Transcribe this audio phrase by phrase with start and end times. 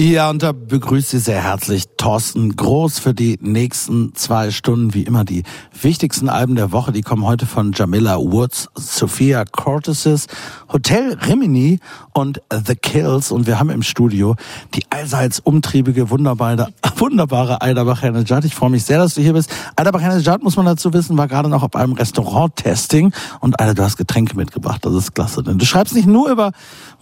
[0.00, 4.94] Ja, und da begrüßt Sie sehr herzlich Thorsten Groß für die nächsten zwei Stunden.
[4.94, 5.42] Wie immer die
[5.82, 10.28] wichtigsten Alben der Woche, die kommen heute von Jamila Woods, Sophia Cortesis,
[10.72, 11.80] Hotel Rimini
[12.12, 13.32] und The Kills.
[13.32, 14.36] Und wir haben im Studio
[14.72, 18.44] die allseits umtriebige, wunderbare, wunderbare Aida Bachanejad.
[18.44, 19.50] Ich freue mich sehr, dass du hier bist.
[19.74, 23.12] Aida Bachanejad, muss man dazu wissen, war gerade noch auf einem Restaurant-Testing.
[23.40, 24.86] Und Aida, du hast Getränke mitgebracht.
[24.86, 25.42] Das ist klasse.
[25.42, 26.52] Denn du schreibst nicht nur über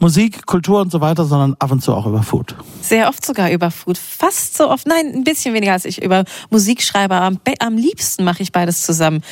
[0.01, 2.57] Musik, Kultur und so weiter, sondern ab und zu auch über Food.
[2.89, 3.99] Sehr oft sogar über Food.
[3.99, 7.17] Fast so oft, nein, ein bisschen weniger als ich über Musik schreibe.
[7.17, 9.23] Am, am liebsten mache ich beides zusammen.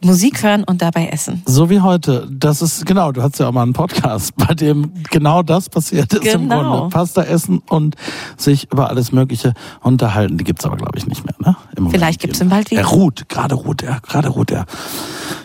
[0.00, 1.42] Musik hören und dabei essen.
[1.44, 2.28] So wie heute.
[2.30, 6.12] Das ist, genau, du hast ja auch mal einen Podcast, bei dem genau das passiert
[6.12, 6.38] ist genau.
[6.40, 6.88] im Grunde.
[6.90, 7.96] Pasta essen und
[8.36, 10.38] sich über alles Mögliche unterhalten.
[10.38, 11.56] Die gibt's aber, glaube ich, nicht mehr, ne?
[11.76, 12.82] Im Vielleicht gibt's ihn bald wieder.
[12.82, 14.66] Er ruht, gerade ruht er, gerade ruht er.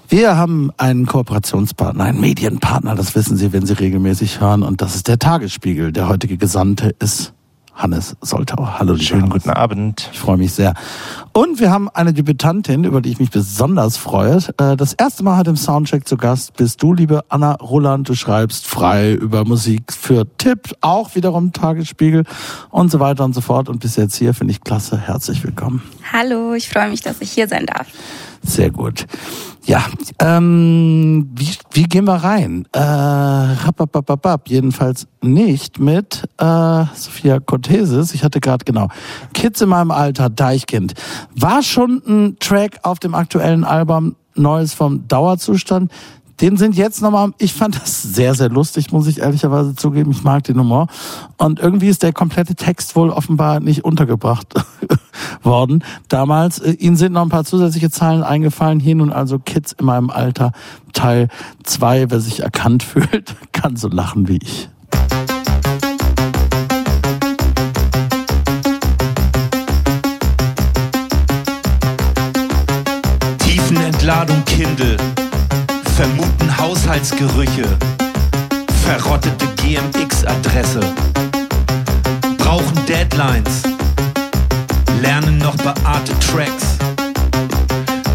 [0.07, 4.93] Wir haben einen Kooperationspartner, einen Medienpartner, das wissen Sie, wenn Sie regelmäßig hören, und das
[4.95, 5.91] ist der Tagesspiegel.
[5.91, 7.33] Der heutige Gesandte ist
[7.75, 8.79] Hannes Soltau.
[8.79, 10.09] Hallo, schönen guten Abend.
[10.13, 10.73] Ich freue mich sehr.
[11.33, 14.37] Und wir haben eine Debütantin, über die ich mich besonders freue.
[14.57, 18.07] Äh, das erste Mal hat im Soundcheck zu Gast bist du, liebe Anna Roland.
[18.07, 22.25] Du schreibst frei über Musik für Tipp, auch wiederum Tagesspiegel
[22.69, 23.69] und so weiter und so fort.
[23.69, 24.97] Und bis jetzt hier finde ich klasse.
[24.97, 25.81] Herzlich willkommen.
[26.11, 27.87] Hallo, ich freue mich, dass ich hier sein darf.
[28.43, 29.05] Sehr gut.
[29.65, 29.85] Ja,
[30.19, 32.67] ähm, wie, wie gehen wir rein?
[32.73, 38.13] Äh, rapapapapap, jedenfalls nicht mit äh, Sophia Cortesis.
[38.13, 38.89] Ich hatte gerade genau
[39.33, 40.95] Kids in meinem Alter, Deichkind.
[41.33, 45.91] War schon ein Track auf dem aktuellen Album Neues vom Dauerzustand.
[46.41, 50.11] Den sind jetzt nochmal, ich fand das sehr, sehr lustig, muss ich ehrlicherweise zugeben.
[50.11, 50.87] Ich mag den Humor.
[51.37, 54.53] Und irgendwie ist der komplette Text wohl offenbar nicht untergebracht
[55.43, 56.59] worden damals.
[56.59, 58.79] Äh, Ihnen sind noch ein paar zusätzliche Zahlen eingefallen.
[58.79, 60.51] Hier nun also Kids in meinem Alter,
[60.91, 61.29] Teil
[61.63, 62.09] 2.
[62.09, 64.69] Wer sich erkannt fühlt, kann so lachen wie ich.
[73.39, 74.97] Tiefenentladung Kindle
[75.95, 77.67] vermuten Haushaltsgerüche,
[78.83, 80.79] verrottete GMX-Adresse,
[82.39, 83.61] brauchen Deadlines,
[85.01, 86.77] lernen noch beate Tracks,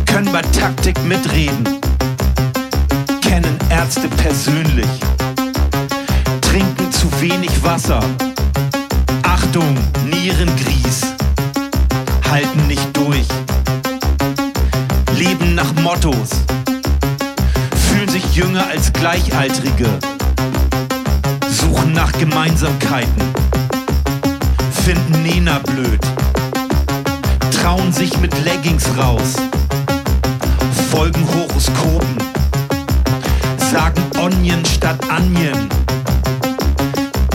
[0.06, 1.78] können bei Taktik mitreden,
[3.20, 4.90] kennen Ärzte persönlich,
[6.40, 8.00] trinken zu wenig Wasser,
[9.22, 11.14] Achtung, Nierengries,
[12.28, 13.26] halten nicht durch,
[15.16, 16.30] leben nach Mottos
[18.20, 19.86] sich jünger als Gleichaltrige,
[21.48, 23.22] suchen nach Gemeinsamkeiten,
[24.84, 26.00] finden Nena blöd,
[27.52, 29.34] trauen sich mit Leggings raus,
[30.90, 32.18] folgen Horoskopen,
[33.70, 35.68] sagen Onion statt Onion,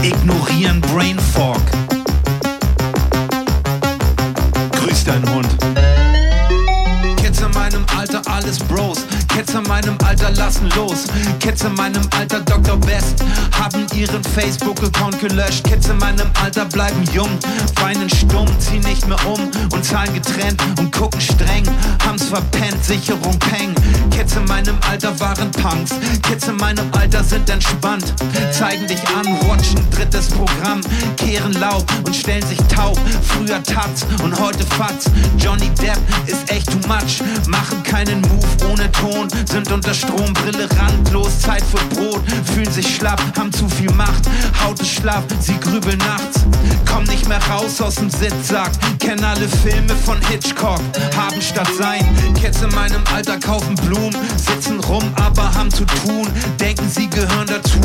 [0.01, 1.61] ignorieren Brain Fog.
[4.71, 5.47] Grüß dein Hund.
[7.21, 11.05] Kids in meinem Alter, alles Bros Kids in meinem Alter lassen los.
[11.39, 12.77] Kids in meinem Alter Dr.
[12.77, 13.23] Best
[13.59, 15.63] haben ihren Facebook-Account gelöscht.
[15.63, 17.39] Kids in meinem Alter bleiben jung,
[17.81, 19.39] weinen stumm, ziehen nicht mehr um
[19.71, 21.63] und zahlen getrennt und gucken streng.
[22.05, 23.73] Haben's verpennt, Sicherung peng.
[24.11, 25.93] Kids in meinem Alter waren Punks.
[26.21, 28.13] Kids in meinem Alter sind entspannt,
[28.51, 30.81] zeigen dich an, watchen drittes Programm,
[31.17, 32.99] kehren Laub und stellen sich taub.
[33.23, 35.05] Früher Taz und heute Fatz.
[35.39, 40.33] Johnny Depp ist echt too much, machen keinen Move ohne Ton Million sind unter Strom,
[40.33, 42.21] Brille randlos, Zeit für Brot,
[42.53, 44.23] fühlen sich schlapp, haben zu viel Macht,
[44.63, 46.45] Haut ist schlapp, sie grübeln nachts,
[46.89, 50.79] kommen nicht mehr raus aus dem Sitzsack, kennen alle Filme von Hitchcock,
[51.15, 52.05] haben statt sein,
[52.39, 56.27] Kids in meinem Alter kaufen Blumen, sitzen rum, aber haben zu tun,
[56.59, 57.79] denken sie gehören dazu,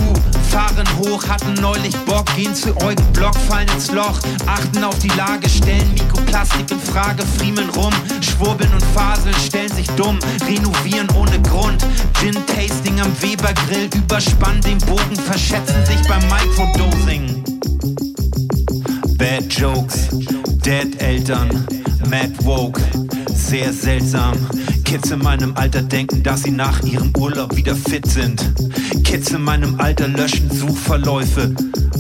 [0.50, 5.08] fahren hoch, hatten neulich Bock, gehen zu Eugen Block, fallen ins Loch, achten auf die
[5.08, 11.27] Lage, stellen Mikroplastik in Frage, friemeln rum, schwurbeln und faseln, stellen sich dumm, renovieren ohne
[11.28, 11.86] ohne Grund.
[12.20, 17.44] Gin-Tasting am Weber-Grill, überspannen den Bogen, verschätzen sich beim Microdosing.
[19.16, 20.08] Bad Jokes,
[20.64, 21.66] Dead Eltern,
[22.08, 22.80] Mad Woke,
[23.34, 24.34] sehr seltsam.
[24.84, 28.42] Kids in meinem Alter denken, dass sie nach ihrem Urlaub wieder fit sind.
[29.04, 31.54] Kids in meinem Alter löschen Suchverläufe,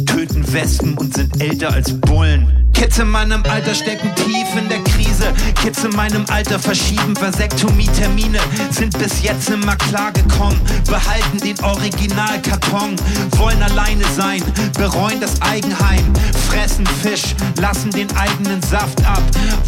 [0.06, 2.67] töten Wespen und sind älter als Bullen.
[2.78, 5.32] Kids in meinem Alter stecken tief in der Krise.
[5.60, 8.38] Kids in meinem Alter verschieben Vasektomie-Termine.
[8.70, 10.60] Sind bis jetzt immer klargekommen.
[10.86, 12.94] Behalten den Originalkarton.
[13.36, 14.44] Wollen alleine sein,
[14.78, 16.04] bereuen das Eigenheim.
[16.48, 19.22] Fressen Fisch, lassen den eigenen Saft ab.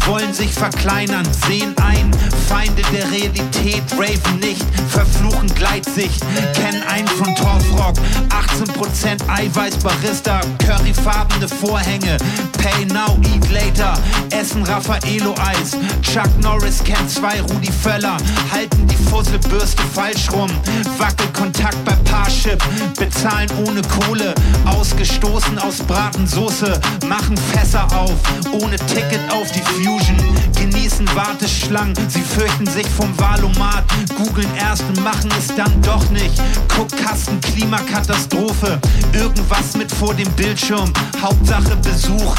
[0.05, 2.11] Wollen sich verkleinern, sehen ein.
[2.47, 4.65] Feinde der Realität, raven nicht.
[4.89, 6.21] Verfluchen Gleitsicht,
[6.53, 7.95] kennen einen von Torfrock.
[8.29, 12.17] 18% Eiweiß Barista, curryfarbene Vorhänge.
[12.53, 13.93] Pay now, eat later.
[14.31, 15.71] Essen Raffaello Eis.
[16.01, 18.17] Chuck Norris kennt zwei Rudi Völler.
[18.51, 20.49] Halten die Fusselbürste falsch rum.
[20.97, 22.61] Wackelkontakt bei Parship.
[22.97, 24.33] Bezahlen ohne Kohle.
[24.65, 26.79] Ausgestoßen aus Bratensoße.
[27.07, 28.17] Machen Fässer auf.
[28.51, 30.17] Ohne Ticket auf die Fusion.
[30.55, 31.95] Genießen Warteschlangen.
[32.07, 33.83] Sie fürchten sich vom Wahlomat.
[34.17, 36.41] Googeln erst und machen es dann doch nicht.
[36.75, 38.79] Guckkasten, Klimakatastrophe.
[39.13, 40.91] Irgendwas mit vor dem Bildschirm.
[41.21, 42.35] Hauptsache Besuch.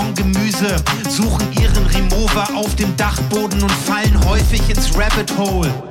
[0.00, 0.76] Saisongemüse.
[1.08, 5.70] Suchen ihren Remover auf dem Dachboden und fallen häufig ins Rabbit Hole.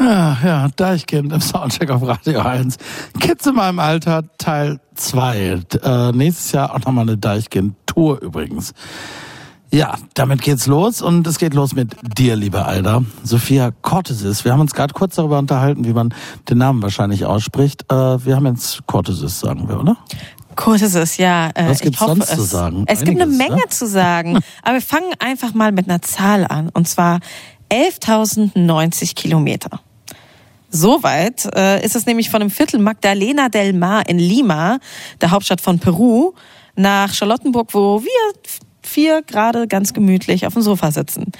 [0.00, 2.76] Ja, ja, Deichkind im Soundcheck auf Radio 1.
[3.18, 5.60] Kids in meinem Alter, Teil 2.
[5.82, 8.74] Äh, nächstes Jahr auch nochmal eine Deichkind-Tour übrigens.
[9.72, 13.02] Ja, damit geht's los und es geht los mit dir, liebe Alda.
[13.24, 14.44] Sophia Cortesis.
[14.44, 16.14] Wir haben uns gerade kurz darüber unterhalten, wie man
[16.48, 17.84] den Namen wahrscheinlich ausspricht.
[17.90, 19.96] Äh, wir haben jetzt Cortesis, sagen wir, oder?
[20.58, 21.50] Cortesis, ja.
[21.54, 22.36] Äh, Was gibt's sonst es.
[22.36, 22.84] zu sagen?
[22.88, 23.68] Es gibt eine Einiges, Menge ne?
[23.70, 24.40] zu sagen.
[24.62, 26.68] Aber wir fangen einfach mal mit einer Zahl an.
[26.70, 27.20] Und zwar
[27.70, 29.80] 11.090 Kilometer.
[30.68, 34.80] Soweit äh, ist es nämlich von dem Viertel Magdalena del Mar in Lima,
[35.20, 36.32] der Hauptstadt von Peru,
[36.74, 38.32] nach Charlottenburg, wo wir
[38.82, 41.30] vier gerade ganz gemütlich auf dem Sofa sitzen.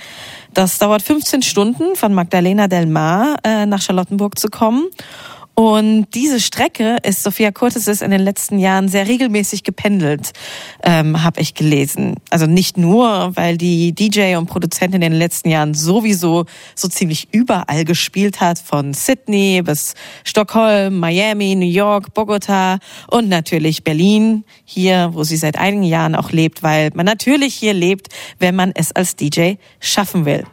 [0.55, 4.87] Das dauert 15 Stunden von Magdalena del Mar äh, nach Charlottenburg zu kommen.
[5.59, 10.31] Und diese Strecke ist Sophia Curtis in den letzten Jahren sehr regelmäßig gependelt,
[10.85, 12.15] ähm, habe ich gelesen.
[12.31, 16.45] Also nicht nur, weil die DJ und Produzentin in den letzten Jahren sowieso
[16.77, 22.79] so ziemlich überall gespielt hat, von Sydney bis Stockholm, Miami, New York, Bogota
[23.09, 27.75] und natürlich Berlin, hier, wo sie seit einigen Jahren auch lebt, weil man natürlich hier
[27.75, 30.45] lebt, wenn man es als DJ schaffen will.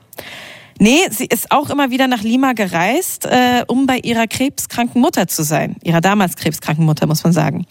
[0.77, 5.27] Nee, sie ist auch immer wieder nach Lima gereist, äh, um bei ihrer krebskranken Mutter
[5.27, 5.77] zu sein.
[5.83, 7.65] Ihrer damals krebskranken Mutter, muss man sagen.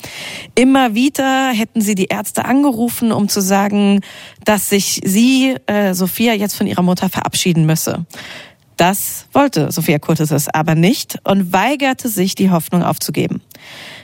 [0.55, 4.01] Immer wieder hätten sie die Ärzte angerufen, um zu sagen,
[4.45, 8.07] dass sich sie, äh, Sophia, jetzt von ihrer Mutter verabschieden müsse.
[8.77, 13.41] Das wollte Sophia Kurtis aber nicht und weigerte sich, die Hoffnung aufzugeben.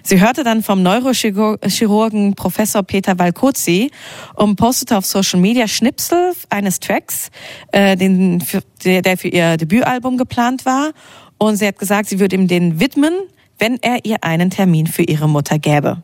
[0.02, 3.90] Sie hörte dann vom Neurochirurgen Professor Peter Valkozi
[4.34, 7.30] und postete auf Social Media Schnipsel eines Tracks,
[7.72, 10.92] äh, den für, der für ihr Debütalbum geplant war.
[11.38, 13.14] Und sie hat gesagt, sie würde ihm den widmen,
[13.58, 16.02] wenn er ihr einen Termin für ihre Mutter gäbe.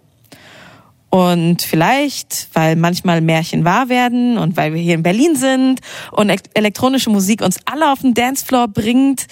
[1.08, 5.80] Und vielleicht, weil manchmal Märchen wahr werden und weil wir hier in Berlin sind
[6.10, 9.26] und ek- elektronische Musik uns alle auf den Dancefloor bringt,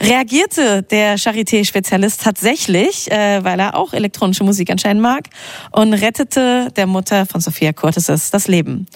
[0.00, 5.28] reagierte der Charité-Spezialist tatsächlich, äh, weil er auch elektronische Musik anscheinend mag,
[5.70, 8.86] und rettete der Mutter von Sophia Curtis das Leben.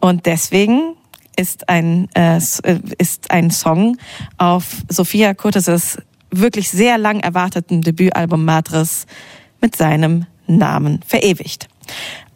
[0.00, 0.94] Und deswegen
[1.36, 3.98] ist ein, äh, äh, ist ein Song
[4.38, 5.98] auf Sophia Curtis
[6.30, 9.06] wirklich sehr lang erwarteten Debütalbum Madres
[9.60, 11.68] mit seinem Namen verewigt.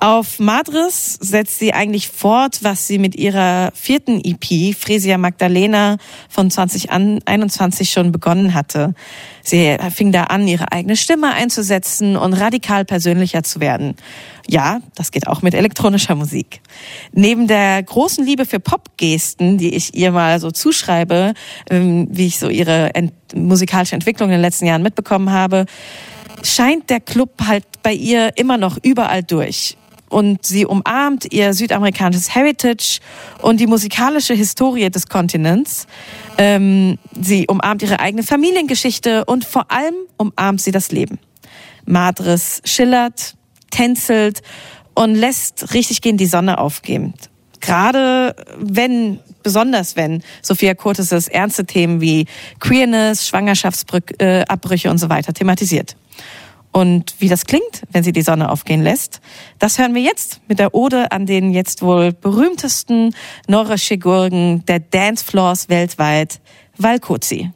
[0.01, 5.97] Auf Madres setzt sie eigentlich fort, was sie mit ihrer vierten EP, Fresia Magdalena,
[6.29, 8.95] von 2021 schon begonnen hatte.
[9.43, 13.97] Sie fing da an, ihre eigene Stimme einzusetzen und radikal persönlicher zu werden.
[14.47, 16.61] Ja, das geht auch mit elektronischer Musik.
[17.13, 21.35] Neben der großen Liebe für Popgesten, die ich ihr mal so zuschreibe,
[21.71, 22.93] ähm, wie ich so ihre
[23.35, 25.67] musikalische Entwicklung in den letzten Jahren mitbekommen habe,
[26.43, 29.77] scheint der Club halt bei ihr immer noch überall durch.
[30.09, 33.01] Und sie umarmt ihr südamerikanisches Heritage
[33.43, 35.87] und die musikalische Historie des Kontinents.
[36.39, 41.19] Ähm, sie umarmt ihre eigene Familiengeschichte und vor allem umarmt sie das Leben.
[41.85, 43.35] Madres schillert,
[43.71, 44.41] tänzelt
[44.95, 47.15] und lässt richtig gehen die Sonne aufgehen.
[47.61, 52.27] Gerade wenn, besonders wenn Sophia Curtis ernste Themen wie
[52.61, 55.97] Queerness, Schwangerschaftsabbrüche und so weiter thematisiert.
[56.71, 59.21] Und wie das klingt, wenn sie die Sonne aufgehen lässt,
[59.59, 63.15] das hören wir jetzt mit der Ode an den jetzt wohl berühmtesten
[63.49, 66.41] Neurochirurgen der Dancefloors weltweit,
[66.77, 67.51] Valkozi.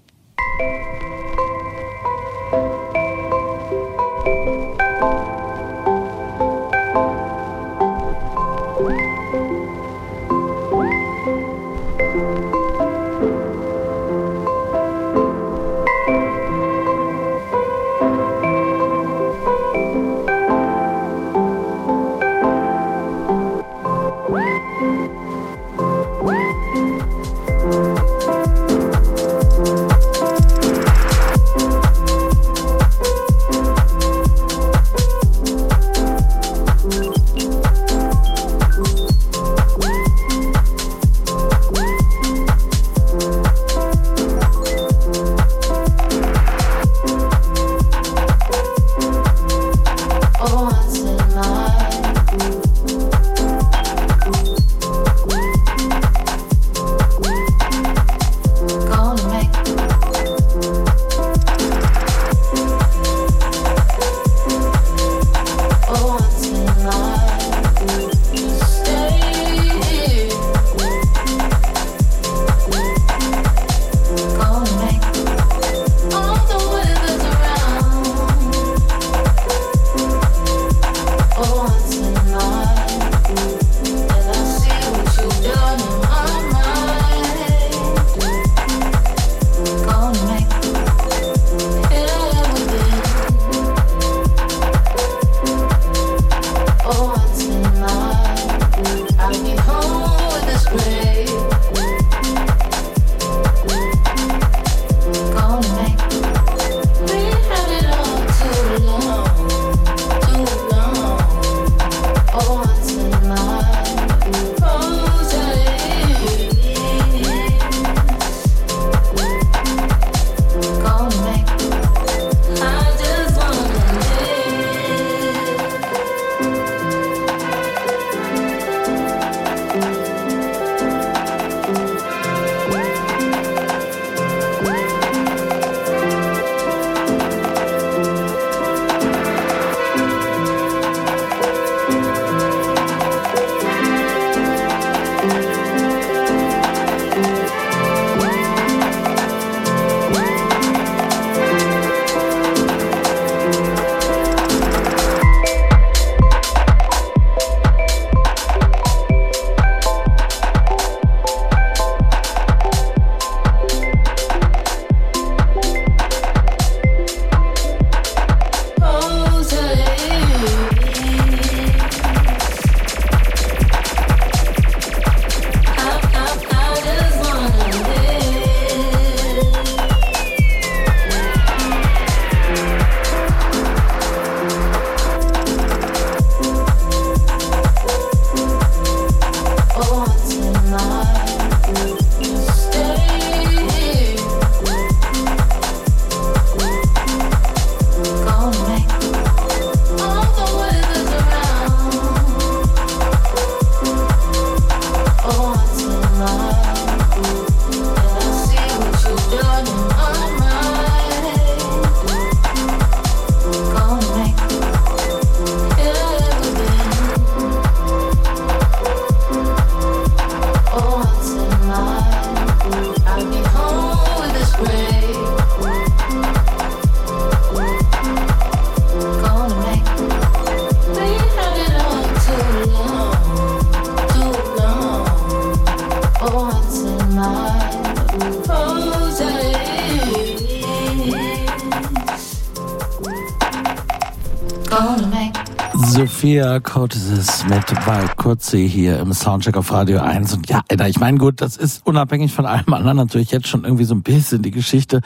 [246.32, 250.32] Sophia Cotes mit Wald Kurzi hier im Soundcheck auf Radio 1.
[250.32, 253.84] Und ja, ich meine, gut, das ist unabhängig von allem anderen natürlich jetzt schon irgendwie
[253.84, 255.02] so ein bisschen die Geschichte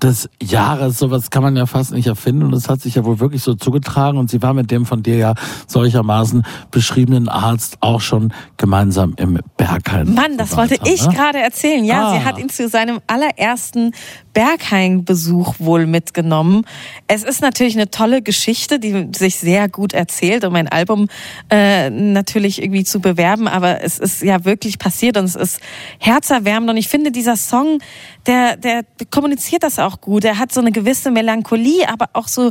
[0.00, 0.96] des Jahres.
[0.98, 2.44] Sowas kann man ja fast nicht erfinden.
[2.44, 4.18] Und es hat sich ja wohl wirklich so zugetragen.
[4.18, 5.34] Und sie war mit dem von dir ja
[5.66, 10.14] solchermaßen beschriebenen Arzt auch schon gemeinsam im Berghain.
[10.14, 11.12] Mann, das wollte ich ne?
[11.12, 11.84] gerade erzählen.
[11.84, 12.12] Ja, ah.
[12.12, 13.94] sie hat ihn zu seinem allerersten
[14.32, 16.64] Berghain-Besuch wohl mitgenommen.
[17.10, 21.08] Es ist natürlich eine tolle Geschichte, die sich sehr gut erzählt, um ein Album
[21.50, 23.48] äh, natürlich irgendwie zu bewerben.
[23.48, 25.60] Aber es ist ja wirklich passiert und es ist
[25.98, 26.68] herzerwärmend.
[26.68, 27.80] Und ich finde, dieser Song,
[28.26, 30.22] der, der kommuniziert das auch gut.
[30.24, 32.50] Er hat so eine gewisse Melancholie, aber auch so,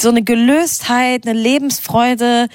[0.00, 2.48] so eine Gelöstheit, eine Lebensfreude.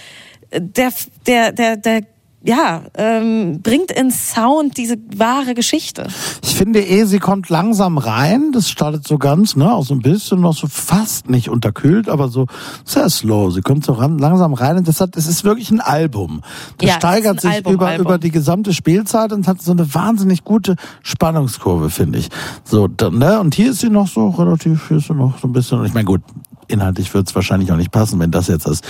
[0.51, 0.91] Der,
[1.27, 2.01] der, der, der
[2.41, 6.07] ja, ähm, bringt in Sound diese wahre Geschichte.
[6.41, 8.51] Ich finde eh, sie kommt langsam rein.
[8.53, 12.29] Das startet so ganz, ne, auch so ein bisschen noch so fast nicht unterkühlt, aber
[12.29, 12.47] so
[12.85, 13.51] sehr slow.
[13.51, 16.41] Sie kommt so ran, langsam rein und das hat, es ist wirklich ein Album.
[16.77, 18.05] Das ja, steigert sich Album, über, Album.
[18.05, 22.29] über die gesamte Spielzeit und hat so eine wahnsinnig gute Spannungskurve, finde ich.
[22.63, 25.53] So, ne, und hier ist sie noch so relativ, hier ist sie noch so ein
[25.53, 26.21] bisschen, ich meine, gut,
[26.69, 28.81] inhaltlich wird es wahrscheinlich auch nicht passen, wenn das jetzt das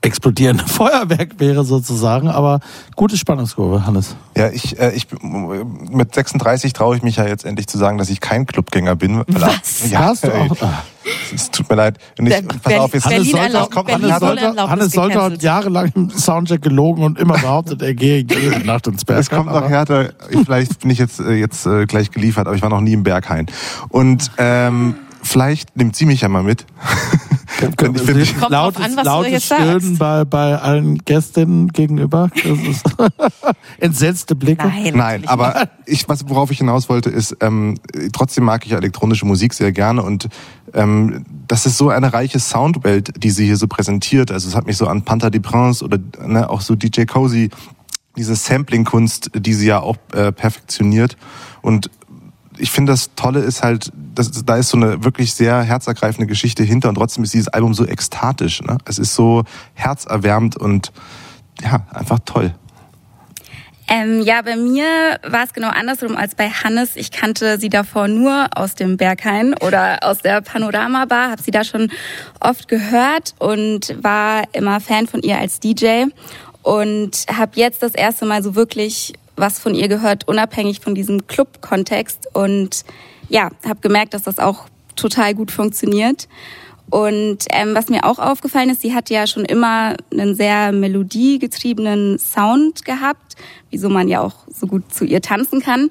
[0.00, 2.60] explodierende Feuerwerk wäre sozusagen, aber
[2.96, 4.16] gute Spannungskurve, Hannes.
[4.36, 8.10] Ja, ich, äh, ich mit 36 traue ich mich ja jetzt endlich zu sagen, dass
[8.10, 9.22] ich kein Clubgänger bin.
[9.28, 9.90] Was?
[9.90, 10.56] Ja, Hast du auch?
[11.34, 11.98] Es tut mir leid.
[12.18, 16.10] Und ich, pass auf, jetzt Hannes sollte, kommt, Hannes sollte, Hannes sollte hat jahrelang im
[16.10, 19.20] Soundcheck gelogen und immer behauptet, er gehe jede Nacht ins Berg.
[19.20, 20.10] Es kommt noch härter.
[20.44, 23.02] Vielleicht bin ich jetzt, äh, jetzt äh, gleich geliefert, aber ich war noch nie im
[23.02, 23.46] Berghain.
[23.88, 26.66] Und ähm, vielleicht nimmt sie mich ja mal mit.
[27.60, 32.30] ich finde lautes, an, was lautes Stöhnen bei, bei allen Gästinnen gegenüber.
[32.34, 32.84] Das ist
[33.78, 34.68] entsetzte Blicke.
[34.68, 37.78] Nein, Nein aber ich, was, worauf ich hinaus wollte, ist, ähm,
[38.12, 40.28] trotzdem mag ich elektronische Musik sehr gerne und
[40.72, 44.30] ähm, das ist so eine reiche Soundwelt, die sie hier so präsentiert.
[44.30, 47.50] Also es hat mich so an Panther de Prince oder ne, auch so DJ Cozy,
[48.16, 51.16] diese Sampling-Kunst, die sie ja auch äh, perfektioniert.
[51.62, 51.90] Und
[52.58, 56.62] ich finde, das Tolle ist halt, dass, da ist so eine wirklich sehr herzergreifende Geschichte
[56.62, 58.62] hinter und trotzdem ist dieses Album so ekstatisch.
[58.62, 58.78] Ne?
[58.84, 59.44] Es ist so
[59.74, 60.92] herzerwärmend und
[61.62, 62.54] ja, einfach toll.
[63.86, 66.96] Ähm, ja, bei mir war es genau andersrum als bei Hannes.
[66.96, 71.50] Ich kannte sie davor nur aus dem Berghain oder aus der Panorama Bar, habe sie
[71.50, 71.90] da schon
[72.40, 76.04] oft gehört und war immer Fan von ihr als DJ
[76.62, 81.26] und habe jetzt das erste Mal so wirklich was von ihr gehört, unabhängig von diesem
[81.26, 82.28] Club-Kontext.
[82.34, 82.84] Und
[83.28, 86.28] ja, habe gemerkt, dass das auch total gut funktioniert.
[86.90, 92.18] Und ähm, was mir auch aufgefallen ist, sie hat ja schon immer einen sehr melodiegetriebenen
[92.18, 93.36] Sound gehabt,
[93.70, 95.88] wieso man ja auch so gut zu ihr tanzen kann.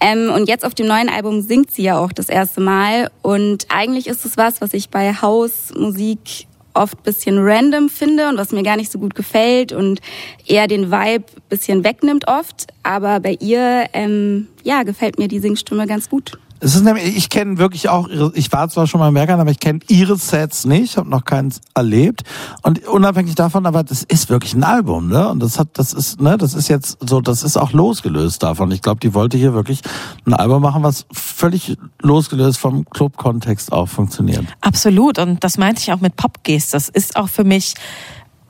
[0.00, 3.10] Ähm, und jetzt auf dem neuen Album singt sie ja auch das erste Mal.
[3.22, 8.52] Und eigentlich ist es was, was ich bei Hausmusik oft bisschen random finde und was
[8.52, 10.00] mir gar nicht so gut gefällt und
[10.46, 12.66] eher den Vibe bisschen wegnimmt oft.
[12.82, 16.38] Aber bei ihr, ähm, ja, gefällt mir die Singstimme ganz gut.
[16.64, 19.38] Es ist nämlich, ich kenne wirklich auch ihre, ich war zwar schon mal im Bergern,
[19.38, 22.22] aber ich kenne ihre Sets nicht, habe noch keins erlebt.
[22.62, 25.28] Und unabhängig davon, aber das ist wirklich ein Album, ne?
[25.28, 28.70] Und das hat, das ist, ne, das ist jetzt so, das ist auch losgelöst davon.
[28.70, 29.82] Ich glaube, die wollte hier wirklich
[30.24, 34.46] ein Album machen, was völlig losgelöst vom Club-Kontext auch funktioniert.
[34.62, 35.18] Absolut.
[35.18, 36.72] Und das meinte ich auch mit Popgeist.
[36.72, 37.74] Das ist auch für mich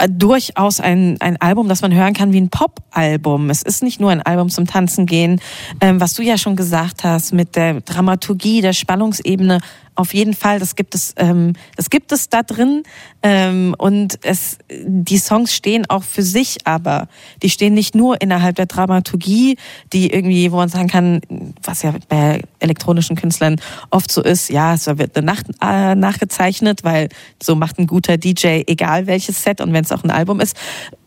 [0.09, 3.51] durchaus ein, ein Album, das man hören kann wie ein Pop-Album.
[3.51, 5.41] Es ist nicht nur ein Album zum Tanzen gehen,
[5.81, 9.61] ähm, was du ja schon gesagt hast, mit der Dramaturgie, der Spannungsebene
[9.95, 12.83] auf jeden Fall, das gibt es, ähm, das gibt es da drin.
[13.23, 17.09] Ähm, und es, die Songs stehen auch für sich, aber
[17.43, 19.57] die stehen nicht nur innerhalb der Dramaturgie,
[19.93, 21.21] die irgendwie, wo man sagen kann,
[21.63, 26.85] was ja bei elektronischen Künstlern oft so ist, ja, es wird eine Nacht äh, nachgezeichnet,
[26.85, 27.09] weil
[27.43, 30.57] so macht ein guter DJ egal welches Set und wenn es auch ein Album ist.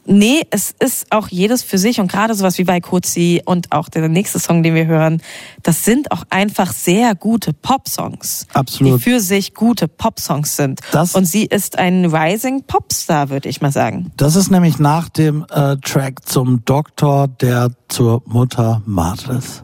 [0.10, 3.90] Nee, es ist auch jedes für sich und gerade sowas wie bei Kozi und auch
[3.90, 5.22] der nächste Song, den wir hören,
[5.64, 8.48] das sind auch einfach sehr gute Pop-Songs.
[8.54, 9.00] Absolut.
[9.00, 10.80] Die für sich gute Pop-Songs sind.
[10.92, 14.12] Das, und sie ist ein Rising Popstar, würde ich mal sagen.
[14.16, 19.64] Das ist nämlich nach dem äh, Track zum Doktor, der zur Mutter Martes.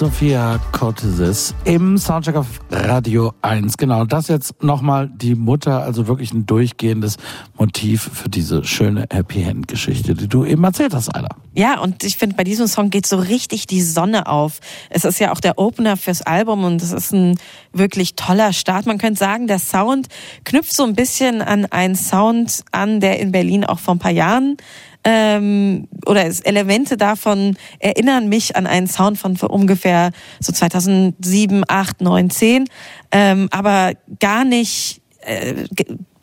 [0.00, 3.76] Sophia Cortezes im Soundcheck auf Radio 1.
[3.76, 7.18] Genau, das jetzt nochmal die Mutter, also wirklich ein durchgehendes
[7.58, 11.36] Motiv für diese schöne Happy End Geschichte, die du eben erzählt hast, Alter.
[11.52, 14.60] Ja, und ich finde, bei diesem Song geht so richtig die Sonne auf.
[14.88, 17.38] Es ist ja auch der Opener fürs Album und es ist ein
[17.74, 18.86] wirklich toller Start.
[18.86, 20.08] Man könnte sagen, der Sound
[20.44, 24.12] knüpft so ein bisschen an einen Sound an, der in Berlin auch vor ein paar
[24.12, 24.56] Jahren
[25.04, 30.10] ähm, oder Elemente davon erinnern mich an einen Sound von ungefähr
[30.40, 32.64] so 2007, 8, 9, 10,
[33.12, 35.64] ähm, aber gar nicht äh,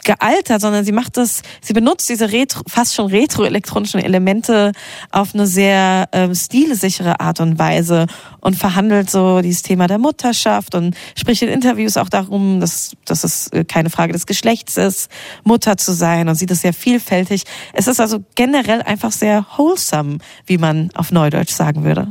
[0.07, 4.71] gealtert, sondern sie macht das, sie benutzt diese retro, fast schon retro-elektronischen Elemente
[5.11, 8.07] auf eine sehr ähm, stilsichere Art und Weise
[8.39, 13.23] und verhandelt so dieses Thema der Mutterschaft und spricht in Interviews auch darum, dass, dass
[13.23, 15.11] es äh, keine Frage des Geschlechts ist,
[15.43, 17.43] Mutter zu sein und sieht es sehr vielfältig.
[17.73, 22.07] Es ist also generell einfach sehr wholesome, wie man auf Neudeutsch sagen würde.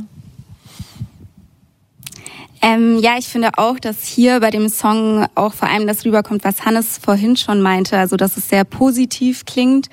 [2.61, 6.43] Ähm, ja, ich finde auch, dass hier bei dem Song auch vor allem das rüberkommt,
[6.43, 9.89] was Hannes vorhin schon meinte, also dass es sehr positiv klingt.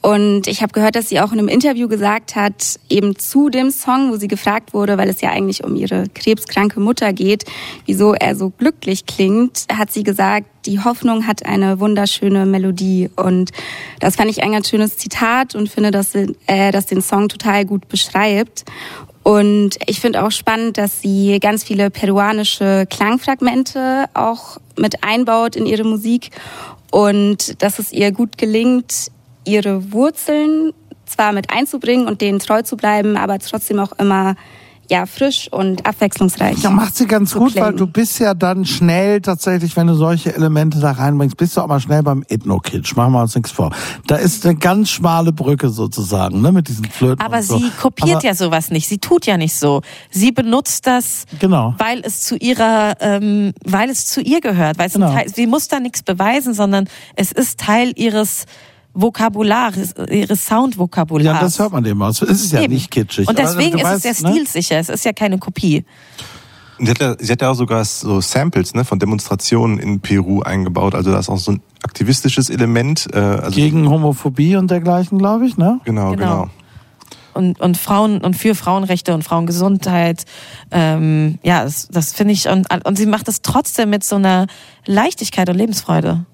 [0.00, 3.70] Und ich habe gehört, dass sie auch in einem Interview gesagt hat, eben zu dem
[3.70, 7.44] Song, wo sie gefragt wurde, weil es ja eigentlich um ihre krebskranke Mutter geht,
[7.86, 13.10] wieso er so glücklich klingt, hat sie gesagt, die Hoffnung hat eine wunderschöne Melodie.
[13.16, 13.50] Und
[14.00, 17.64] das fand ich ein ganz schönes Zitat und finde, dass, äh, das den Song total
[17.64, 18.64] gut beschreibt.
[19.24, 25.64] Und ich finde auch spannend, dass sie ganz viele peruanische Klangfragmente auch mit einbaut in
[25.64, 26.30] ihre Musik
[26.90, 29.10] und dass es ihr gut gelingt,
[29.46, 30.74] ihre Wurzeln
[31.06, 34.36] zwar mit einzubringen und denen treu zu bleiben, aber trotzdem auch immer
[34.90, 36.62] ja, frisch und abwechslungsreich.
[36.62, 37.66] Ja, macht sie ganz gut, klingen.
[37.66, 41.62] weil du bist ja dann schnell tatsächlich, wenn du solche Elemente da reinbringst, bist du
[41.62, 42.96] auch mal schnell beim Ethno-Kitsch.
[42.96, 43.70] Machen wir uns nichts vor.
[44.06, 47.20] Da ist eine ganz schmale Brücke sozusagen, ne, mit diesen Flöten.
[47.20, 47.58] Aber so.
[47.58, 48.88] sie kopiert Aber ja sowas nicht.
[48.88, 49.82] Sie tut ja nicht so.
[50.10, 51.74] Sie benutzt das, genau.
[51.78, 54.78] weil es zu ihrer, ähm, weil es zu ihr gehört.
[54.78, 55.12] Weil genau.
[55.12, 58.46] Teil, sie muss da nichts beweisen, sondern es ist Teil ihres
[58.94, 59.72] Vokabular,
[60.08, 61.34] ihre Soundvokabular.
[61.34, 62.22] Ja, das hört man dem aus.
[62.22, 62.74] Es ist ja Eben.
[62.74, 63.28] nicht kitschig.
[63.28, 64.74] Und deswegen ist weißt, es ja stilsicher.
[64.76, 64.80] Ne?
[64.80, 65.84] Es ist ja keine Kopie.
[66.78, 70.42] Sie hat, ja, sie hat ja auch sogar so Samples ne, von Demonstrationen in Peru
[70.42, 70.94] eingebaut.
[70.94, 73.08] Also da ist auch so ein aktivistisches Element.
[73.12, 75.80] Äh, also Gegen Homophobie und dergleichen, glaube ich, ne?
[75.84, 76.42] Genau, genau.
[76.42, 76.50] genau.
[77.32, 80.24] Und, und Frauen und für Frauenrechte und Frauengesundheit.
[80.70, 82.48] Ähm, ja, das, das finde ich.
[82.48, 84.46] Und, und sie macht es trotzdem mit so einer
[84.86, 86.26] Leichtigkeit und Lebensfreude.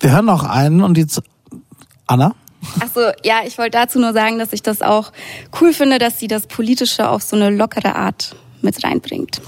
[0.00, 1.22] Wir hören noch einen und jetzt
[2.08, 2.34] Anna?
[2.80, 5.12] Achso, ja, ich wollte dazu nur sagen, dass ich das auch
[5.60, 9.40] cool finde, dass sie das Politische auf so eine lockere Art mit reinbringt.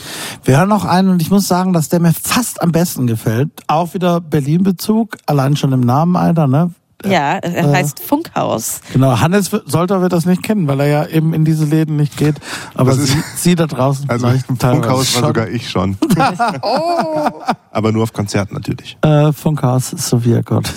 [0.45, 3.51] Wir hören noch einen und ich muss sagen, dass der mir fast am besten gefällt.
[3.67, 6.73] Auch wieder Berlin-Bezug, allein schon im Namen, Alter, ne?
[7.05, 8.83] Ja, er äh, heißt Funkhaus.
[8.93, 12.17] Genau, Hannes Solter wird das nicht kennen, weil er ja eben in diese Läden nicht
[12.19, 12.37] geht.
[12.75, 15.97] Aber sie, sie, da draußen Also Funkhaus war sogar ich schon.
[16.63, 17.31] oh.
[17.71, 18.99] Aber nur auf Konzerten natürlich.
[19.01, 20.71] Äh, Funkhaus, Sophia Gott.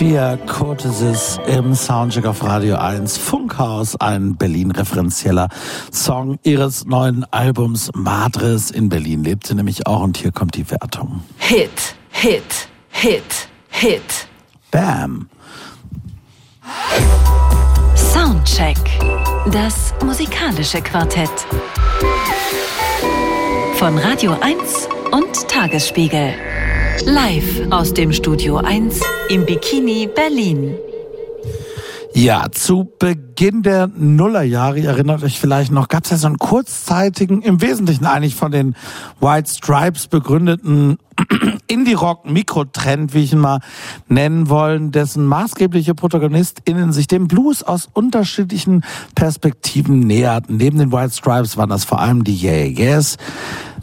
[0.00, 5.50] Sophia Cortesis im Soundcheck auf Radio 1 Funkhaus, ein Berlin-referenzieller
[5.92, 8.70] Song ihres neuen Albums Madres.
[8.70, 11.22] In Berlin lebt sie nämlich auch und hier kommt die Wertung.
[11.36, 14.26] Hit, Hit, Hit, Hit.
[14.70, 15.28] Bam.
[17.94, 18.78] Soundcheck.
[19.52, 21.28] Das musikalische Quartett.
[23.74, 26.32] Von Radio 1 und Tagesspiegel.
[27.04, 28.98] Live aus dem Studio 1
[29.30, 30.74] im Bikini Berlin.
[32.12, 37.40] Ja, zu Beginn der Nullerjahre, erinnert euch vielleicht noch, gab es ja so einen kurzzeitigen,
[37.40, 38.74] im Wesentlichen eigentlich von den
[39.20, 40.98] White Stripes begründeten
[41.68, 43.60] Indie-Rock-Mikrotrend, wie ich ihn mal
[44.08, 48.82] nennen wollen, dessen maßgebliche ProtagonistInnen sich dem Blues aus unterschiedlichen
[49.14, 50.56] Perspektiven näherten.
[50.56, 53.16] Neben den White Stripes waren das vor allem die Yeah Yes,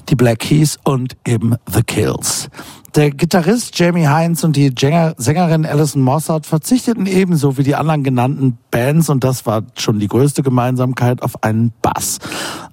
[0.06, 2.50] die Black Keys und eben The Kills.
[2.96, 4.74] Der Gitarrist Jamie Hines und die
[5.18, 10.08] Sängerin Alison Mossad verzichteten ebenso wie die anderen genannten Bands, und das war schon die
[10.08, 12.18] größte Gemeinsamkeit, auf einen Bass.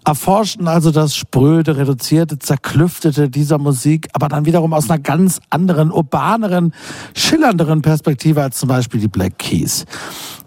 [0.06, 5.90] Erforschten also das spröde, reduzierte, zerklüftete dieser Musik, aber dann wiederum aus einer ganz anderen,
[5.90, 6.72] urbaneren,
[7.14, 9.84] schillernderen Perspektive als zum Beispiel die Black Keys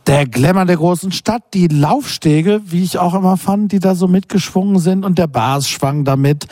[0.07, 4.07] der Glamour der großen Stadt, die Laufstege, wie ich auch immer fand, die da so
[4.07, 6.47] mitgeschwungen sind und der Bass schwang damit.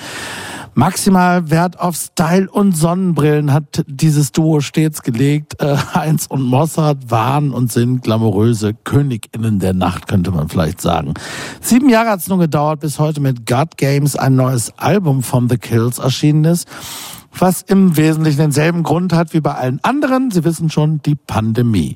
[0.74, 5.62] Maximal Wert auf Style und Sonnenbrillen hat dieses Duo stets gelegt.
[5.62, 11.14] Äh, Heinz und Mossad waren und sind glamouröse Königinnen der Nacht, könnte man vielleicht sagen.
[11.62, 15.48] Sieben Jahre hat es nun gedauert, bis heute mit God Games ein neues Album von
[15.48, 16.68] The Kills erschienen ist
[17.40, 20.32] was im Wesentlichen denselben Grund hat wie bei allen anderen.
[20.32, 21.96] Sie wissen schon, die Pandemie.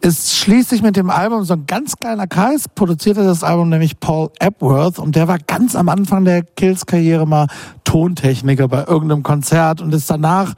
[0.00, 3.98] Es schließt sich mit dem Album so ein ganz kleiner Kreis, produzierte das Album nämlich
[3.98, 7.48] Paul Epworth und der war ganz am Anfang der Kills-Karriere mal
[7.84, 10.54] Tontechniker bei irgendeinem Konzert und ist danach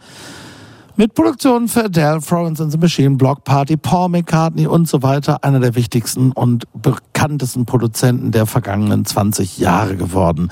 [0.97, 5.43] mit Produktionen für Adele, Florence and the Machine, Block Party, Paul McCartney und so weiter
[5.43, 6.65] einer der wichtigsten und
[7.21, 10.51] bekanntesten Produzenten der vergangenen 20 Jahre geworden.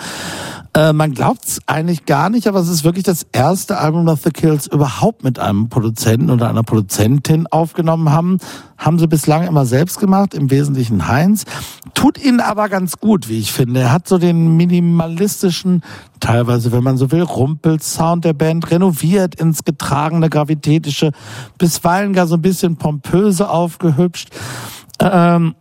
[0.74, 4.22] Äh, man glaubt es eigentlich gar nicht, aber es ist wirklich das erste Album, das
[4.22, 8.36] The Kills überhaupt mit einem Produzenten oder einer Produzentin aufgenommen haben.
[8.76, 11.46] Haben sie bislang immer selbst gemacht, im Wesentlichen Heinz.
[11.94, 13.80] Tut ihnen aber ganz gut, wie ich finde.
[13.80, 15.82] Er hat so den minimalistischen,
[16.20, 21.12] teilweise, wenn man so will, Rumpel-Sound der Band renoviert ins getragene, gravitätische,
[21.56, 24.28] bisweilen gar so ein bisschen pompöse aufgehübscht.
[25.00, 25.54] Ähm,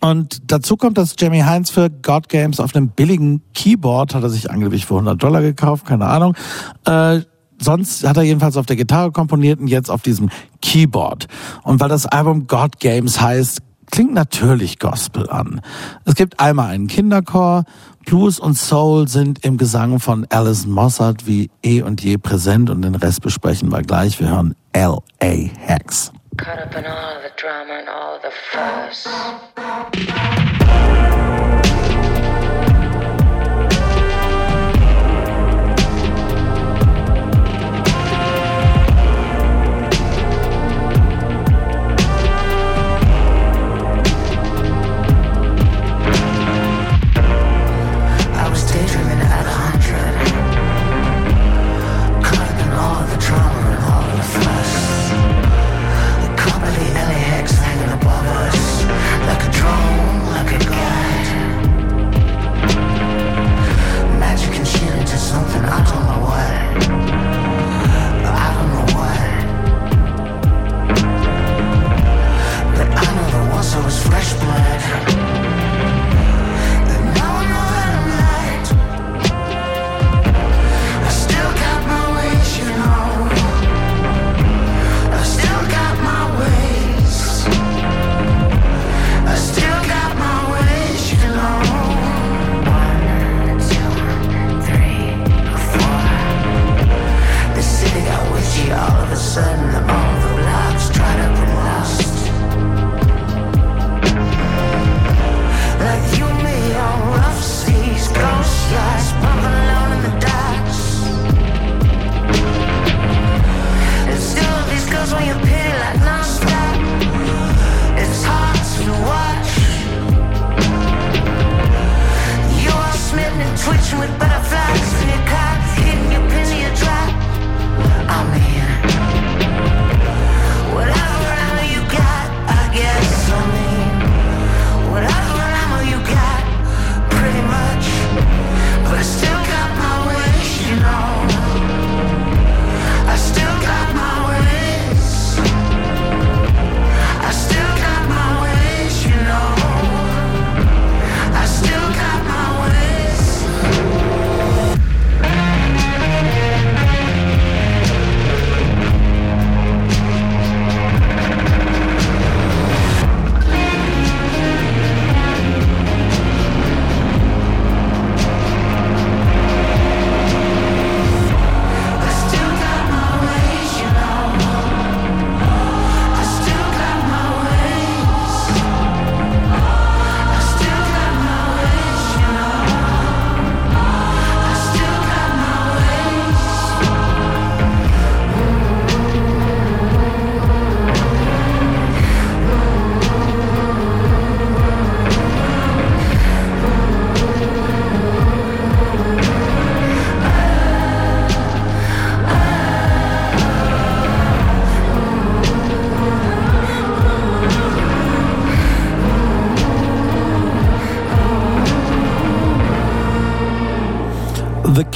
[0.00, 4.30] und dazu kommt, dass Jamie Heinz für God Games auf einem billigen Keyboard, hat er
[4.30, 6.34] sich angeblich für 100 Dollar gekauft, keine Ahnung,
[6.86, 7.20] äh,
[7.60, 10.30] sonst hat er jedenfalls auf der Gitarre komponiert und jetzt auf diesem
[10.62, 11.26] Keyboard.
[11.62, 13.60] Und weil das Album God Games heißt,
[13.90, 15.60] klingt natürlich Gospel an.
[16.04, 17.64] Es gibt einmal einen Kinderchor,
[18.06, 22.82] Blues und Soul sind im Gesang von Alison Mossad wie eh und je präsent und
[22.82, 24.18] den Rest besprechen wir gleich.
[24.20, 25.26] Wir hören L.A.
[25.58, 26.12] Hex.
[26.40, 29.06] Caught up in all the drama and all the fuss.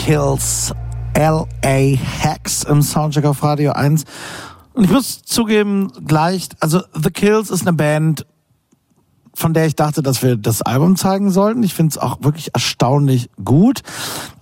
[0.04, 0.74] Kills,
[1.14, 1.96] L.A.
[2.22, 4.04] Hacks im Soundcheck auf Radio 1.
[4.74, 8.26] Und ich muss zugeben, gleich, also The Kills ist eine Band,
[9.32, 11.62] von der ich dachte, dass wir das Album zeigen sollten.
[11.62, 13.80] Ich finde es auch wirklich erstaunlich gut,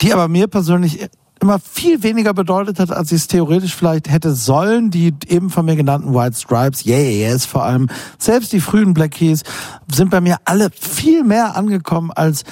[0.00, 1.08] die aber mir persönlich
[1.38, 4.90] immer viel weniger bedeutet hat, als ich es theoretisch vielleicht hätte sollen.
[4.90, 7.88] Die eben von mir genannten White Stripes, Yeah, Yes vor allem,
[8.18, 9.44] selbst die frühen Black Keys
[9.92, 12.42] sind bei mir alle viel mehr angekommen als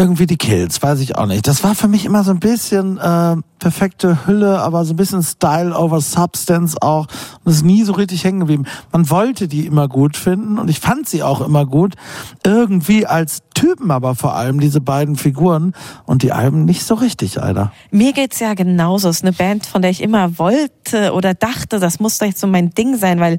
[0.00, 1.46] irgendwie die Kills, weiß ich auch nicht.
[1.46, 5.22] Das war für mich immer so ein bisschen äh, perfekte Hülle, aber so ein bisschen
[5.22, 7.06] Style over Substance auch
[7.44, 8.64] und ist nie so richtig hängen geblieben.
[8.92, 11.96] Man wollte die immer gut finden und ich fand sie auch immer gut.
[12.42, 15.74] Irgendwie als Typen aber vor allem, diese beiden Figuren
[16.06, 17.70] und die Alben nicht so richtig, Alter.
[17.90, 19.10] Mir geht's ja genauso.
[19.10, 22.40] Es ist eine Band, von der ich immer wollte oder dachte, das muss doch jetzt
[22.40, 23.36] so mein Ding sein, weil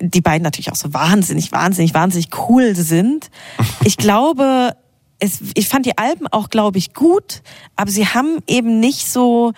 [0.00, 3.30] die beiden natürlich auch so wahnsinnig, wahnsinnig, wahnsinnig cool sind.
[3.84, 4.74] Ich glaube,
[5.20, 7.42] es, ich fand die Alben auch, glaube ich, gut,
[7.76, 9.52] aber sie haben eben nicht so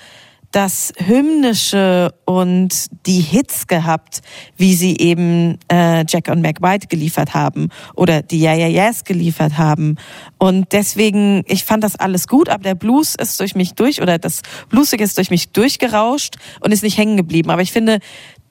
[0.52, 4.20] das Hymnische und die Hits gehabt,
[4.58, 9.04] wie sie eben äh, Jack und Mac White geliefert haben oder die Yeah Yeah Yes
[9.04, 9.96] geliefert haben.
[10.38, 14.18] Und deswegen, ich fand das alles gut, aber der Blues ist durch mich durch oder
[14.18, 17.50] das Bluesige ist durch mich durchgerauscht und ist nicht hängen geblieben.
[17.50, 18.00] Aber ich finde,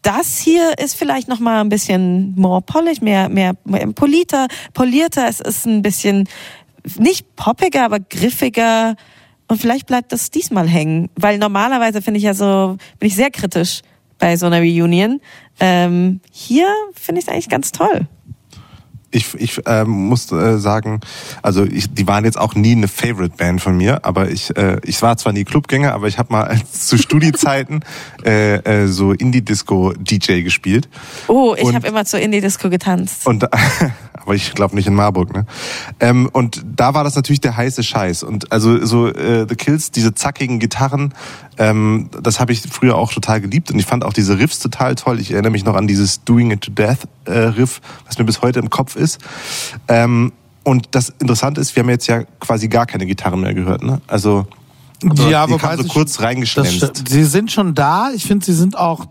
[0.01, 3.53] das hier ist vielleicht noch mal ein bisschen more polished, mehr, mehr,
[3.93, 5.27] politer, polierter.
[5.27, 6.27] Es ist ein bisschen
[6.97, 8.95] nicht poppiger, aber griffiger.
[9.47, 13.31] Und vielleicht bleibt das diesmal hängen, weil normalerweise finde ich ja so, bin ich sehr
[13.31, 13.81] kritisch
[14.17, 15.19] bei so einer Reunion.
[15.59, 18.07] Ähm, hier finde ich es eigentlich ganz toll
[19.11, 21.01] ich, ich äh, muss äh, sagen,
[21.41, 24.79] also ich, die waren jetzt auch nie eine Favorite Band von mir, aber ich, äh,
[24.83, 27.83] ich war zwar nie Clubgänger, aber ich habe mal zu Studiezeiten
[28.25, 30.89] äh, äh, so Indie-Disco-DJ gespielt.
[31.27, 33.27] Oh, ich habe immer zur Indie-Disco getanzt.
[33.27, 33.47] Und
[34.13, 35.45] aber ich glaube nicht in Marburg, ne?
[35.99, 38.23] Ähm, und da war das natürlich der heiße Scheiß.
[38.23, 41.13] Und also so äh, The Kills, diese zackigen Gitarren,
[41.57, 43.71] ähm, das habe ich früher auch total geliebt.
[43.71, 45.19] Und ich fand auch diese Riffs total toll.
[45.19, 48.41] Ich erinnere mich noch an dieses Doing It to Death äh, Riff, was mir bis
[48.41, 49.00] heute im Kopf ist.
[49.87, 50.31] Ähm,
[50.63, 54.01] und das Interessante ist, wir haben jetzt ja quasi gar keine Gitarren mehr gehört, ne?
[54.07, 54.45] Also
[55.29, 57.07] ja, die kamen so kurz reingeschlänzt.
[57.07, 58.11] Sie sind schon da.
[58.13, 59.07] Ich finde, sie sind auch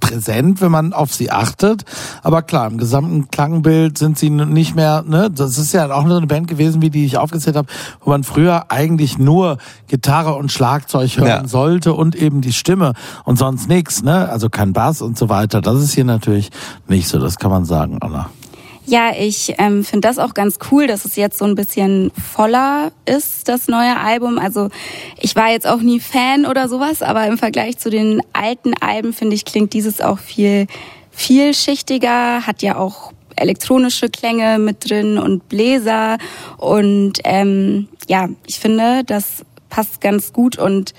[0.00, 1.84] präsent, wenn man auf sie achtet.
[2.22, 6.16] Aber klar, im gesamten Klangbild sind sie nicht mehr, ne, das ist ja auch nur
[6.16, 7.68] eine Band gewesen, wie die ich aufgezählt habe,
[8.00, 9.58] wo man früher eigentlich nur
[9.88, 11.48] Gitarre und Schlagzeug hören ja.
[11.48, 12.92] sollte und eben die Stimme
[13.24, 14.28] und sonst nichts, ne?
[14.28, 15.60] Also kein Bass und so weiter.
[15.60, 16.50] Das ist hier natürlich
[16.86, 18.30] nicht so, das kann man sagen, Anna.
[18.88, 22.92] Ja, ich ähm, finde das auch ganz cool, dass es jetzt so ein bisschen voller
[23.04, 24.38] ist, das neue Album.
[24.38, 24.68] Also
[25.18, 29.12] ich war jetzt auch nie Fan oder sowas, aber im Vergleich zu den alten Alben
[29.12, 30.68] finde ich, klingt dieses auch viel
[31.10, 36.18] vielschichtiger, hat ja auch elektronische Klänge mit drin und Bläser.
[36.56, 40.94] Und ähm, ja, ich finde, das passt ganz gut und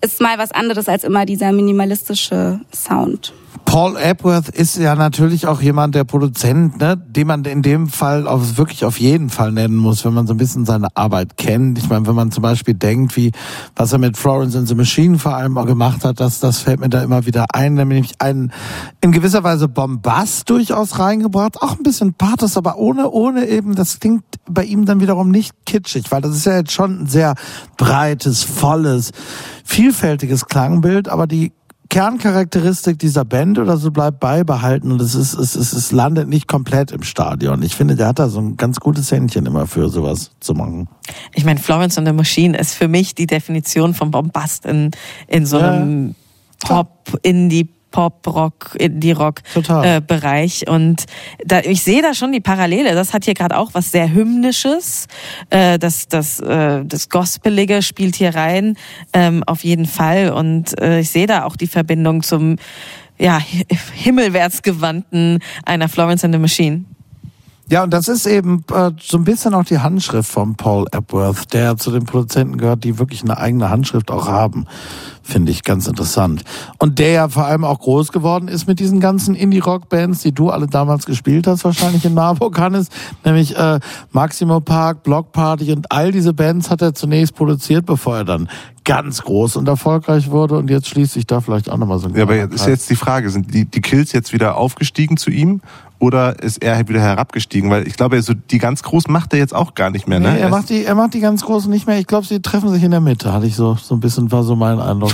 [0.00, 3.34] ist mal was anderes als immer dieser minimalistische Sound.
[3.64, 8.26] Paul Epworth ist ja natürlich auch jemand, der Produzent, ne, den man in dem Fall
[8.26, 11.78] auf, wirklich auf jeden Fall nennen muss, wenn man so ein bisschen seine Arbeit kennt.
[11.78, 13.32] Ich meine, wenn man zum Beispiel denkt, wie
[13.76, 16.80] was er mit Florence and the Machine vor allem auch gemacht hat, das, das fällt
[16.80, 18.52] mir da immer wieder ein, nämlich einen
[19.00, 24.00] in gewisser Weise Bombast durchaus reingebracht, auch ein bisschen Pathos, aber ohne, ohne eben, das
[24.00, 27.34] klingt bei ihm dann wiederum nicht kitschig, weil das ist ja jetzt schon ein sehr
[27.76, 29.12] breites, volles,
[29.64, 31.52] vielfältiges Klangbild, aber die
[31.92, 36.48] Kerncharakteristik dieser Band oder so bleibt beibehalten und es ist, es ist, es landet nicht
[36.48, 37.62] komplett im Stadion.
[37.62, 40.88] Ich finde, der hat da so ein ganz gutes Händchen immer für sowas zu machen.
[41.34, 44.90] Ich meine, Florence and the Machine ist für mich die Definition von Bombast in,
[45.28, 46.14] in so einem
[46.64, 46.68] ja.
[46.68, 50.64] Pop, Indie, Pop, Rock, Indie-Rock-Bereich.
[50.66, 51.04] Äh, und
[51.44, 52.94] da, ich sehe da schon die Parallele.
[52.94, 55.06] Das hat hier gerade auch was sehr Hymnisches.
[55.50, 58.76] Äh, das, das, äh, das Gospelige spielt hier rein,
[59.12, 60.32] ähm, auf jeden Fall.
[60.32, 62.56] Und äh, ich sehe da auch die Verbindung zum
[63.18, 63.38] ja,
[63.94, 66.86] himmelwärtsgewandten einer Florence and the Machine.
[67.72, 71.54] Ja, und das ist eben äh, so ein bisschen auch die Handschrift von Paul Epworth,
[71.54, 74.66] der zu den Produzenten gehört, die wirklich eine eigene Handschrift auch haben.
[75.22, 76.42] Finde ich ganz interessant.
[76.78, 80.50] Und der ja vor allem auch groß geworden ist mit diesen ganzen Indie-Rock-Bands, die du
[80.50, 82.88] alle damals gespielt hast, wahrscheinlich in Marburg, Hannes.
[83.24, 83.78] Nämlich äh,
[84.10, 88.48] Maximo Park, Block Party und all diese Bands hat er zunächst produziert, bevor er dann
[88.84, 90.58] ganz groß und erfolgreich wurde.
[90.58, 92.90] Und jetzt schließt sich da vielleicht auch nochmal so ein Ja, aber jetzt ist jetzt
[92.90, 95.60] die Frage, sind die, die Kills jetzt wieder aufgestiegen zu ihm
[96.02, 97.70] oder ist er wieder herabgestiegen?
[97.70, 100.18] Weil ich glaube, so die ganz großen macht er jetzt auch gar nicht mehr.
[100.18, 100.32] Ne?
[100.32, 101.98] Nee, er macht die, er macht die ganz großen nicht mehr.
[102.00, 103.32] Ich glaube, sie treffen sich in der Mitte.
[103.32, 105.11] Hatte ich so so ein bisschen war so mein Eindruck,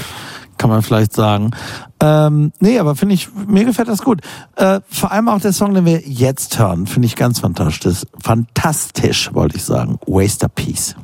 [0.58, 1.52] kann man vielleicht sagen.
[2.00, 4.20] Ähm, nee, aber finde ich mir gefällt das gut.
[4.56, 8.02] Äh, vor allem auch der Song, den wir jetzt hören, finde ich ganz fantastisch.
[8.20, 9.98] Fantastisch, wollte ich sagen.
[10.06, 10.94] Waster Peace.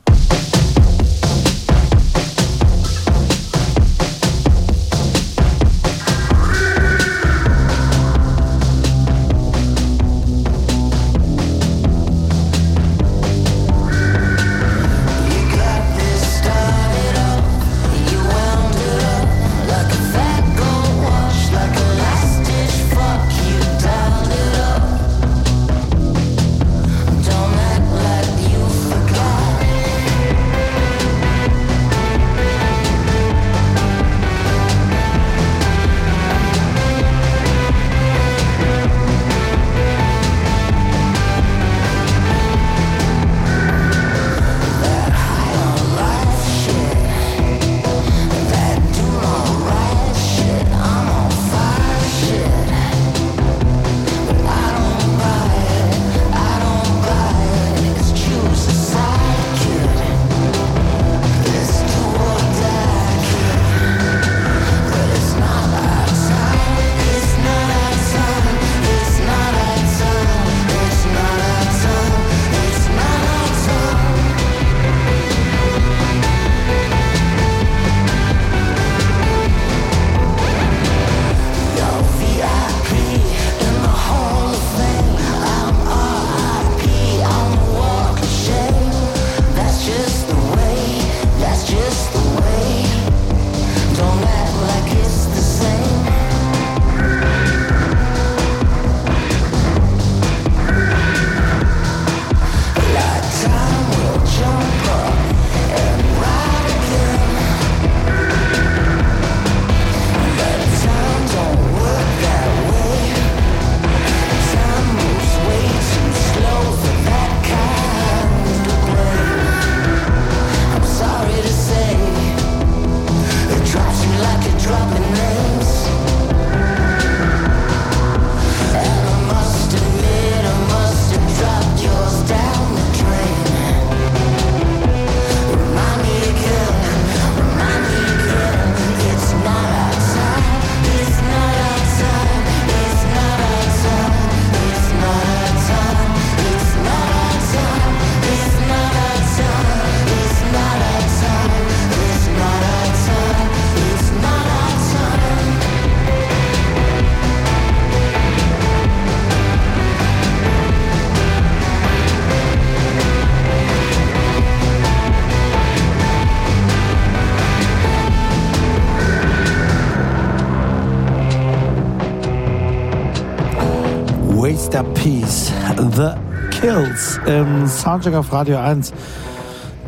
[176.94, 178.92] Kills im Soundcheck auf Radio 1.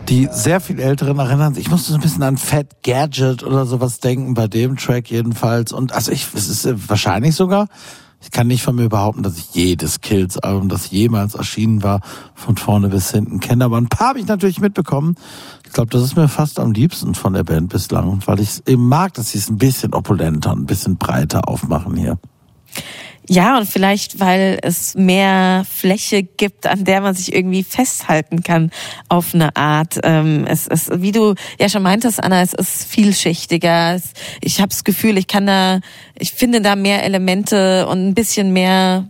[0.09, 3.65] Die sehr viel Älteren erinnern sich, ich musste so ein bisschen an Fat Gadget oder
[3.65, 5.73] sowas denken, bei dem Track jedenfalls.
[5.73, 7.69] Und also ich, es ist äh, wahrscheinlich sogar,
[8.21, 12.01] ich kann nicht von mir behaupten, dass ich jedes Kills-Album, das jemals erschienen war,
[12.35, 13.65] von vorne bis hinten kenne.
[13.65, 15.15] Aber ein paar habe ich natürlich mitbekommen.
[15.65, 18.63] Ich glaube, das ist mir fast am liebsten von der Band bislang, weil ich es
[18.67, 22.19] eben mag, dass sie es ein bisschen opulenter, ein bisschen breiter aufmachen hier.
[23.29, 28.71] Ja, und vielleicht, weil es mehr Fläche gibt, an der man sich irgendwie festhalten kann
[29.09, 29.99] auf eine Art.
[30.05, 34.01] Ähm, es ist, wie du ja schon meintest, Anna, es ist vielschichtiger.
[34.41, 35.81] Ich habe das Gefühl, ich kann da,
[36.17, 39.09] ich finde da mehr Elemente und ein bisschen mehr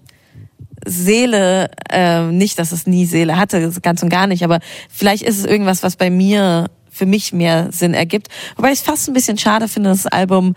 [0.86, 5.38] Seele, äh, nicht, dass es nie Seele hatte, ganz und gar nicht, aber vielleicht ist
[5.38, 8.28] es irgendwas, was bei mir für mich mehr Sinn ergibt.
[8.56, 10.54] Wobei ich es fast ein bisschen schade finde, das Album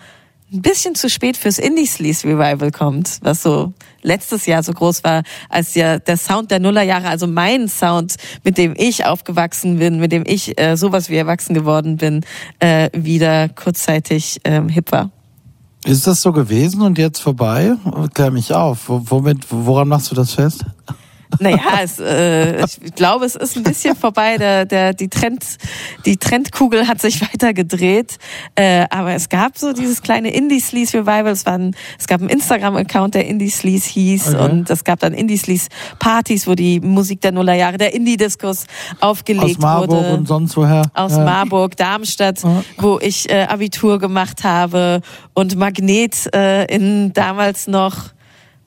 [0.51, 5.03] ein bisschen zu spät fürs Indie Sleaze Revival kommt, was so letztes Jahr so groß
[5.03, 9.99] war, als ja der Sound der Nullerjahre, also mein Sound, mit dem ich aufgewachsen bin,
[9.99, 12.25] mit dem ich äh, sowas wie erwachsen geworden bin,
[12.59, 15.11] äh, wieder kurzzeitig ähm, hip war.
[15.85, 17.75] Ist das so gewesen und jetzt vorbei?
[18.13, 18.85] Klär mich auf.
[18.87, 20.65] Womit, woran machst du das fest?
[21.37, 24.37] Naja, es, äh, ich glaube, es ist ein bisschen vorbei.
[24.37, 25.45] Der, der, die, Trend,
[26.05, 28.17] die Trendkugel hat sich weiter gedreht.
[28.55, 31.27] Äh, aber es gab so dieses kleine Indie Sleaze Revival.
[31.27, 34.33] Es, war ein, es gab einen Instagram-Account, der Indie Sleaze hieß.
[34.33, 34.43] Okay.
[34.43, 35.67] Und es gab dann Indie Sleaze
[35.99, 38.65] Partys, wo die Musik der Nullerjahre, der Indie-Diskurs
[38.99, 39.51] aufgelegt wurde.
[39.51, 40.13] Aus Marburg wurde.
[40.15, 40.81] und sonst woher.
[40.93, 41.23] Aus ja.
[41.23, 42.63] Marburg, Darmstadt, ja.
[42.77, 45.01] wo ich äh, Abitur gemacht habe.
[45.33, 48.09] Und Magnet äh, in damals noch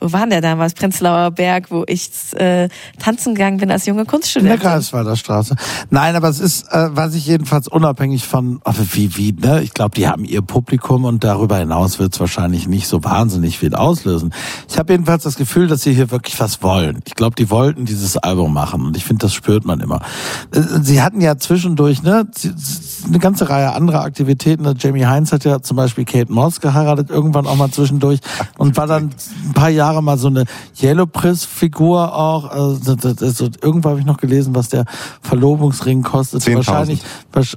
[0.02, 0.74] wo waren der damals?
[0.74, 4.54] Prenzlauer Berg, wo ich äh, tanzen gegangen bin als junge Kunststudentin.
[4.54, 4.70] In der
[5.16, 5.56] Straße.
[5.90, 8.60] Nein, aber es ist, äh, was ich jedenfalls unabhängig von,
[8.92, 9.62] wie, wie, ne?
[9.62, 13.58] Ich glaube, die haben ihr Publikum und darüber hinaus wird es wahrscheinlich nicht so wahnsinnig
[13.58, 14.34] viel auslösen.
[14.68, 17.00] Ich habe jedenfalls das Gefühl, dass sie hier wirklich was wollen.
[17.06, 20.00] Ich glaube, die wollten dieses Album machen und ich finde, das spürt man immer.
[20.52, 22.26] Äh, sie hatten ja zwischendurch, ne,
[23.06, 24.66] eine ganze Reihe anderer Aktivitäten.
[24.78, 28.20] Jamie Heinz hat ja zum Beispiel Kate Moss geheiratet, irgendwann auch mal zwischendurch
[28.58, 29.10] und war dann
[29.46, 30.44] ein paar Jahre Jahre mal so eine
[30.80, 32.50] Yellow Press Figur auch.
[32.50, 34.84] Also, das, das, das, irgendwo habe ich noch gelesen, was der
[35.20, 36.46] Verlobungsring kostet.
[36.54, 37.02] Wahrscheinlich.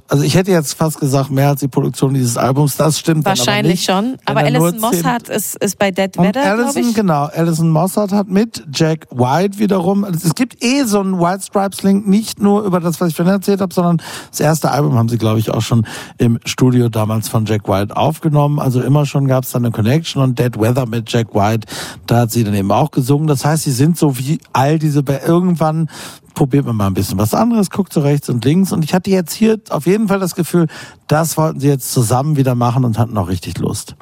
[0.08, 2.76] Also ich hätte jetzt fast gesagt mehr als die Produktion dieses Albums.
[2.76, 3.24] Das stimmt.
[3.24, 4.16] Wahrscheinlich aber schon.
[4.24, 6.94] Aber Alison Mossart ist, ist bei Dead Weather, glaube ich.
[6.94, 7.24] Genau.
[7.24, 10.04] Alison Mossart hat mit Jack White wiederum.
[10.04, 13.34] Es gibt eh so einen White Stripes Link nicht nur über das, was ich vorhin
[13.34, 13.98] erzählt habe, sondern
[14.30, 15.86] das erste Album haben sie, glaube ich, auch schon
[16.18, 18.58] im Studio damals von Jack White aufgenommen.
[18.58, 21.66] Also immer schon gab es da eine Connection und Dead Weather mit Jack White.
[22.06, 23.28] Da hat sie dann eben auch gesungen.
[23.28, 25.88] Das heißt, sie sind so wie all diese, irgendwann
[26.34, 28.72] probiert man mal ein bisschen was anderes, guckt so rechts und links.
[28.72, 30.66] Und ich hatte jetzt hier auf jeden Fall das Gefühl,
[31.06, 33.94] das wollten sie jetzt zusammen wieder machen und hatten auch richtig Lust.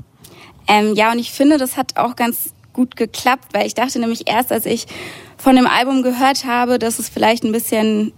[0.67, 4.27] Ähm, ja, und ich finde, das hat auch ganz gut geklappt, weil ich dachte nämlich
[4.27, 4.87] erst, als ich
[5.37, 8.13] von dem Album gehört habe, dass es vielleicht ein bisschen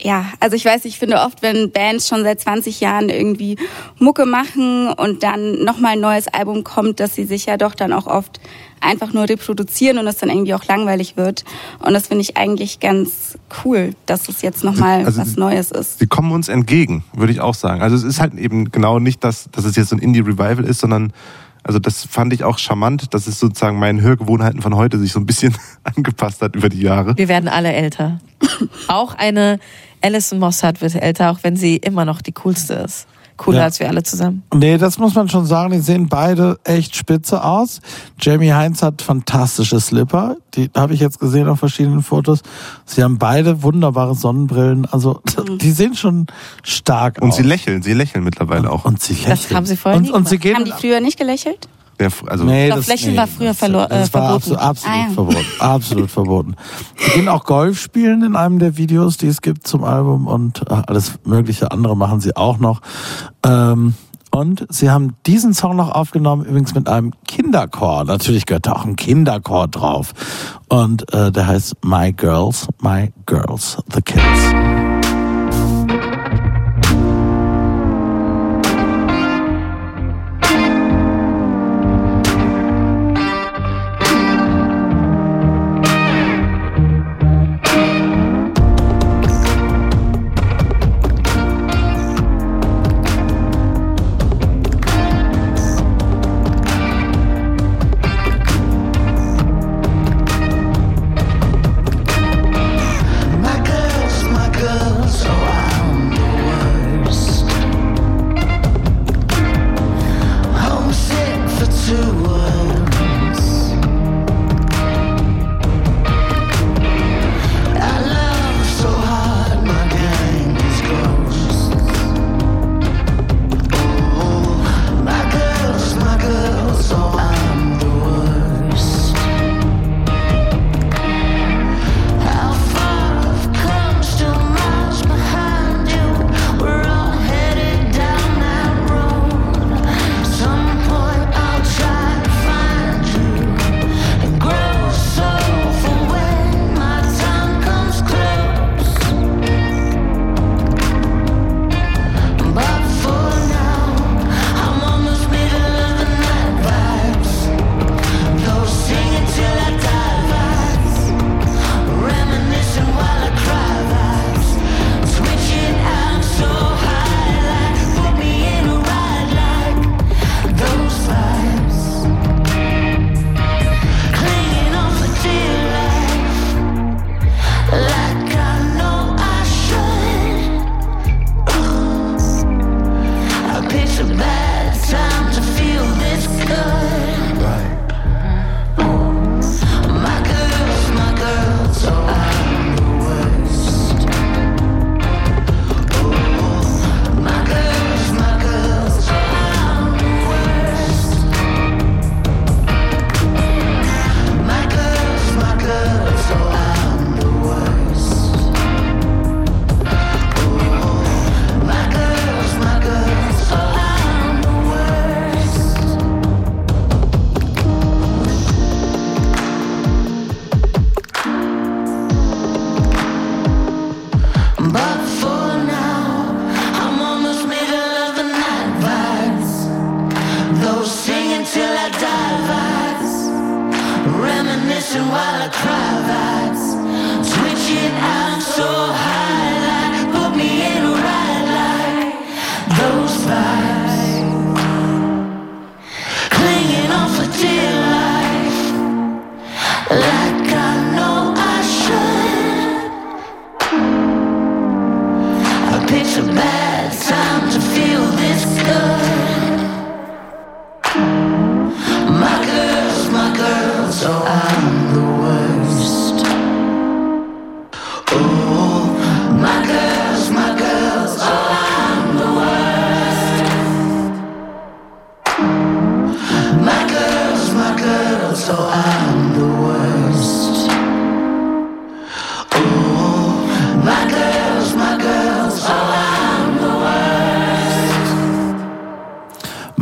[0.00, 3.56] ja, also ich weiß, ich finde oft, wenn Bands schon seit 20 Jahren irgendwie
[3.98, 7.92] Mucke machen und dann nochmal ein neues Album kommt, dass sie sich ja doch dann
[7.92, 8.40] auch oft
[8.84, 11.44] einfach nur reproduzieren und es dann irgendwie auch langweilig wird.
[11.80, 15.98] Und das finde ich eigentlich ganz cool, dass es jetzt nochmal also was Neues ist.
[15.98, 17.82] Sie kommen uns entgegen, würde ich auch sagen.
[17.82, 20.80] Also es ist halt eben genau nicht, dass, dass es jetzt so ein Indie-Revival ist,
[20.80, 21.12] sondern
[21.64, 25.18] also das fand ich auch charmant, dass es sozusagen meinen Hörgewohnheiten von heute sich so
[25.18, 27.16] ein bisschen angepasst hat über die Jahre.
[27.16, 28.20] Wir werden alle älter.
[28.88, 29.58] auch eine
[30.02, 33.06] Alison Mossad wird älter, auch wenn sie immer noch die coolste ist.
[33.36, 33.64] Cooler ja.
[33.64, 34.42] als wir alle zusammen.
[34.54, 35.72] Nee, das muss man schon sagen.
[35.72, 37.80] Die sehen beide echt spitze aus.
[38.20, 40.36] Jamie Heinz hat fantastische Slipper.
[40.54, 42.42] Die habe ich jetzt gesehen auf verschiedenen Fotos.
[42.84, 44.86] Sie haben beide wunderbare Sonnenbrillen.
[44.86, 45.58] Also mhm.
[45.58, 46.26] die sehen schon
[46.62, 47.38] stark und aus.
[47.38, 47.82] Und sie lächeln.
[47.82, 48.84] Sie lächeln mittlerweile auch.
[48.84, 49.30] Und sie lächeln.
[49.30, 51.68] Das haben sie vorher und, und sie gehen Haben die früher nicht gelächelt?
[51.98, 54.56] Der, also nee, das, Lächeln nee, war früher verlo- das, das war verboten.
[54.56, 55.14] Absolut, absolut ah, ja.
[55.14, 55.46] verboten.
[55.60, 56.56] Absolut verboten.
[56.96, 60.62] Sie gehen auch Golf spielen in einem der Videos, die es gibt zum Album und
[60.70, 62.80] äh, alles mögliche andere machen sie auch noch.
[63.44, 63.94] Ähm,
[64.34, 68.02] und sie haben diesen Song noch aufgenommen, übrigens mit einem Kinderchor.
[68.02, 70.12] Natürlich gehört da auch ein Kinderchor drauf.
[70.68, 74.93] Und äh, der heißt My Girls, My Girls, The Kids.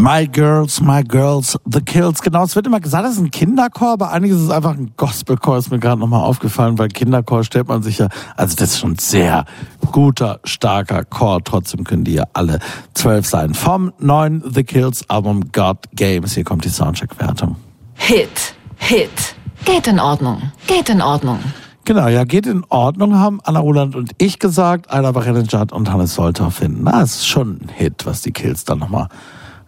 [0.03, 2.20] My Girls, My Girls, The Kills.
[2.22, 4.90] Genau, es wird immer gesagt, das ist ein Kinderchor, aber eigentlich ist es einfach ein
[4.96, 8.80] Gospelchor, ist mir gerade nochmal aufgefallen, weil Kinderchor stellt man sich ja, also das ist
[8.80, 9.44] schon sehr
[9.92, 12.59] guter, starker Chor, trotzdem können die ja alle
[12.94, 13.55] zwölf sein.
[13.55, 17.55] Vom neuen The Kills Album God Games, hier kommt die Soundcheck-Wertung.
[17.94, 19.36] Hit, Hit.
[19.64, 21.38] Geht in Ordnung, geht in Ordnung.
[21.84, 26.14] Genau, ja, geht in Ordnung, haben Anna Roland und ich gesagt, Ayla Barenejad und Hannes
[26.14, 26.82] Soltau finden.
[26.82, 29.07] Na, es ist schon ein Hit, was die Kills dann nochmal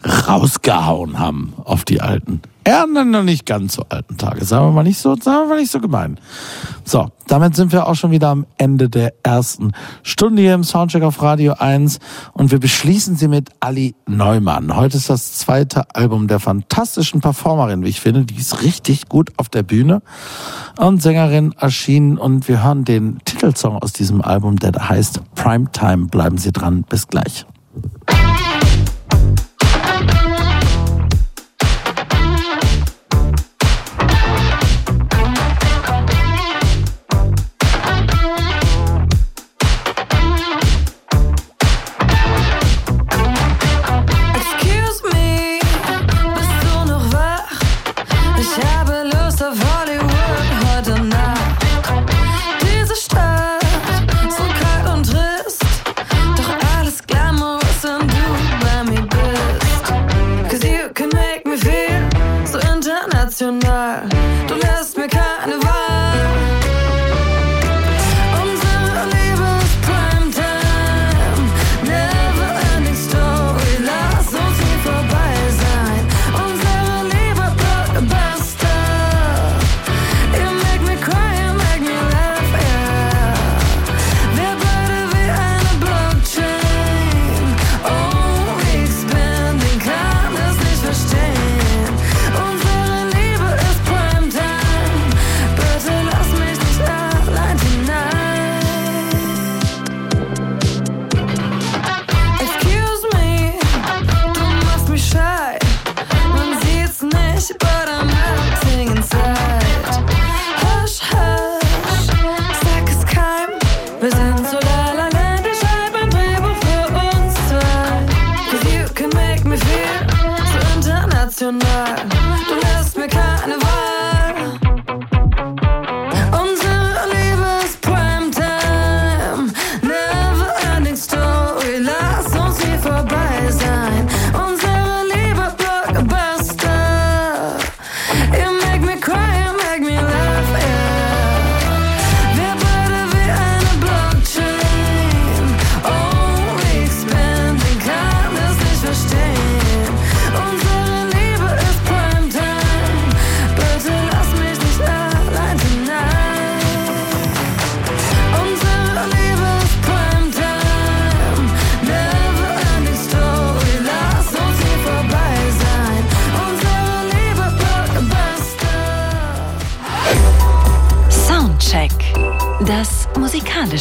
[0.05, 2.41] rausgehauen haben auf die alten.
[2.67, 4.43] Ja, noch nicht ganz so alten Tage.
[4.45, 6.19] Sagen wir mal nicht so, sagen wir mal nicht so gemein.
[6.85, 11.03] So, damit sind wir auch schon wieder am Ende der ersten Stunde hier im Soundcheck
[11.03, 11.99] auf Radio 1
[12.33, 14.75] und wir beschließen sie mit Ali Neumann.
[14.75, 18.25] Heute ist das zweite Album der fantastischen Performerin, wie ich finde.
[18.25, 20.01] Die ist richtig gut auf der Bühne
[20.79, 26.07] und Sängerin erschienen und wir hören den Titelsong aus diesem Album, der heißt Primetime.
[26.07, 26.85] Bleiben Sie dran.
[26.89, 27.45] Bis gleich.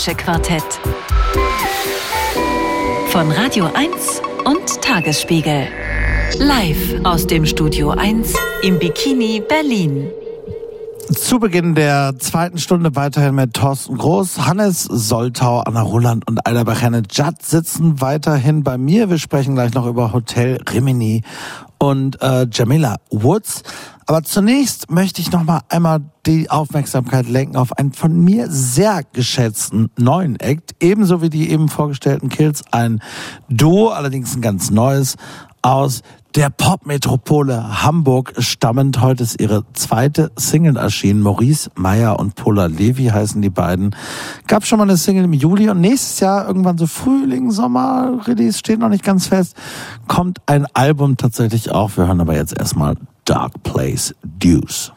[0.04, 0.80] Musikalische Quartett.
[3.10, 5.68] Von Radio 1 und Tagesspiegel.
[6.40, 8.34] Live aus dem Studio 1
[8.64, 10.10] im Bikini Berlin.
[11.12, 16.64] Zu Beginn der zweiten Stunde weiterhin mit Thorsten Groß, Hannes Soltau, Anna Roland und Alda
[16.64, 19.10] Bachanne-Judd sitzen weiterhin bei mir.
[19.10, 21.24] Wir sprechen gleich noch über Hotel Rimini
[21.84, 23.64] und äh, Jamila Woods.
[24.06, 29.02] Aber zunächst möchte ich noch mal einmal die Aufmerksamkeit lenken auf einen von mir sehr
[29.14, 33.02] geschätzten neuen Act, ebenso wie die eben vorgestellten Kills, ein
[33.50, 35.16] Duo, allerdings ein ganz neues,
[35.64, 36.04] aus
[36.36, 39.02] der Popmetropole Hamburg stammend.
[39.02, 41.22] Heute ist ihre zweite Single erschienen.
[41.22, 43.96] Maurice Meyer und Pola Levi heißen die beiden.
[44.48, 48.58] Gab schon mal eine Single im Juli und nächstes Jahr irgendwann so Frühling, Sommer, Release
[48.58, 49.56] steht noch nicht ganz fest.
[50.08, 51.98] Kommt ein Album tatsächlich auch.
[51.98, 52.96] Wir hören aber jetzt erstmal
[53.26, 54.92] Dark Place Deuce.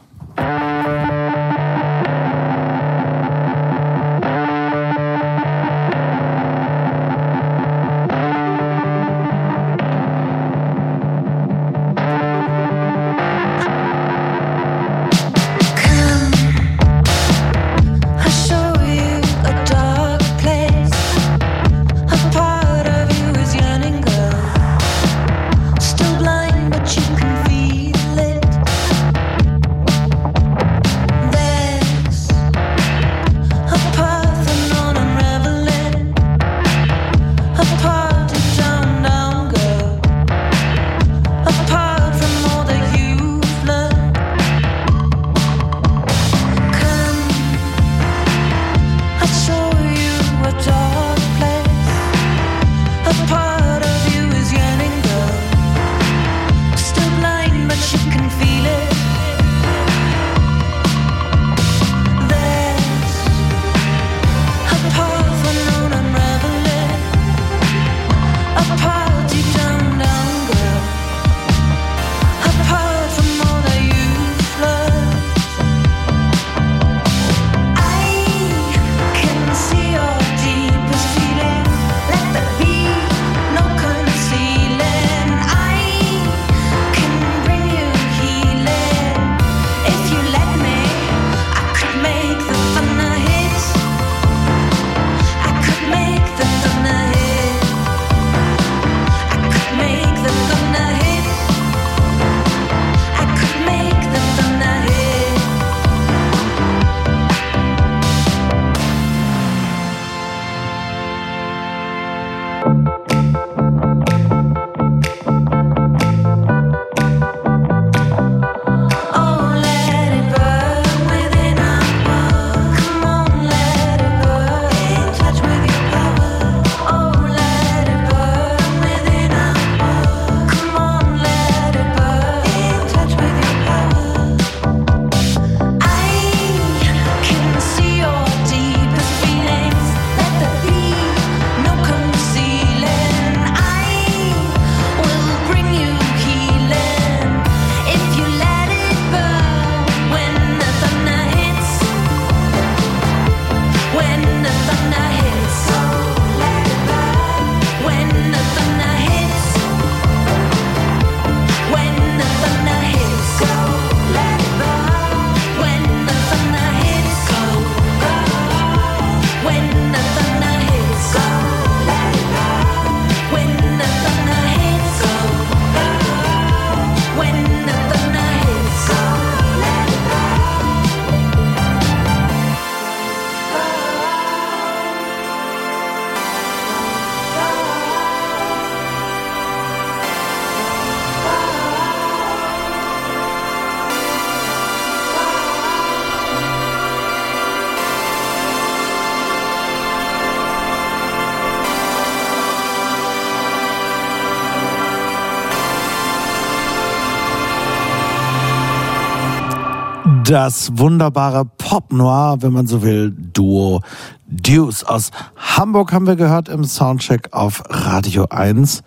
[210.29, 213.81] Das wunderbare Pop Noir, wenn man so will, Duo
[214.27, 218.83] Deuce aus Hamburg haben wir gehört im Soundcheck auf Radio 1.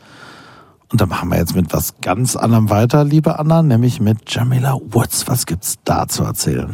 [0.91, 4.79] Und da machen wir jetzt mit was ganz anderem weiter, liebe Anna, nämlich mit Jamila
[4.89, 5.29] Woods.
[5.29, 6.73] Was gibt's da zu erzählen?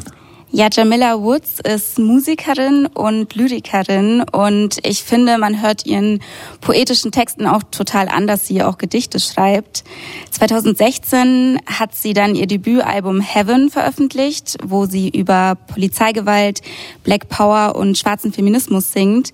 [0.56, 6.22] Ja, Jamila Woods ist Musikerin und Lyrikerin und ich finde, man hört ihren
[6.62, 9.84] poetischen Texten auch total an, dass sie auch Gedichte schreibt.
[10.32, 16.62] 2016 hat sie dann ihr Debütalbum Heaven veröffentlicht, wo sie über Polizeigewalt,
[17.04, 19.34] Black Power und schwarzen Feminismus singt.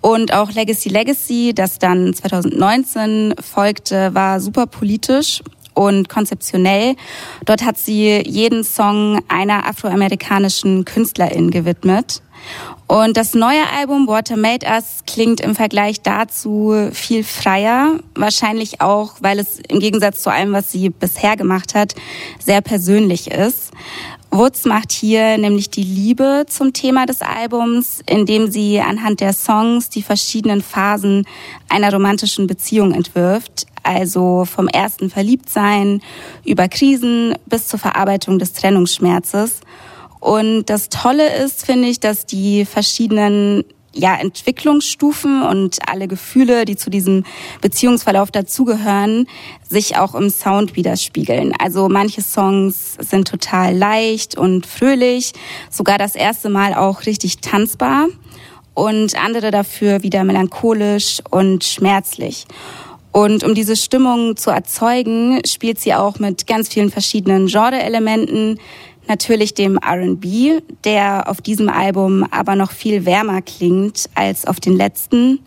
[0.00, 5.42] Und auch Legacy Legacy, das dann 2019 folgte, war super politisch
[5.76, 6.96] und konzeptionell.
[7.44, 12.22] Dort hat sie jeden Song einer afroamerikanischen Künstlerin gewidmet.
[12.86, 19.14] Und das neue Album Water Made Us klingt im Vergleich dazu viel freier, wahrscheinlich auch,
[19.20, 21.94] weil es im Gegensatz zu allem, was sie bisher gemacht hat,
[22.38, 23.72] sehr persönlich ist.
[24.36, 29.88] Woods macht hier nämlich die Liebe zum Thema des Albums, indem sie anhand der Songs
[29.88, 31.26] die verschiedenen Phasen
[31.68, 33.66] einer romantischen Beziehung entwirft.
[33.82, 36.02] Also vom ersten Verliebtsein
[36.44, 39.60] über Krisen bis zur Verarbeitung des Trennungsschmerzes.
[40.20, 43.64] Und das Tolle ist, finde ich, dass die verschiedenen
[43.96, 47.24] ja, Entwicklungsstufen und alle Gefühle, die zu diesem
[47.60, 49.26] Beziehungsverlauf dazugehören,
[49.68, 51.52] sich auch im Sound widerspiegeln.
[51.58, 55.32] Also manche Songs sind total leicht und fröhlich,
[55.70, 58.08] sogar das erste Mal auch richtig tanzbar
[58.74, 62.46] und andere dafür wieder melancholisch und schmerzlich.
[63.12, 68.60] Und um diese Stimmung zu erzeugen, spielt sie auch mit ganz vielen verschiedenen Genre-Elementen,
[69.08, 74.76] natürlich dem RB, der auf diesem Album aber noch viel wärmer klingt als auf den
[74.76, 75.40] letzten.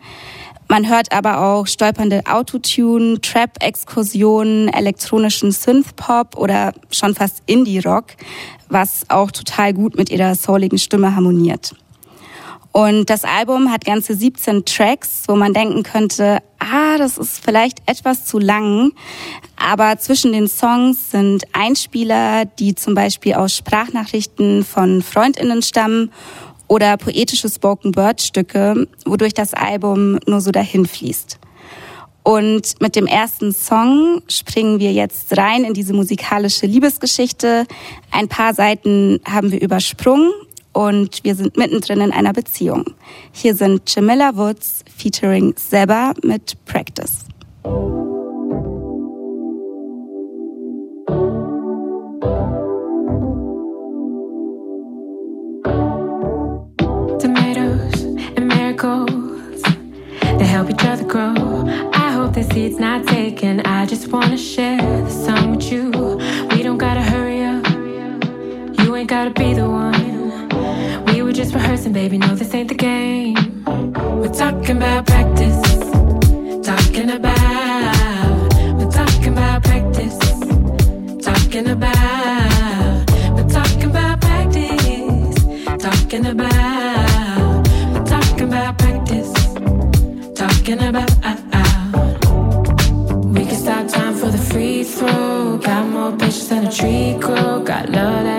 [0.67, 8.05] Man hört aber auch stolpernde Autotune, Trap-Exkursionen, elektronischen Synthpop oder schon fast Indie-Rock,
[8.67, 11.73] was auch total gut mit ihrer souligen Stimme harmoniert.
[12.71, 17.79] Und das Album hat ganze 17 Tracks, wo man denken könnte, ah, das ist vielleicht
[17.87, 18.91] etwas zu lang.
[19.55, 26.11] Aber zwischen den Songs sind Einspieler, die zum Beispiel aus Sprachnachrichten von Freundinnen stammen
[26.67, 31.39] oder poetische Spoken Word Stücke, wodurch das Album nur so dahin fließt.
[32.21, 37.65] Und mit dem ersten Song springen wir jetzt rein in diese musikalische Liebesgeschichte.
[38.11, 40.31] Ein paar Seiten haben wir übersprungen
[40.79, 42.85] und wir sind mittendrin in einer Beziehung.
[43.33, 47.25] Hier sind Jamila Woods featuring Seba mit Practice.
[57.19, 58.03] Tomatoes
[58.37, 59.61] and marigolds,
[60.37, 61.67] they help each other grow.
[61.91, 63.59] I hope the seed's not taken.
[63.65, 65.91] I just wanna share the sun with you.
[66.55, 67.67] We don't gotta hurry up.
[68.81, 69.88] You ain't gotta be the one.
[71.39, 72.17] Just rehearsing, baby.
[72.17, 73.63] No, this ain't the game.
[73.63, 75.61] We're talking about practice.
[76.67, 78.53] Talking about.
[78.77, 80.19] We're talking about practice.
[81.23, 83.09] Talking about.
[83.35, 85.35] We're talking about practice.
[85.81, 87.67] Talking about.
[87.93, 89.31] We're talking about practice.
[90.35, 91.09] Talking about.
[91.23, 92.17] Uh, uh.
[93.33, 95.57] We can stop time for the free throw.
[95.59, 97.63] Got more patience than a tree grow.
[97.63, 98.38] Got love that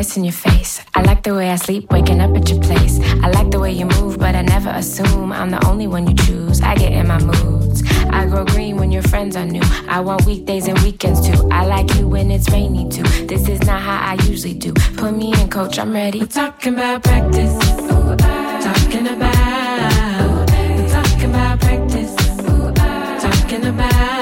[0.00, 0.80] missing your face.
[0.94, 2.98] I like the way I sleep, waking up at your place.
[3.22, 6.14] I like the way you move, but I never assume I'm the only one you
[6.14, 6.62] choose.
[6.62, 7.82] I get in my moods.
[8.08, 9.66] I grow green when your friends are new.
[9.96, 11.46] I want weekdays and weekends too.
[11.50, 13.02] I like you when it's rainy too.
[13.26, 14.72] This is not how I usually do.
[14.96, 16.20] Put me in, coach, I'm ready.
[16.20, 17.54] We're talking about practice.
[18.68, 20.50] Talking about.
[20.78, 22.14] We're talking about practice.
[23.22, 24.19] Talking about.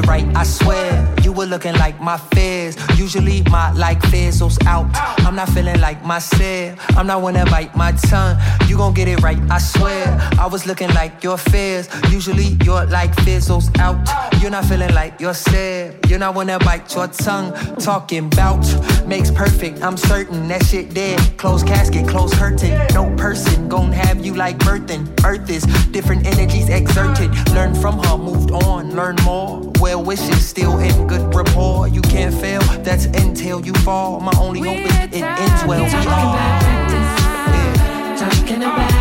[0.00, 1.14] It right, I swear.
[1.22, 2.76] You were looking like my fears.
[2.98, 4.86] Usually my like fizzles out.
[5.20, 6.78] I'm not feeling like myself.
[6.96, 8.36] I'm not wanna bite my tongue.
[8.68, 10.04] You gon' get it right, I swear.
[10.38, 11.88] I was looking like your fears.
[12.10, 13.98] Usually your like fizzles out.
[14.40, 15.94] You're not feeling like yourself.
[16.08, 17.52] You're not wanna bite your tongue.
[17.76, 18.64] Talking bout
[19.10, 19.82] makes perfect.
[19.82, 21.18] I'm certain that shit dead.
[21.36, 22.70] Closed casket, closed curtain.
[22.94, 25.02] No person gon' have you like birthing.
[25.24, 27.30] Earth is different energies exerted.
[27.50, 29.70] Learn from her, moved on, learn more.
[29.80, 31.88] Well wishes still in good rapport.
[31.88, 34.20] You can't fail, that's until you fall.
[34.20, 35.84] My only hope is it ends well.
[35.84, 38.20] We Talking about practice.
[38.20, 38.38] Talking.
[38.46, 38.99] Talking about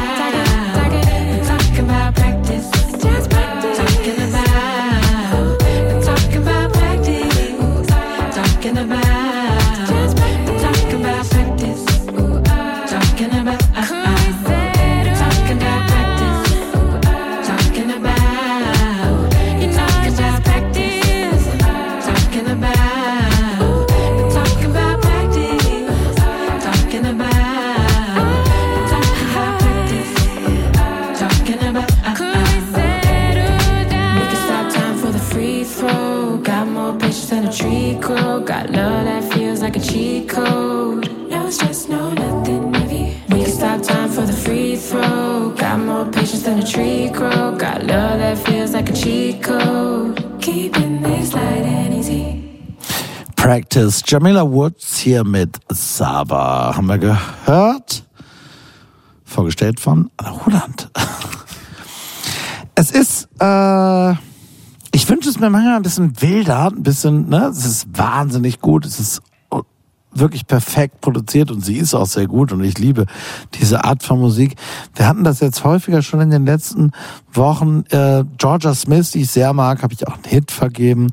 [38.71, 41.09] love that feels like a cheat code.
[41.29, 43.15] No stress, no nothing heavy.
[43.29, 45.51] We can stop time for the free throw.
[45.57, 47.55] Got more patience than a tree grow.
[47.57, 50.17] Got love that feels like a cheat code.
[50.41, 52.75] Keeping things light and easy.
[53.35, 54.01] Practice.
[54.05, 56.75] Jamila Woods hier mit Saba.
[56.75, 58.03] Haben wir gehört?
[59.25, 60.89] Vorgestellt von Roland.
[62.75, 64.13] Es ist, äh,
[64.99, 67.45] ich wünsche es mir manchmal ein bisschen wilder, ein bisschen, ne?
[67.45, 68.85] Es ist wahnsinnig gut.
[68.85, 69.21] Es ist
[70.11, 73.05] wirklich perfekt produziert und sie ist auch sehr gut und ich liebe
[73.53, 74.55] diese Art von Musik.
[74.95, 76.91] Wir hatten das jetzt häufiger schon in den letzten
[77.31, 77.85] Wochen.
[77.91, 81.11] Äh, Georgia Smith, die ich sehr mag, habe ich auch einen Hit vergeben.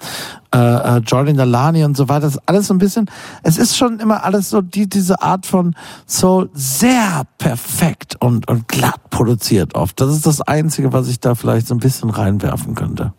[0.53, 2.23] Äh, äh, Jordan Delany und so weiter.
[2.23, 3.09] Das ist alles so ein bisschen,
[3.45, 5.77] es ist schon immer alles so die, diese Art von
[6.09, 10.01] Soul sehr perfekt und, und glatt produziert oft.
[10.01, 13.13] Das ist das Einzige, was ich da vielleicht so ein bisschen reinwerfen könnte.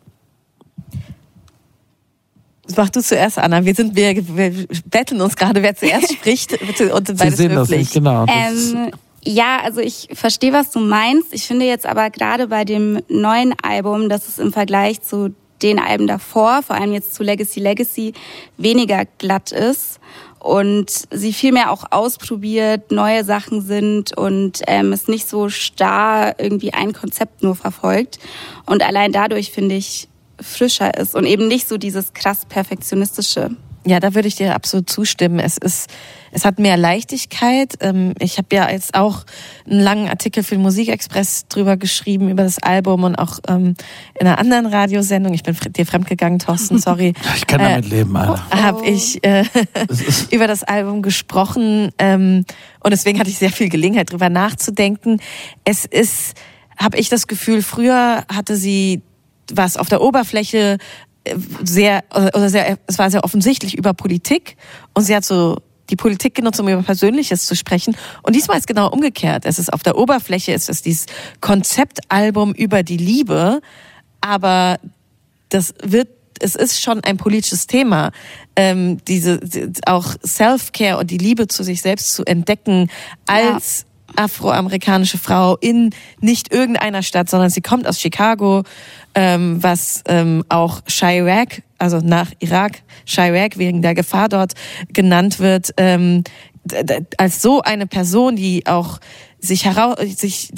[2.75, 3.63] Mach du zuerst, Anna.
[3.63, 6.53] Wir sind, wir, wir betteln uns gerade, wer zuerst spricht.
[6.61, 7.79] Und Sie beides sehen das höflich.
[7.79, 8.25] nicht, genau.
[8.27, 8.91] Ähm,
[9.23, 11.33] ja, also ich verstehe, was du meinst.
[11.33, 15.79] Ich finde jetzt aber gerade bei dem neuen Album, dass es im Vergleich zu den
[15.79, 18.13] Alben davor, vor allem jetzt zu Legacy Legacy,
[18.57, 19.99] weniger glatt ist
[20.39, 26.35] und sie viel mehr auch ausprobiert, neue Sachen sind und ähm, es nicht so starr
[26.37, 28.19] irgendwie ein Konzept nur verfolgt.
[28.65, 30.07] Und allein dadurch finde ich
[30.41, 33.51] frischer ist und eben nicht so dieses krass perfektionistische.
[33.87, 35.39] Ja, da würde ich dir absolut zustimmen.
[35.39, 35.89] Es ist,
[36.31, 37.75] es hat mehr Leichtigkeit.
[37.79, 39.23] Ähm, Ich habe ja jetzt auch
[39.65, 43.75] einen langen Artikel für den Musikexpress drüber geschrieben über das Album und auch ähm,
[44.19, 45.33] in einer anderen Radiosendung.
[45.33, 46.79] Ich bin dir fremdgegangen, Thorsten.
[46.79, 47.13] Sorry.
[47.37, 48.43] ich kann damit leben, Alter.
[48.51, 49.45] habe ich äh,
[50.31, 52.43] über das Album gesprochen ähm,
[52.81, 55.21] und deswegen hatte ich sehr viel Gelegenheit drüber nachzudenken.
[55.63, 56.33] Es ist,
[56.77, 59.01] habe ich das Gefühl, früher hatte sie
[59.53, 60.77] was auf der Oberfläche
[61.23, 64.57] äh, sehr oder sehr, es war sehr offensichtlich über Politik
[64.93, 65.57] und sie hat so
[65.89, 67.95] die Politik genutzt, um über Persönliches zu sprechen.
[68.21, 69.45] Und diesmal ist genau umgekehrt.
[69.45, 71.05] Es ist auf der Oberfläche, es ist dieses
[71.39, 73.61] Konzeptalbum über die Liebe,
[74.21, 74.79] aber
[75.49, 78.11] das wird es ist schon ein politisches Thema,
[78.55, 82.91] ähm, diese die- auch Self-Care und die Liebe zu sich selbst zu entdecken
[83.25, 83.85] als
[84.15, 88.63] afroamerikanische Frau in nicht irgendeiner Stadt, sondern sie kommt aus Chicago,
[89.17, 94.53] ähm, was ähm, auch Chirac, also nach Irak, Chirac wegen der Gefahr dort
[94.93, 96.23] genannt wird, ähm,
[97.17, 98.99] als so eine Person, die auch
[99.39, 100.51] sich heraus, sich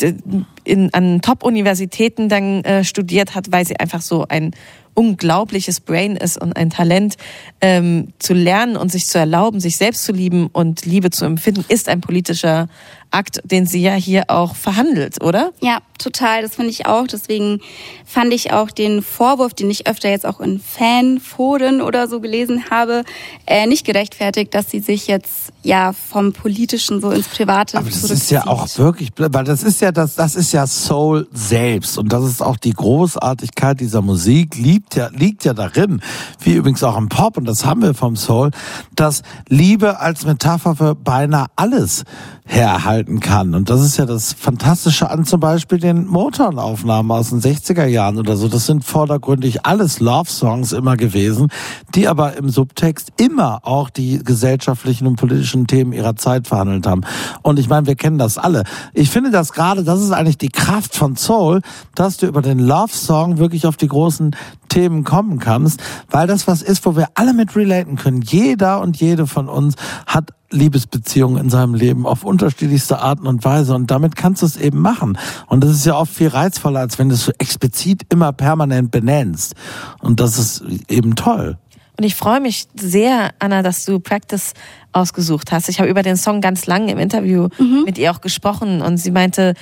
[0.66, 4.52] in, an Top-Universitäten dann äh, studiert hat, weil sie einfach so ein
[4.94, 7.16] unglaubliches Brain ist und ein Talent
[7.62, 11.64] ähm, zu lernen und sich zu erlauben, sich selbst zu lieben und Liebe zu empfinden,
[11.70, 12.68] ist ein politischer
[13.12, 15.52] Akt, den sie ja hier auch verhandelt, oder?
[15.62, 17.08] Ja, total, das finde ich auch.
[17.08, 17.60] Deswegen
[18.06, 22.70] fand ich auch den Vorwurf, den ich öfter jetzt auch in Fanforen oder so gelesen
[22.70, 23.04] habe,
[23.46, 28.04] äh, nicht gerechtfertigt, dass sie sich jetzt ja vom Politischen so ins Private Aber das
[28.04, 32.14] ist ja auch wirklich, weil das ist ja das, das ist ja Soul selbst und
[32.14, 36.02] das ist auch die Großartigkeit dieser Musik liegt ja liegt ja darin,
[36.42, 38.52] wie übrigens auch im Pop und das haben wir vom Soul,
[38.96, 42.04] dass Liebe als Metapher für beinahe alles
[42.52, 47.42] herhalten kann und das ist ja das Fantastische an zum Beispiel den Motown-Aufnahmen aus den
[47.42, 48.48] 60er Jahren oder so.
[48.48, 51.50] Das sind vordergründig alles Love-Songs immer gewesen,
[51.94, 57.02] die aber im Subtext immer auch die gesellschaftlichen und politischen Themen ihrer Zeit verhandelt haben.
[57.44, 58.64] Und ich meine, wir kennen das alle.
[58.96, 61.62] Ich finde das gerade, das ist eigentlich die Kraft von Soul,
[61.94, 64.36] dass du über den Love-Song wirklich auf die großen
[64.70, 68.22] Themen kommen kannst, weil das was ist, wo wir alle mit relaten können.
[68.22, 69.76] Jeder und jede von uns
[70.08, 74.58] hat Liebesbeziehungen in seinem Leben auf unterschiedlichste Arten und Weise und damit kannst du es
[74.58, 75.18] eben machen.
[75.48, 78.92] Und das ist ja oft viel reizvoller, als wenn du es so explizit immer permanent
[78.92, 79.56] benennst.
[80.00, 81.58] Und das ist eben toll.
[81.98, 84.54] Und ich freue mich sehr, Anna, dass du Practice
[84.94, 85.68] ausgesucht hast.
[85.68, 87.50] Ich habe über den Song ganz lang im Interview
[87.84, 89.54] mit ihr auch gesprochen und sie meinte,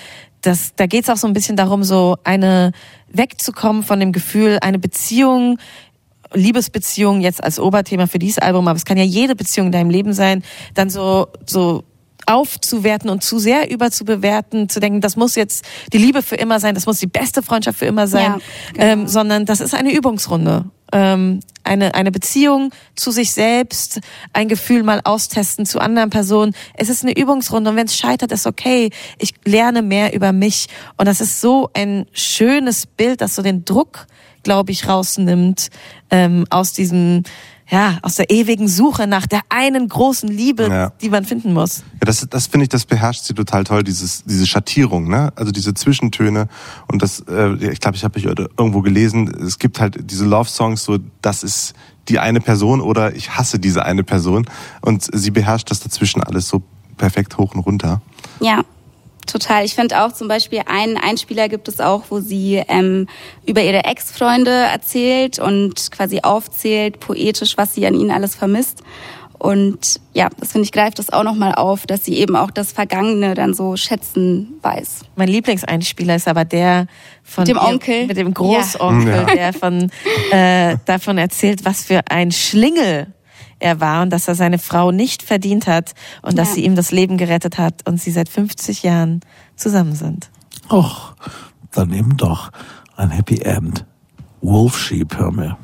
[0.42, 2.74] dass da geht es auch so ein bisschen darum, so eine
[3.12, 5.58] wegzukommen von dem Gefühl, eine Beziehung
[6.34, 9.90] Liebesbeziehung jetzt als Oberthema für dieses Album, aber es kann ja jede Beziehung in deinem
[9.90, 10.44] Leben sein,
[10.74, 11.84] dann so, so
[12.28, 16.76] aufzuwerten und zu sehr überzubewerten, zu denken, das muss jetzt die Liebe für immer sein,
[16.76, 18.40] das muss die beste Freundschaft für immer sein, Ja,
[18.74, 18.86] genau.
[18.86, 20.66] ähm, sondern das ist eine Übungsrunde.
[20.94, 24.00] Ähm, eine, eine Beziehung zu sich selbst,
[24.32, 26.54] ein Gefühl mal austesten zu anderen Personen.
[26.76, 28.90] Es ist eine Übungsrunde und wenn es scheitert, ist okay.
[29.20, 30.68] Ich lerne mehr über mich
[30.98, 34.08] und das ist so ein schönes Bild, das so den Druck,
[34.48, 35.68] glaube ich, rausnimmt
[36.10, 37.24] ähm, aus diesem
[37.70, 40.94] ja, aus der ewigen Suche nach der einen großen Liebe, Ja.
[41.02, 41.80] die man finden muss.
[41.96, 45.34] Ja, das, das finde ich, das beherrscht sie total toll, dieses, diese Schattierung, ne?
[45.36, 46.48] Also diese Zwischentöne.
[46.90, 50.82] Und das, äh, ich glaube, ich habe ich irgendwo gelesen, es gibt halt diese Love-Songs,
[50.86, 51.74] so das ist
[52.08, 54.46] die eine Person oder ich hasse diese eine Person.
[54.82, 56.64] Und sie beherrscht das dazwischen alles so
[56.96, 58.02] perfekt hoch und runter.
[58.40, 58.64] Ja,
[59.28, 59.64] total.
[59.66, 63.08] Ich finde auch zum Beispiel einen Einspieler gibt es auch, wo sie ähm,
[63.46, 68.82] über ihre Ex-Freunde erzählt und quasi aufzählt, poetisch, was sie an ihnen alles vermisst.
[69.40, 72.72] Und ja, das finde ich, greift das auch nochmal auf, dass sie eben auch das
[72.72, 75.02] Vergangene dann so schätzen weiß.
[75.16, 76.88] Mein Lieblingseinspieler ist aber der
[77.22, 78.08] von Mit dem ihr- Onkel?
[78.08, 79.26] mit dem Großonkel, Ja.
[79.26, 79.92] der von
[80.32, 83.14] äh, davon erzählt, was für ein Schlingel
[83.60, 86.56] er war und dass er seine Frau nicht verdient hat und dass Ja.
[86.56, 89.22] sie ihm das Leben gerettet hat und sie seit 50 Jahren
[89.56, 90.30] zusammen sind.
[90.70, 91.14] Och,
[91.72, 92.52] dann eben doch
[92.96, 93.86] ein Happy End.
[94.42, 95.58] Wolf Sheep, hör mir.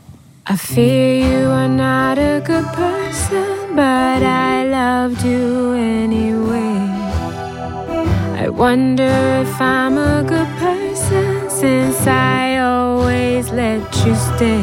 [0.50, 6.90] I fear you are not a good person, but I loved you anyway.
[8.46, 14.60] I wonder if I'm a good person since I always let you stay.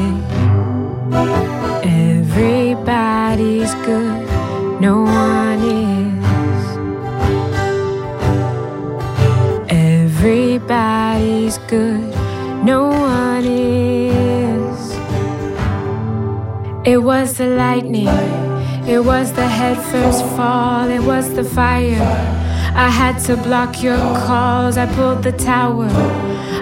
[2.90, 6.64] Everybody's good, no one is.
[9.68, 12.10] Everybody's good,
[12.64, 14.90] no one is.
[16.84, 18.08] It was the lightning,
[18.88, 22.02] it was the head first fall, it was the fire.
[22.74, 25.88] I had to block your calls, I pulled the tower.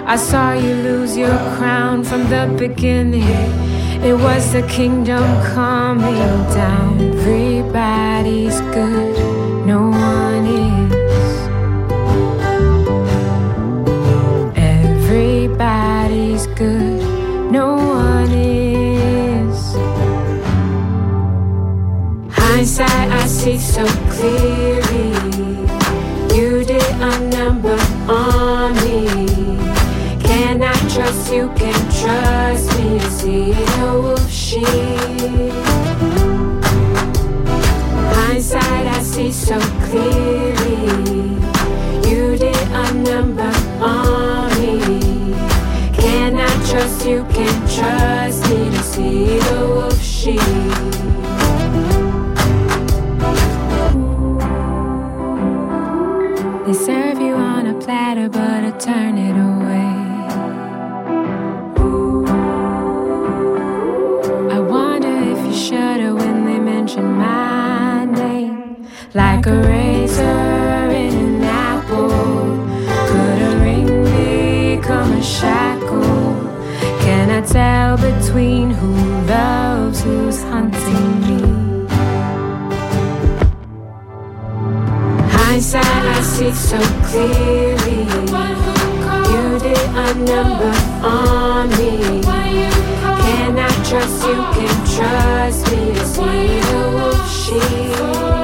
[0.05, 3.78] I saw you lose your crown from the beginning.
[4.01, 5.23] It was the kingdom
[5.53, 6.15] coming
[6.53, 6.99] down.
[6.99, 9.15] Everybody's good,
[9.65, 10.93] no one is.
[14.55, 17.01] Everybody's good,
[17.51, 19.75] no one is.
[22.33, 25.11] Hindsight, I see so clearly.
[26.35, 27.77] You did a number
[28.07, 29.07] on me.
[30.23, 31.49] Can I trust you?
[31.55, 33.08] Can trust me?
[33.19, 34.63] See a wolf sheep.
[38.15, 41.35] Hindsight, I see so clearly.
[42.09, 43.51] You did a number
[43.81, 45.33] on me.
[45.91, 47.25] Can I trust you?
[47.25, 50.39] Can trust me to see the wolf sheep.
[56.65, 59.48] They serve you on a platter, but I turn it away.
[69.15, 72.09] Like a razor in an apple.
[73.07, 76.35] Could a ring become a shackle?
[77.01, 78.93] Can I tell between who
[79.25, 81.87] loves who's hunting me?
[85.31, 86.77] Hindsight, I see so
[87.09, 88.01] clearly.
[89.31, 90.71] You did a number
[91.03, 92.21] on me.
[92.21, 94.35] Can I trust you?
[94.53, 98.38] Can trust me see the wolf sheep.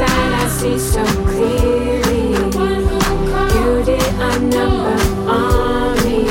[0.00, 2.32] Hindsight, I see so clearly.
[3.54, 4.98] You did a number
[5.28, 6.24] on me.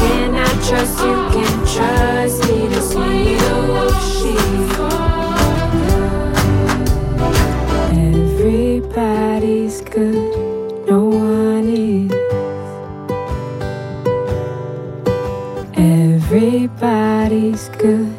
[0.00, 1.14] Can I trust you?
[1.32, 3.38] Can trust me to see
[4.12, 4.42] sheep.
[8.12, 12.12] Everybody's good, no one is.
[15.74, 18.11] Everybody's good,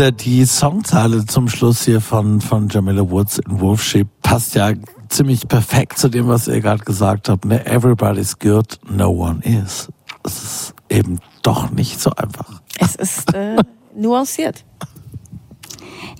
[0.00, 4.72] Der- Die Songzeile zum Schluss hier von, von Jamila Woods in Wolf Sheep passt ja
[5.10, 7.44] ziemlich perfekt zu dem, was ihr gerade gesagt habt.
[7.44, 7.66] Ne?
[7.66, 9.88] Everybody's good, no one is.
[10.24, 12.62] Es ist eben doch nicht so einfach.
[12.78, 13.56] Es ist äh,
[13.94, 14.64] nuanciert.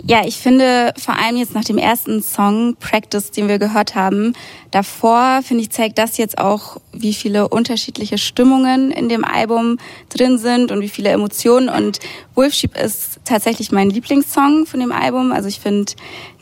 [0.05, 4.35] Ja, ich finde vor allem jetzt nach dem ersten Song Practice, den wir gehört haben,
[4.71, 9.79] davor finde ich zeigt das jetzt auch, wie viele unterschiedliche Stimmungen in dem Album
[10.09, 11.99] drin sind und wie viele Emotionen und
[12.35, 15.33] Wolf Sheep ist tatsächlich mein Lieblingssong von dem Album.
[15.33, 15.93] Also ich finde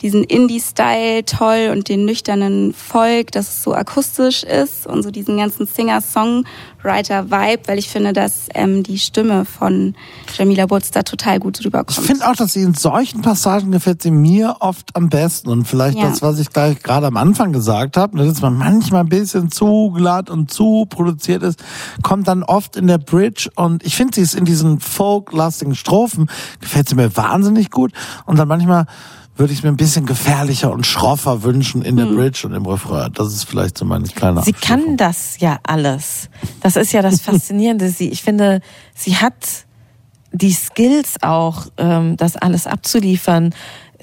[0.02, 5.36] diesen Indie-Style toll und den nüchternen Folk, dass es so akustisch ist und so diesen
[5.38, 9.94] ganzen Singer-Songwriter-Vibe, weil ich finde, dass ähm, die Stimme von
[10.36, 11.98] Jamila Woods da total gut Ich rüberkommt.
[12.06, 15.48] finde auch, dass sie in solchen Passagen gefällt sie mir oft am besten.
[15.48, 16.08] Und vielleicht Ja.
[16.08, 19.50] das, was ich gleich gerade am Anfang gesagt habe, ne, dass man manchmal ein bisschen
[19.50, 21.62] zu glatt und zu produziert ist,
[22.02, 23.50] kommt dann oft in der Bridge.
[23.56, 26.28] Und ich finde, sie ist in diesen folk-lastigen Strophen,
[26.60, 27.92] gefällt sie mir wahnsinnig gut.
[28.26, 28.86] Und dann manchmal
[29.38, 33.12] würde ich mir ein bisschen gefährlicher und schroffer wünschen in der Bridge und im Refrain.
[33.12, 34.44] Das ist vielleicht so meine kleine Hm.
[34.44, 36.28] Sie kann das ja alles.
[36.60, 37.88] Das ist ja das Faszinierende.
[37.88, 38.60] Sie, ich finde,
[38.94, 39.66] sie hat
[40.32, 43.54] die Skills auch, ähm, das alles abzuliefern.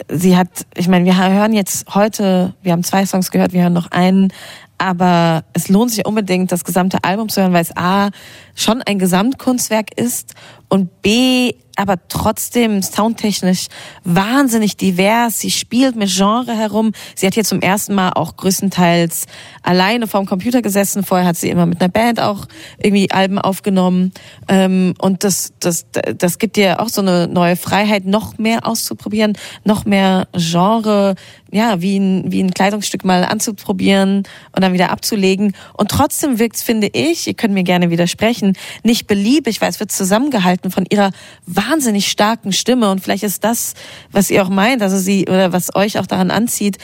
[0.10, 3.74] Sie hat, ich meine, wir hören jetzt heute, wir haben zwei Songs gehört, wir hören
[3.74, 4.34] noch einen,
[4.78, 8.10] aber es lohnt sich unbedingt, das gesamte Album zu hören, weil es A,
[8.56, 10.34] schon ein Gesamtkunstwerk ist
[10.68, 13.68] und B, aber trotzdem soundtechnisch
[14.04, 15.40] wahnsinnig divers.
[15.40, 16.92] Sie spielt mit Genre herum.
[17.16, 19.26] Sie hat hier zum ersten Mal auch größtenteils
[19.64, 21.04] alleine vorm Computer gesessen.
[21.04, 22.48] Vorher hat sie immer mit einer Band auch
[22.78, 24.12] irgendwie Alben aufgenommen.
[24.48, 25.86] Ähm, und das, das,
[26.18, 31.16] das gibt ihr auch so eine neue Freiheit, noch mehr auszuprobieren, noch mehr Genre,
[31.56, 35.56] ja, wie ein, wie ein Kleidungsstück mal anzuprobieren und dann wieder abzulegen.
[35.74, 39.90] Und trotzdem wirkt finde ich, ihr könnt mir gerne widersprechen, nicht beliebig, weil es wird
[39.90, 41.12] zusammengehalten von ihrer
[41.46, 42.92] wahnsinnig starken Stimme.
[42.92, 43.74] Und vielleicht ist das,
[44.12, 46.78] was ihr auch meint, also sie, oder was euch auch daran anzieht,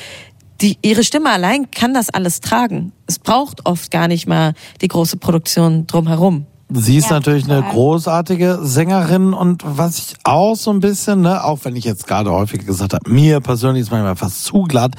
[0.62, 2.94] die, ihre Stimme allein kann das alles tragen.
[3.08, 6.46] Es braucht oft gar nicht mal die große Produktion drumherum.
[6.74, 7.72] Sie ist Ja, natürlich eine total.
[7.72, 12.32] großartige Sängerin und was ich auch so ein bisschen, ne, auch wenn ich jetzt gerade
[12.32, 14.96] häufiger gesagt habe, mir persönlich ist manchmal fast zu glatt.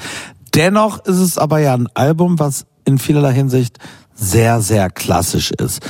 [0.53, 3.79] Dennoch ist es aber ja ein Album, was in vielerlei Hinsicht
[4.13, 5.81] sehr, sehr klassisch ist.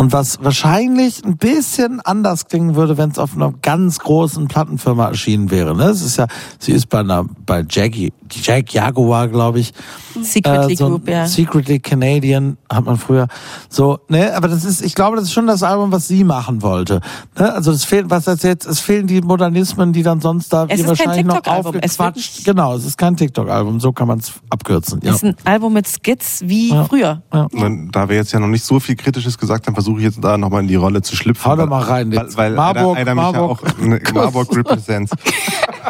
[0.00, 5.08] Und was wahrscheinlich ein bisschen anders klingen würde, wenn es auf einer ganz großen Plattenfirma
[5.08, 5.76] erschienen wäre.
[5.76, 5.84] Ne?
[5.84, 6.26] Es ist ja,
[6.58, 9.74] sie ist bei einer, bei Jackie, Jack Jaguar, glaube ich.
[10.22, 11.26] Secretly Äh, so Group, ja.
[11.26, 13.28] Secretly Canadian hat man früher.
[13.68, 16.62] So, ne, aber das ist, ich glaube, das ist schon das Album, was sie machen
[16.62, 17.00] wollte.
[17.38, 17.52] Ne?
[17.52, 20.70] Also es fehlt, was das jetzt, es fehlen die Modernismen, die dann sonst da Es
[20.70, 22.16] ihr ist kein wahrscheinlich noch es aufgequatscht.
[22.16, 25.00] nicht- Genau, es ist kein TikTok-Album, so kann man es abkürzen.
[25.02, 25.10] Ja.
[25.10, 26.84] Es ist ein Album mit Skits wie Ja.
[26.86, 27.22] früher.
[27.52, 30.24] Und Da wir jetzt ja noch nicht so viel Kritisches gesagt haben, versuche ich jetzt
[30.24, 31.50] da nochmal in die Rolle zu schlüpfen.
[31.50, 33.62] Hau doch mal rein, Weil, weil Marburg, einer, einer Marburg.
[33.62, 35.12] mich ja auch ne, Marburg represents.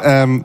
[0.03, 0.45] ähm,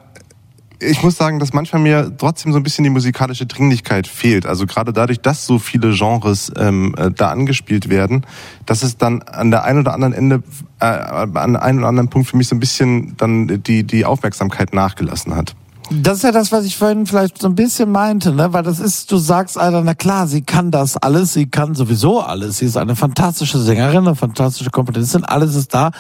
[0.79, 4.45] ich muss sagen, dass manchmal mir trotzdem so ein bisschen die musikalische Dringlichkeit fehlt.
[4.45, 8.25] Also gerade dadurch, dass so viele Genres ähm, äh, da angespielt werden,
[8.65, 10.43] dass es dann an der einen oder anderen Ende,
[10.81, 14.73] äh, an einem oder anderen Punkt für mich so ein bisschen dann die, die Aufmerksamkeit
[14.73, 15.55] nachgelassen hat.
[15.91, 18.53] Das ist ja das, was ich vorhin vielleicht so ein bisschen meinte, ne?
[18.53, 22.21] Weil das ist, du sagst, Alter, na klar, sie kann das alles, sie kann sowieso
[22.21, 22.57] alles.
[22.57, 25.91] Sie ist eine fantastische Sängerin, eine fantastische Kompetentin, alles ist da.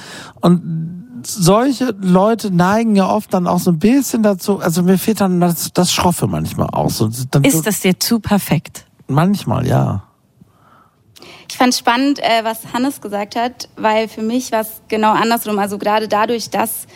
[0.41, 5.21] Und solche Leute neigen ja oft dann auch so ein bisschen dazu, also mir fehlt
[5.21, 6.89] dann das, das Schroffe manchmal auch.
[6.89, 8.85] So, dann Ist das dir zu perfekt?
[9.07, 10.03] manchmal, ja.
[11.49, 15.59] Ich fand spannend, äh, was Hannes gesagt hat, weil für mich war es genau andersrum.
[15.59, 16.87] Also gerade dadurch, dass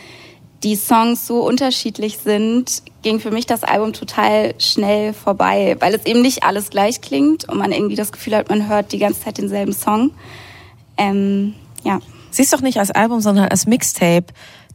[0.62, 6.04] die Songs so unterschiedlich sind, ging für mich das Album total schnell vorbei, weil es
[6.04, 9.22] eben nicht alles gleich klingt und man irgendwie das Gefühl hat, man hört die ganze
[9.22, 10.10] Zeit denselben Song.
[10.98, 12.00] Ähm, ja.
[12.30, 14.26] Siehst doch nicht als Album, sondern als Mixtape,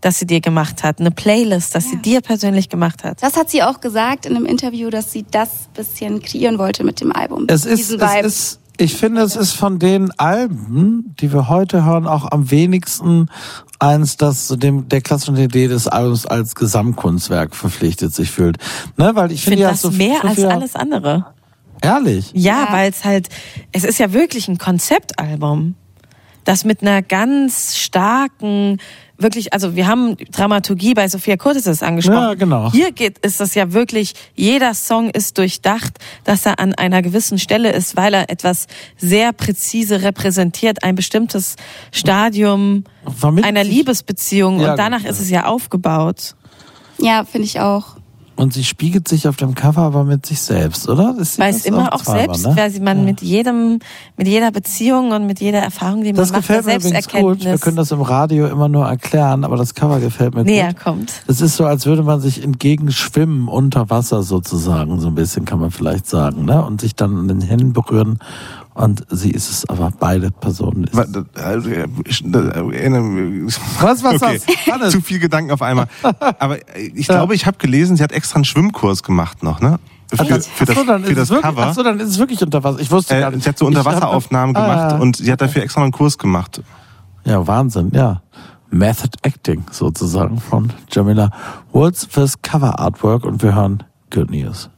[0.02, 1.00] das sie dir gemacht hat.
[1.00, 3.22] Eine Playlist, das sie dir persönlich gemacht hat.
[3.22, 7.00] Das hat sie auch gesagt in einem Interview, dass sie das bisschen kreieren wollte mit
[7.00, 7.46] dem Album.
[7.48, 8.28] Es ist, es Vibe.
[8.28, 13.30] ist, ich finde, es ist von den Alben, die wir heute hören, auch am wenigsten
[13.80, 18.58] eins, das dem der klassischen Idee des Albums als Gesamtkunstwerk verpflichtet sich fühlt.
[18.98, 21.26] Ne, weil ich, Ich finde ja das so, mehr so als alles andere.
[21.82, 22.32] Ehrlich.
[22.34, 23.30] Ja, weil es halt,
[23.72, 25.76] es ist ja wirklich ein Konzeptalbum,
[26.44, 28.80] das mit einer ganz starken,
[29.18, 32.18] wirklich, also wir haben Dramaturgie bei Sophia Curtis angesprochen.
[32.18, 32.72] Ja, genau.
[32.72, 37.40] Hier geht, ist das ja wirklich, jeder Song ist durchdacht, dass er an einer gewissen
[37.40, 38.68] Stelle ist, weil er etwas
[38.98, 41.56] sehr präzise repräsentiert, ein bestimmtes
[41.92, 42.84] Stadium
[43.18, 46.36] Vermittelt einer sich- Liebesbeziehung Ja, und danach gut, ist es ja aufgebaut.
[46.98, 47.98] Ja, finde ich auch.
[48.36, 51.16] Und sie spiegelt sich auf dem Cover aber mit sich selbst, oder?
[51.18, 52.58] Das es immer auch zweimal, selbst, ne?
[52.58, 53.80] weil sie man mit jedem,
[54.18, 57.08] mit jeder Beziehung und mit jeder Erfahrung, die man Das macht, gefällt mir der übrigens
[57.08, 57.14] gut.
[57.14, 60.74] Wir Selbsterkenntnis können das im Radio immer nur erklären, aber das Cover gefällt mir näher
[60.74, 60.84] gut.
[60.84, 61.14] kommt.
[61.28, 65.60] Es ist so, als würde man sich entgegenschwimmen unter Wasser sozusagen, so ein bisschen kann
[65.60, 66.64] man vielleicht sagen, ne?
[66.66, 68.20] Und sich dann an den Händen berühren.
[68.76, 70.84] Und sie ist es, aber beide Personen.
[70.84, 74.42] Ist Wa- da- also, Was, was, okay.
[74.80, 74.92] was?
[74.92, 75.88] Zu viel Gedanken auf einmal.
[76.40, 79.80] Aber ich glaube, ich habe gelesen, sie hat extra einen Schwimmkurs gemacht noch, ne?
[80.10, 81.66] Für, für das, so, für ist das es wirklich, Cover.
[81.68, 82.80] ach so, dann ist es wirklich unter Wasser.
[82.80, 83.44] Ich wusste gar Äh, nicht.
[83.46, 84.98] sie hat so Ich hab- Unterwasseraufnahmen Ah, gemacht ja.
[85.00, 86.62] und sie hat dafür extra einen Kurs gemacht.
[87.24, 88.22] Ja, Wahnsinn, ja.
[88.72, 91.32] Method Acting sozusagen von Jamila
[91.72, 93.84] Woods fürs Cover Artwork und wir hören
[94.14, 94.70] Good News.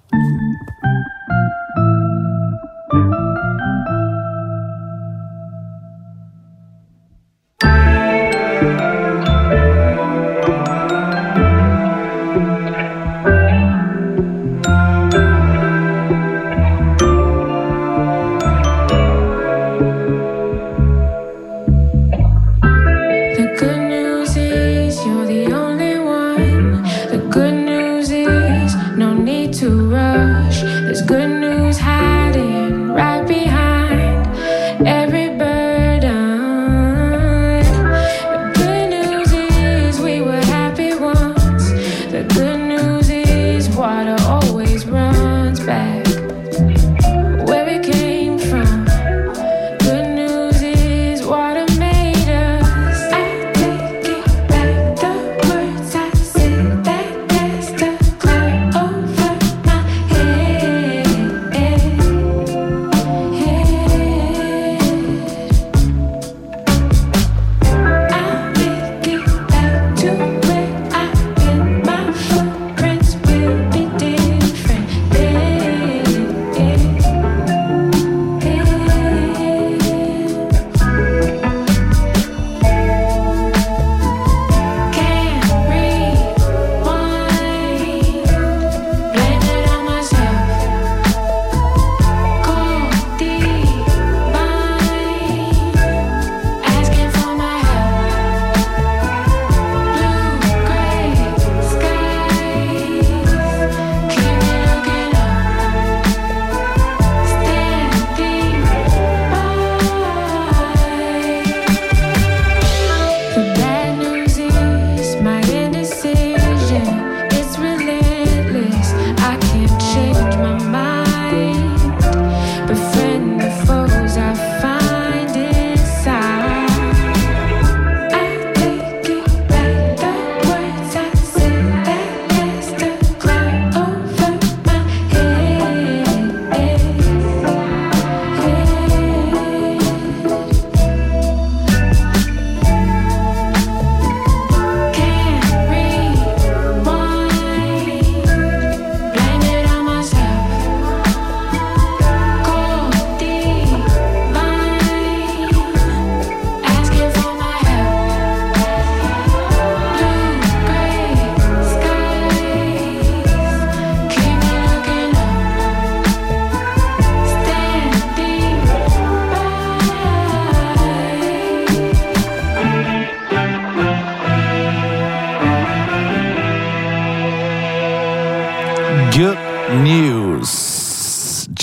[28.98, 30.62] no need to rush.
[30.62, 32.17] There's good news happening.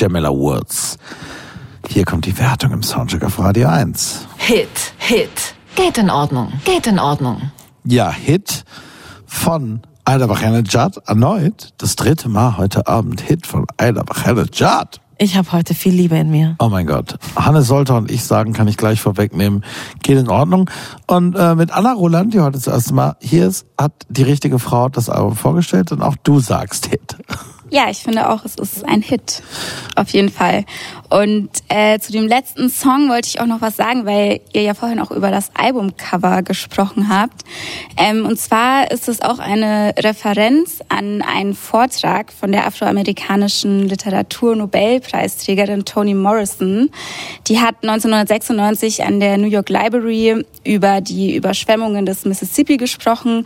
[0.04, 0.98] Jamila Woods.
[1.88, 4.26] Hier kommt die Wertung im Soundcheck auf Radio 1.
[4.36, 4.68] Hit,
[4.98, 5.54] Hit.
[5.76, 7.50] Geht in Ordnung, geht in Ordnung.
[7.84, 8.64] Ja, Hit
[9.24, 11.72] von Aida Bachanejad erneut.
[11.78, 15.00] Das dritte Mal heute Abend Hit von Aida Bachanejad.
[15.16, 16.56] Ich habe heute viel Liebe in mir.
[16.58, 17.16] Oh mein Gott.
[17.34, 19.64] Hannes Solter und ich sagen, kann ich gleich vorwegnehmen,
[20.02, 20.68] geht in Ordnung.
[21.06, 24.90] Und äh, mit Anna Roland, die heute zuerst mal hier ist, hat die richtige Frau
[24.90, 27.16] das Album vorgestellt und auch du sagst Hit.
[27.70, 29.42] Ja, ich finde auch, es ist ein Hit.
[29.96, 30.64] Auf jeden Fall.
[31.08, 34.74] Und äh, zu dem letzten Song wollte ich auch noch was sagen, weil ihr ja
[34.74, 37.42] vorhin auch über das Albumcover gesprochen habt.
[37.96, 45.84] Ähm, und zwar ist es auch eine Referenz an einen Vortrag von der afroamerikanischen Literatur-Nobelpreisträgerin
[45.84, 46.90] Toni Morrison.
[47.46, 53.44] Die hat 1996 an der New York Library über die Überschwemmungen des Mississippi gesprochen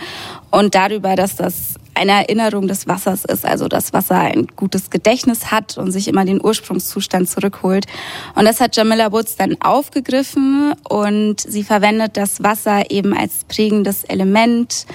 [0.51, 5.51] und darüber, dass das eine Erinnerung des Wassers ist, also das Wasser ein gutes Gedächtnis
[5.51, 7.87] hat und sich immer den Ursprungszustand zurückholt.
[8.37, 14.05] Und das hat Jamila Woods dann aufgegriffen und sie verwendet das Wasser eben als prägendes
[14.05, 14.87] Element,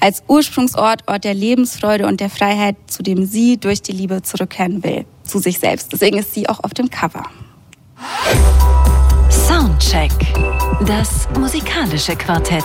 [0.00, 4.82] als Ursprungsort, Ort der Lebensfreude und der Freiheit, zu dem sie durch die Liebe zurückkehren
[4.82, 5.92] will, zu sich selbst.
[5.92, 7.22] Deswegen ist sie auch auf dem Cover.
[9.30, 10.12] Soundcheck.
[10.86, 12.64] Das musikalische Quartett.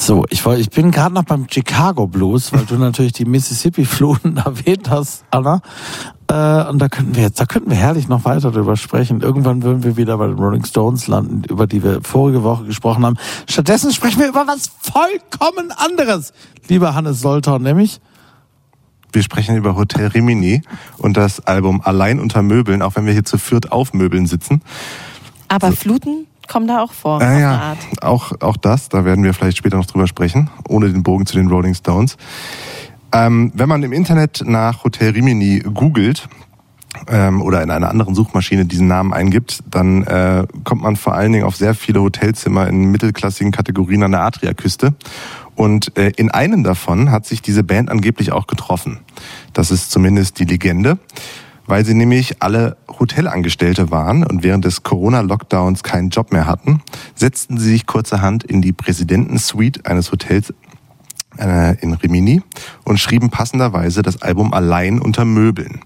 [0.00, 4.36] So, ich, wollte, ich bin gerade noch beim Chicago Blues, weil du natürlich die Mississippi-Fluten
[4.44, 5.60] erwähnt hast, Anna.
[6.30, 9.22] Äh, und da könnten wir jetzt, da könnten wir herrlich noch weiter drüber sprechen.
[9.22, 13.04] Irgendwann würden wir wieder bei den Rolling Stones landen, über die wir vorige Woche gesprochen
[13.04, 13.16] haben.
[13.48, 16.32] Stattdessen sprechen wir über was vollkommen anderes,
[16.68, 18.00] lieber Hannes Soltau, nämlich
[19.12, 20.62] Wir sprechen über Hotel Rimini
[20.98, 24.62] und das Album Allein unter Möbeln, auch wenn wir hier zu viert auf Möbeln sitzen.
[25.48, 27.20] Aber Fluten kommen da auch vor.
[27.20, 31.02] Ah, ja, auch, auch das, da werden wir vielleicht später noch drüber sprechen, ohne den
[31.02, 32.16] Bogen zu den Rolling Stones.
[33.12, 36.28] Ähm, wenn man im Internet nach Hotel Rimini googelt
[37.06, 41.32] ähm, oder in einer anderen Suchmaschine diesen Namen eingibt, dann äh, kommt man vor allen
[41.32, 44.94] Dingen auf sehr viele Hotelzimmer in mittelklassigen Kategorien an der Adriaküste.
[45.54, 49.00] Und äh, in einem davon hat sich diese Band angeblich auch getroffen.
[49.52, 50.98] Das ist zumindest die Legende
[51.68, 56.82] weil sie nämlich alle Hotelangestellte waren und während des Corona-Lockdowns keinen Job mehr hatten,
[57.14, 60.52] setzten sie sich kurzerhand in die Präsidentensuite eines Hotels
[61.38, 62.42] äh, in Rimini
[62.84, 65.80] und schrieben passenderweise das Album Allein unter Möbeln.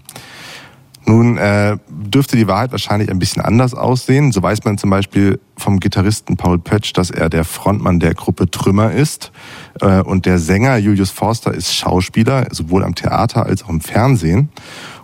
[1.04, 4.30] Nun äh, dürfte die Wahrheit wahrscheinlich ein bisschen anders aussehen.
[4.30, 8.50] So weiß man zum Beispiel vom Gitarristen Paul Pötsch, dass er der Frontmann der Gruppe
[8.50, 9.32] Trümmer ist.
[9.80, 14.50] Äh, und der Sänger Julius Forster ist Schauspieler, sowohl am Theater als auch im Fernsehen.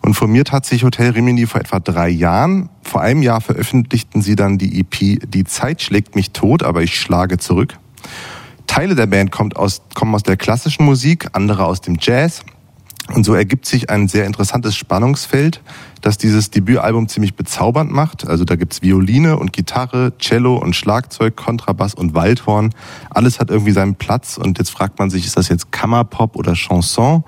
[0.03, 2.69] Und formiert hat sich Hotel Rimini vor etwa drei Jahren.
[2.83, 6.99] Vor einem Jahr veröffentlichten sie dann die EP Die Zeit schlägt mich tot, aber ich
[6.99, 7.79] schlage zurück.
[8.67, 12.45] Teile der Band kommt aus, kommen aus der klassischen Musik, andere aus dem Jazz.
[13.15, 15.63] Und so ergibt sich ein sehr interessantes Spannungsfeld,
[16.03, 18.27] das dieses Debütalbum ziemlich bezaubernd macht.
[18.27, 22.75] Also da gibt's Violine und Gitarre, Cello und Schlagzeug, Kontrabass und Waldhorn.
[23.11, 26.53] Alles hat irgendwie seinen Platz und jetzt fragt man sich, ist das jetzt Kammerpop oder
[26.53, 27.25] Chanson?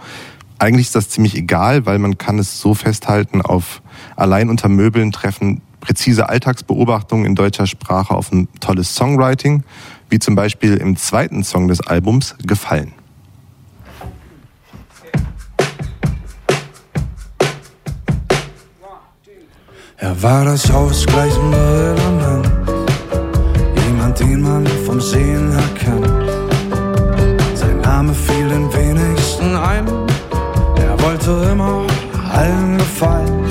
[0.58, 3.80] Eigentlich ist das ziemlich egal, weil man kann es so festhalten auf
[4.16, 9.64] allein unter Möbeln treffen präzise Alltagsbeobachtungen in deutscher Sprache auf ein tolles Songwriting,
[10.08, 12.92] wie zum Beispiel im zweiten Song des Albums Gefallen.
[20.02, 22.50] Er war das ausgleichende Element,
[23.84, 26.08] jemand, den man vom Sehen her kennt.
[27.54, 29.86] Sein Name fiel den wenigsten ein,
[30.76, 31.82] er wollte immer
[32.32, 33.44] allen gefallen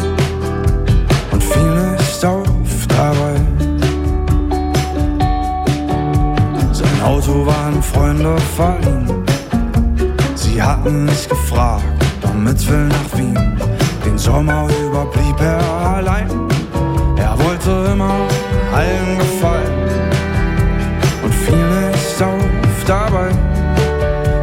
[1.31, 3.35] und fiel nicht auf dabei.
[6.71, 9.23] Sein Auto waren Freunde verliehen,
[10.33, 11.85] sie hatten nicht gefragt,
[12.23, 13.59] damit will nach Wien.
[14.03, 16.27] Den Sommer über blieb er allein.
[17.17, 18.15] Er wollte immer
[18.73, 19.79] allen gefallen
[21.23, 23.29] und fiel nicht auf dabei.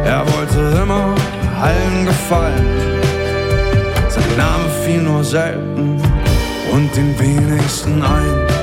[0.05, 1.15] Er wollte immer
[1.61, 2.67] allen gefallen.
[4.07, 5.99] Sein Name fiel nur selten
[6.73, 8.56] und den wenigsten ein.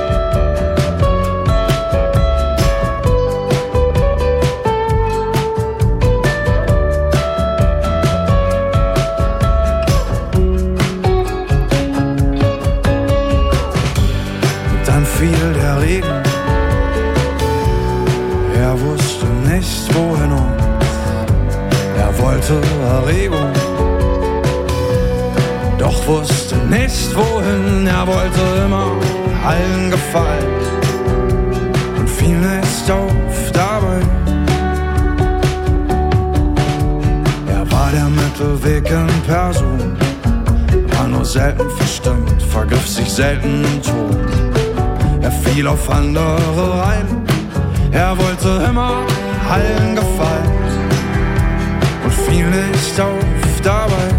[22.49, 23.51] Er wollte Erregung.
[25.79, 27.87] doch wusste nicht wohin.
[27.87, 28.91] Er wollte immer
[29.45, 30.45] allen gefallen
[31.97, 34.01] und fiel nicht auf dabei.
[37.47, 39.97] Er war der Mittelweg in Person,
[40.97, 44.17] war nur selten verstimmt, vergriff sich selten im Ton.
[45.21, 47.25] Er fiel auf andere rein,
[47.91, 49.01] er wollte immer
[49.49, 50.34] allen gefallen
[52.35, 54.09] fiel nicht auf dabei.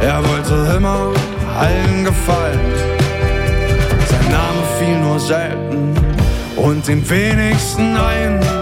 [0.00, 1.12] Er wollte immer
[1.58, 2.60] allen gefallen.
[4.06, 5.94] Sein Name fiel nur selten
[6.56, 8.61] und den wenigsten ein.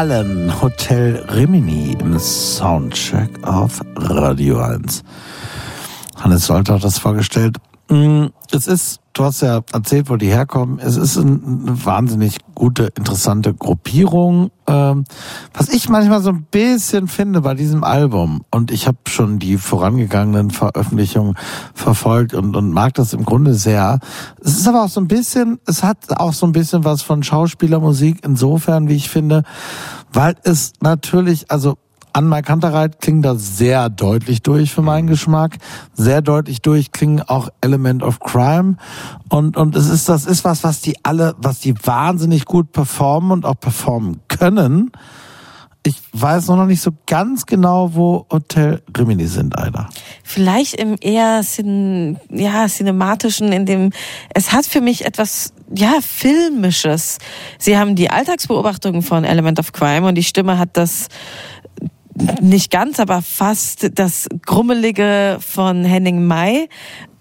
[0.00, 5.02] Gefallen Hotel Rimini im Soundcheck auf Radio 1.
[6.16, 7.58] Hannes Solter hat das vorgestellt.
[7.90, 10.78] Mm, Es ist, du hast ja erzählt, wo die herkommen.
[10.78, 14.50] Es ist ein- eine wahnsinnig gute, interessante Gruppierung.
[15.60, 19.58] Was ich manchmal so ein bisschen finde bei diesem Album, und ich habe schon die
[19.58, 21.34] vorangegangenen Veröffentlichungen
[21.74, 23.98] verfolgt und, und mag das im Grunde sehr.
[24.42, 27.22] Es ist aber auch so ein bisschen, es hat auch so ein bisschen was von
[27.22, 29.42] Schauspielermusik insofern, wie ich finde,
[30.10, 31.76] weil es natürlich, also
[32.14, 35.58] Anmai Kantereit klingt da sehr deutlich durch für meinen Geschmack.
[35.92, 38.76] Sehr deutlich durch klingen auch Element of Crime.
[39.28, 43.30] Und, und es ist, das ist was, was die alle, was die wahnsinnig gut performen
[43.30, 44.90] und auch performen können.
[45.82, 49.88] Ich weiß noch nicht so ganz genau, wo Hotel Rimini sind, Alter.
[50.22, 53.90] Vielleicht im eher cin ja, cinematischen, in dem
[54.34, 57.18] es hat für mich etwas ja filmisches.
[57.58, 61.08] Sie haben die Alltagsbeobachtungen von Element of Crime und die Stimme hat das
[62.40, 66.68] nicht ganz, aber fast das Grummelige von Henning May.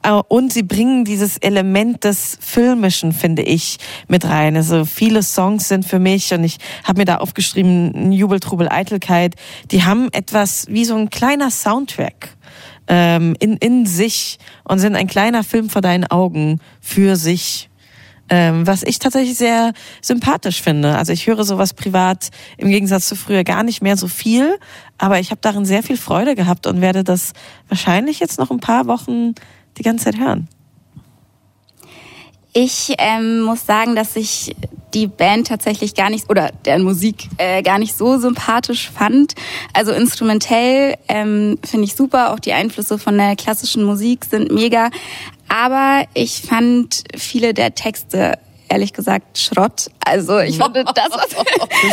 [0.01, 3.77] Äh, Und sie bringen dieses Element des Filmischen, finde ich,
[4.07, 4.55] mit rein.
[4.55, 9.35] Also viele Songs sind für mich, und ich habe mir da aufgeschrieben, Jubel, Trubel, Eitelkeit,
[9.71, 12.37] die haben etwas wie so ein kleiner Soundtrack
[12.87, 17.68] ähm, in, in sich und sind ein kleiner Film vor deinen Augen für sich.
[18.29, 20.97] Ähm, was ich tatsächlich sehr sympathisch finde.
[20.97, 24.57] Also ich höre sowas privat im Gegensatz zu früher gar nicht mehr so viel,
[24.99, 27.33] aber ich habe darin sehr viel Freude gehabt und werde das
[27.69, 29.33] wahrscheinlich jetzt noch ein paar Wochen
[29.77, 30.47] die ganze Zeit hören.
[32.53, 34.55] Ich ähm, muss sagen, dass ich
[34.93, 39.35] die Band tatsächlich gar nicht oder deren Musik äh, gar nicht so sympathisch fand.
[39.73, 44.89] Also instrumentell ähm, finde ich super, auch die Einflüsse von der klassischen Musik sind mega.
[45.47, 49.89] Aber ich fand viele der Texte ehrlich gesagt Schrott.
[50.05, 51.29] Also ich fand das, was,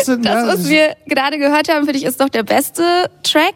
[0.07, 3.55] das, was wir gerade gehört haben, finde ich, ist doch der beste Track.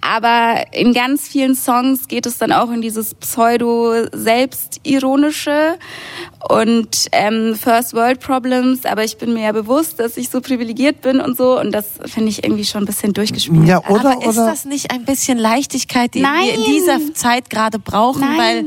[0.00, 5.78] Aber in ganz vielen Songs geht es dann auch in dieses pseudo-selbstironische
[6.48, 8.84] und ähm, First World Problems.
[8.86, 11.60] Aber ich bin mir ja bewusst, dass ich so privilegiert bin und so.
[11.60, 13.66] Und das finde ich irgendwie schon ein bisschen durchgespielt.
[13.66, 16.64] Ja, oder, aber ist oder, das nicht ein bisschen Leichtigkeit, die wir in Nein.
[16.66, 18.22] dieser Zeit gerade brauchen?
[18.22, 18.38] Nein.
[18.38, 18.64] Weil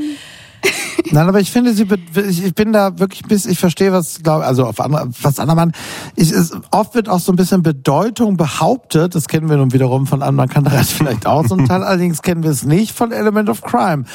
[1.11, 1.85] Nein, aber ich finde, sie,
[2.15, 5.73] ich bin da wirklich bis, ich verstehe, was, glaub, also auf andere, was andermann,
[6.15, 10.07] ich, es, oft wird auch so ein bisschen Bedeutung behauptet, das kennen wir nun wiederum
[10.07, 13.61] von anderen Kantereit vielleicht auch zum Teil, allerdings kennen wir es nicht von Element of
[13.61, 14.05] Crime.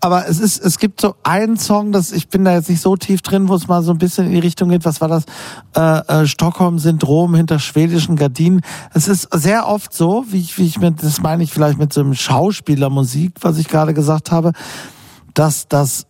[0.00, 2.96] Aber es ist, es gibt so einen Song, das, ich bin da jetzt nicht so
[2.96, 5.24] tief drin, wo es mal so ein bisschen in die Richtung geht, was war das?
[5.74, 8.60] Äh, äh, Stockholm-Syndrom hinter schwedischen Gardinen.
[8.92, 11.92] Es ist sehr oft so, wie ich, wie ich mit, das meine ich vielleicht mit
[11.92, 14.52] so einem Schauspielermusik, was ich gerade gesagt habe,
[15.34, 16.06] dass das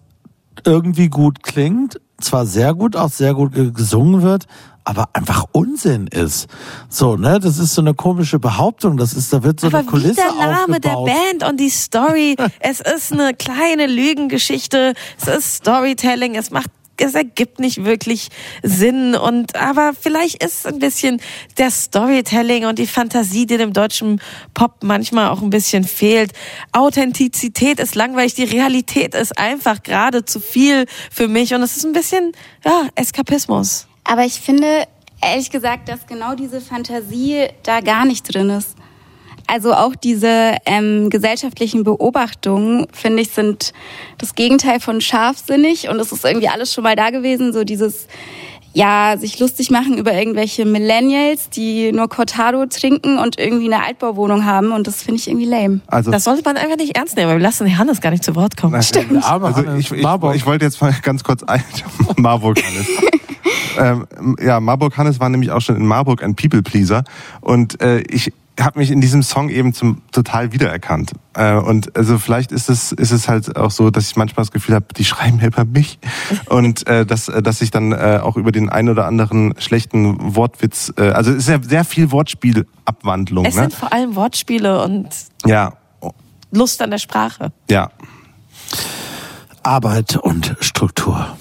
[0.64, 4.46] irgendwie gut klingt, zwar sehr gut, auch sehr gut ge- gesungen wird,
[4.84, 6.46] aber einfach Unsinn ist.
[6.88, 9.86] So, ne, das ist so eine komische Behauptung, das ist, da wird so Aber eine
[9.86, 11.06] wie Kulisse der Name der aufgebaut.
[11.40, 12.36] Band und die Story.
[12.60, 14.94] es ist eine kleine Lügengeschichte.
[15.20, 16.34] Es ist Storytelling.
[16.34, 18.28] Es macht es ergibt nicht wirklich
[18.62, 21.20] Sinn und aber vielleicht ist ein bisschen
[21.58, 24.20] der Storytelling und die Fantasie, die dem deutschen
[24.54, 26.32] Pop manchmal auch ein bisschen fehlt.
[26.72, 31.84] Authentizität ist langweilig, die Realität ist einfach gerade zu viel für mich und es ist
[31.84, 32.32] ein bisschen
[32.64, 33.86] ja Eskapismus.
[34.04, 34.86] Aber ich finde,
[35.22, 38.76] ehrlich gesagt, dass genau diese Fantasie da gar nicht drin ist.
[39.46, 43.72] Also auch diese ähm, gesellschaftlichen Beobachtungen, finde ich, sind
[44.18, 48.06] das Gegenteil von scharfsinnig und es ist irgendwie alles schon mal da gewesen, so dieses
[48.74, 54.44] ja, sich lustig machen über irgendwelche Millennials, die nur Cortado trinken und irgendwie eine Altbauwohnung
[54.44, 55.80] haben und das finde ich irgendwie lame.
[55.86, 58.34] Also Das sollte man einfach nicht ernst nehmen, weil wir lassen Hannes gar nicht zu
[58.34, 58.72] Wort kommen.
[58.72, 61.62] Der arme Also ich, ich, ich wollte jetzt mal ganz kurz ein
[62.16, 62.86] Marburg Hannes.
[64.18, 67.04] ähm, ja, Marburg Hannes war nämlich auch schon in Marburg ein People Pleaser
[67.40, 71.12] und äh, ich habe mich in diesem Song eben zum total wiedererkannt.
[71.34, 74.52] Äh, und also vielleicht ist es ist es halt auch so, dass ich manchmal das
[74.52, 75.98] Gefühl habe, die schreiben über mich
[76.46, 80.36] und äh, dass äh, dass ich dann äh, auch über den ein oder anderen schlechten
[80.36, 83.44] Wortwitz, äh, also es ist ja sehr viel Wortspielabwandlung.
[83.44, 83.62] Es Ne?
[83.62, 85.08] sind vor allem Wortspiele und
[85.44, 85.72] Ja,
[86.52, 87.52] Lust an der Sprache.
[87.68, 87.90] ja.
[89.62, 91.36] Arbeit und Struktur.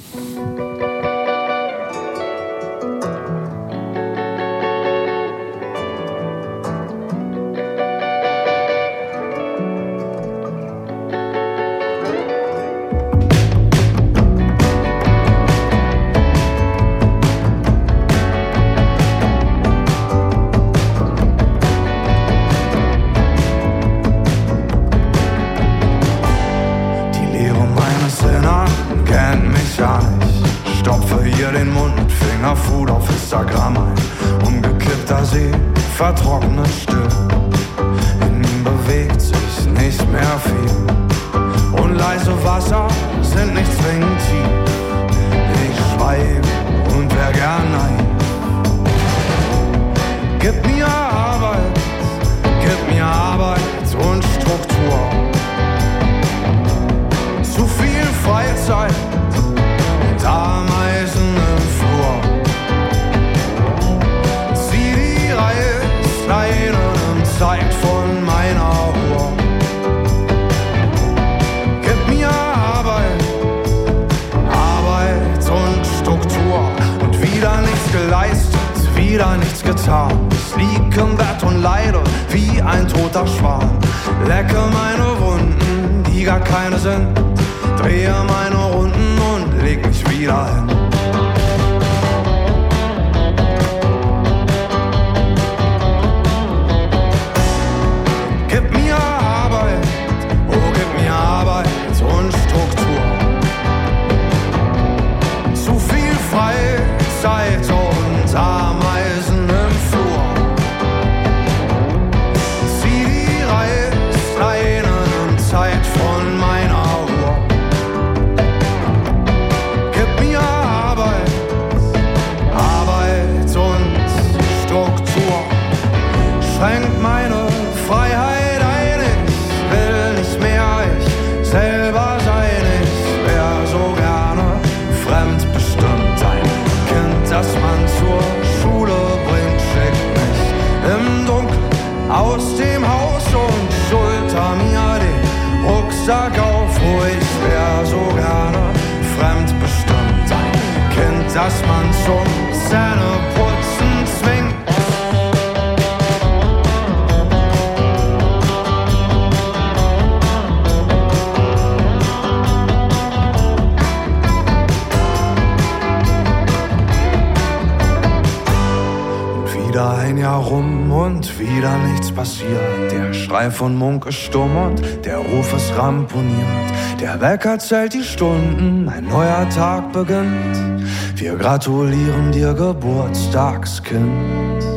[173.64, 176.70] Von Munk ist stumm und der Ruf ist ramponiert.
[177.00, 180.84] Der Wecker zählt die Stunden, ein neuer Tag beginnt.
[181.16, 184.73] Wir gratulieren dir, Geburtstagskind.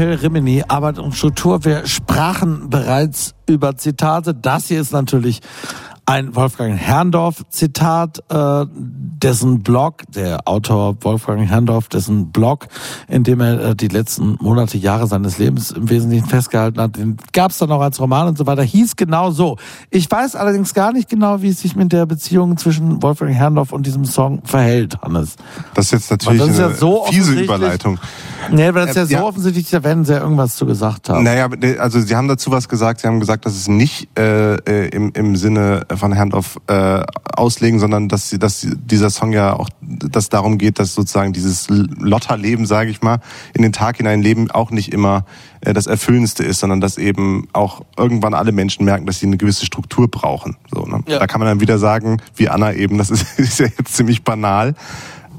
[0.00, 1.62] Hotel Rimini, Arbeit und Struktur.
[1.66, 4.32] Wir sprachen bereits über Zitate.
[4.32, 5.40] Das hier ist natürlich
[6.10, 12.66] ein Wolfgang Herrndorf-Zitat, äh, dessen Blog, der Autor Wolfgang Herrndorf, dessen Blog,
[13.06, 17.16] in dem er äh, die letzten Monate, Jahre seines Lebens im Wesentlichen festgehalten hat, den
[17.32, 19.56] gab es dann auch als Roman und so weiter, hieß genau so.
[19.90, 23.70] Ich weiß allerdings gar nicht genau, wie es sich mit der Beziehung zwischen Wolfgang Herrndorf
[23.72, 25.36] und diesem Song verhält, Hannes.
[25.74, 28.00] Das ist jetzt natürlich das ist eine ja so fiese Überleitung.
[28.50, 29.22] Nee, aber das ist ja Äh, so ja.
[29.22, 31.22] offensichtlich, da werden sie ja irgendwas zu gesagt haben.
[31.22, 33.00] Naja, also Sie haben dazu was gesagt.
[33.00, 37.02] Sie haben gesagt, dass es nicht äh, äh, im, im Sinne von Herrndorf äh,
[37.36, 41.68] auslegen, sondern dass, sie, dass dieser Song ja auch, dass darum geht, dass sozusagen dieses
[41.68, 43.20] Lotterleben, sage ich mal,
[43.54, 45.24] in den Tag hinein leben auch nicht immer
[45.60, 49.36] äh, das Erfüllendste ist, sondern dass eben auch irgendwann alle Menschen merken, dass sie eine
[49.36, 50.56] gewisse Struktur brauchen.
[50.72, 51.04] So, ne?
[51.06, 51.20] Ja.
[51.20, 54.24] Da kann man dann wieder sagen, wie Anna eben, das ist, ist ja jetzt ziemlich
[54.24, 54.74] banal.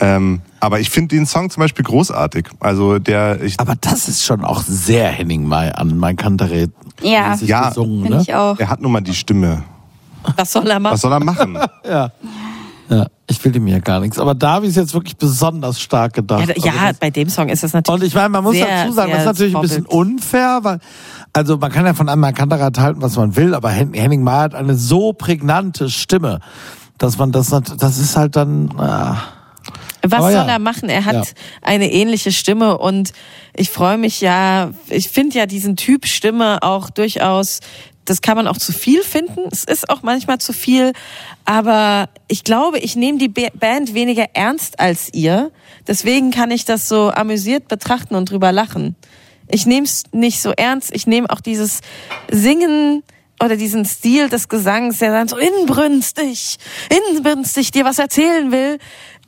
[0.01, 2.47] Ähm, aber ich finde den Song zum Beispiel großartig.
[2.59, 6.71] Also der, ich, Aber das ist schon auch sehr Henning Mai an mein Kanterät.
[7.01, 8.23] Ja, Ja, gesungen, finde ne?
[8.23, 8.59] ich auch.
[8.59, 9.63] er hat nun mal die Stimme.
[10.37, 10.93] Was soll er machen?
[10.93, 11.57] Was soll er machen?
[11.87, 12.11] Ja.
[12.89, 14.19] Ja, ich will ihm ja gar nichts.
[14.19, 16.41] Aber da habe ich es jetzt wirklich besonders stark gedacht.
[16.49, 18.01] Ja, ja, Also das- bei dem Song ist es natürlich.
[18.01, 20.79] Und ich meine, man muss sehr, dazu sagen, das ist natürlich ein bisschen unfair, weil,
[21.31, 24.39] also man kann ja von einem Kantereit halten, was man will, aber Hen- Henning Mai
[24.39, 26.39] hat eine so prägnante Stimme,
[26.97, 29.15] dass man das, das ist halt dann, ah.
[30.03, 30.45] Was Aber soll ja.
[30.47, 30.89] er machen?
[30.89, 31.23] Er hat Ja.
[31.61, 33.13] eine ähnliche Stimme und
[33.53, 37.59] ich freue mich ja, ich finde ja diesen Typ Stimme auch durchaus,
[38.05, 39.41] das kann man auch zu viel finden.
[39.51, 40.93] Es ist auch manchmal zu viel,
[41.45, 45.51] aber ich glaube, ich nehme die Ba- Band weniger ernst als ihr.
[45.87, 48.95] Deswegen kann ich das so amüsiert betrachten und drüber lachen.
[49.47, 50.91] Ich nehme es nicht so ernst.
[50.93, 51.81] Ich nehme auch dieses
[52.29, 53.03] Singen
[53.43, 56.57] oder diesen Stil des Gesangs, der dann so inbrünstig,
[57.09, 58.77] inbrünstig dir was erzählen will.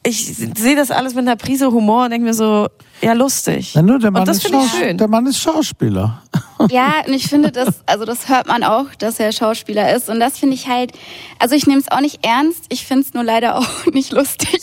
[0.06, 2.68] Ich sehe das alles mit einer Prise Humor und denke mir so,
[3.04, 3.74] ja, lustig.
[3.74, 4.98] Ja, nur der Mann, und das ist finde ich schön.
[4.98, 6.22] der Mann ist Schauspieler.
[6.70, 10.10] Ja, und ich finde das, also das hört man auch, dass er Schauspieler ist.
[10.10, 10.94] Und das finde ich halt,
[11.40, 14.62] also ich nehme es auch nicht ernst, ich finde es nur leider auch nicht lustig.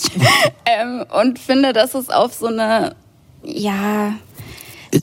[0.66, 2.94] ähm, und finde, dass es auf so eine,
[3.42, 4.14] ja,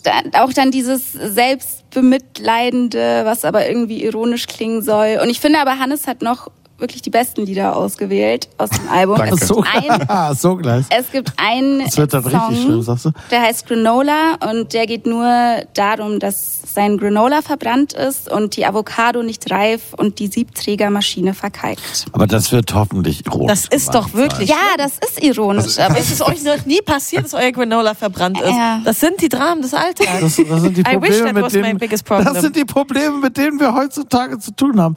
[0.04, 5.20] da, auch dann dieses Selbstbemitleidende, was aber irgendwie ironisch klingen soll.
[5.22, 9.18] Und ich finde aber, Hannes hat noch wirklich die besten Lieder ausgewählt aus dem Album.
[9.18, 9.36] Danke.
[9.36, 10.86] Es So, gibt ein, ah, so gleich.
[10.90, 13.12] es gibt einen Das wird dann Song, richtig schlimm, sagst du?
[13.32, 15.28] der heißt Granola und der geht nur
[15.74, 22.06] darum, dass sein Granola verbrannt ist und die Avocado nicht reif und die Siebträgermaschine verkalkt.
[22.12, 23.48] Aber das wird hoffentlich ironisch.
[23.48, 24.48] Das ist doch wirklich.
[24.48, 28.40] Ja, das ist ironisch, aber Ist es euch noch nie passiert, dass euer Granola verbrannt
[28.40, 28.52] ist?
[28.52, 28.80] Ja.
[28.86, 30.20] Das sind die Dramen des Alltags.
[30.22, 32.32] Das, das sind die I wish Probleme, that mit was my denen, biggest problem.
[32.32, 34.94] das sind die Probleme, mit denen wir heutzutage zu tun haben.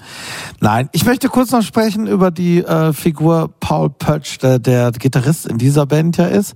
[0.60, 5.46] Nein, ich möchte kurz noch sprechen über die äh, Figur Paul Pötsch, der, der Gitarrist
[5.46, 6.54] in dieser Band ja ist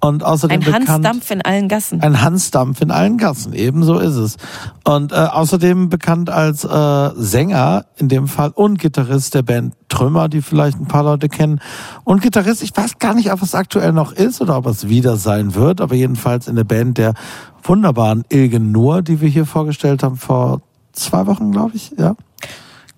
[0.00, 2.00] und außerdem Ein bekannt Hansdampf in allen Gassen.
[2.02, 4.36] ein Hansdampf in allen Gassen, ebenso ist es.
[4.84, 10.28] Und äh, außerdem bekannt als äh, Sänger in dem Fall und Gitarrist der Band Trümmer,
[10.28, 11.60] die vielleicht ein paar Leute kennen.
[12.04, 15.16] Und Gitarrist, ich weiß gar nicht, ob es aktuell noch ist oder ob es wieder
[15.16, 17.14] sein wird, aber jedenfalls in der Band der
[17.62, 20.60] wunderbaren Ilgen Nur, die wir hier vorgestellt haben vor
[20.92, 22.14] zwei Wochen, glaube ich, ja.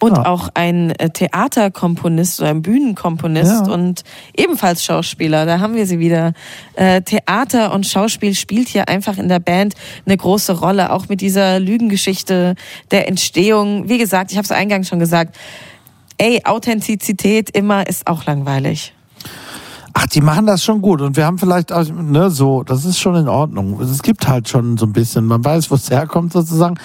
[0.03, 0.27] Und Ja.
[0.27, 3.73] auch ein äh, Theaterkomponist oder ein Bühnenkomponist Ja.
[3.73, 4.03] und
[4.35, 5.45] ebenfalls Schauspieler.
[5.47, 6.33] Da haben wir sie wieder.
[6.75, 9.75] Äh, Theater und Schauspiel spielt hier einfach in der Band
[10.07, 12.55] eine große Rolle, auch mit dieser Lügengeschichte
[12.91, 13.89] der Entstehung.
[13.91, 15.37] Wie gesagt, ich habe es eingangs schon gesagt,
[16.17, 18.95] ey, Authentizität immer ist auch langweilig.
[19.93, 22.99] Ach, die machen das schon gut und wir haben vielleicht auch, ne, so, das ist
[23.01, 23.81] schon in Ordnung.
[23.81, 26.79] Es gibt halt schon so ein bisschen, man weiß, wo es herkommt sozusagen.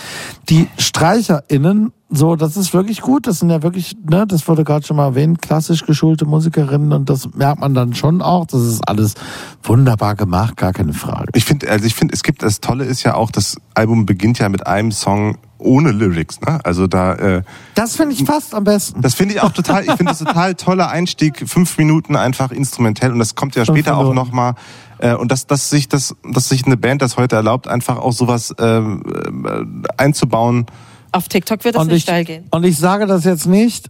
[0.50, 3.26] Die StreicherInnen, so, das ist wirklich gut.
[3.28, 7.10] Das sind ja wirklich, ne, das wurde gerade schon mal erwähnt, klassisch geschulte Musikerinnen und
[7.10, 8.46] das merkt man dann schon auch.
[8.46, 9.16] Das ist alles
[9.64, 11.30] wunderbar gemacht, gar keine Frage.
[11.34, 14.38] Ich finde, also ich finde, es gibt das Tolle ist ja auch, das Album beginnt
[14.40, 16.60] ja mit einem Song ohne Lyrics, ne?
[16.64, 17.42] Also da, äh,
[17.74, 19.02] Das finde ich fast am besten.
[19.02, 23.12] das finde ich auch total, ich finde das total toller Einstieg, fünf Minuten einfach instrumentell
[23.12, 24.16] und das kommt ja später auch Minuten.
[24.16, 24.54] nochmal.
[25.00, 28.14] Äh, und dass, dass sich das, dass sich eine Band das heute erlaubt, einfach auch
[28.14, 29.02] sowas ähm,
[29.46, 29.64] äh,
[29.98, 30.68] einzubauen.
[31.16, 32.46] Auf TikTok wird das Und nicht ich, steil gehen.
[32.52, 33.90] und ich sage das jetzt nicht,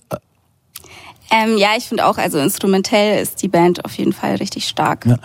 [1.32, 5.08] Ähm, ja, ich finde auch, also instrumentell ist die Band auf jeden Fall richtig stark.
[5.08, 5.18] Ja.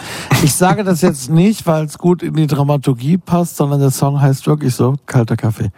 [0.42, 4.18] Ich sage das jetzt nicht, weil es gut in die Dramaturgie passt, sondern der Song
[4.18, 5.70] heißt wirklich so, kalter Kaffee.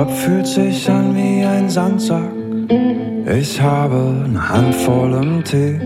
[0.00, 2.32] Kopf fühlt sich an wie ein Sandsack.
[3.38, 5.78] Ich habe eine Handvoll im Tee.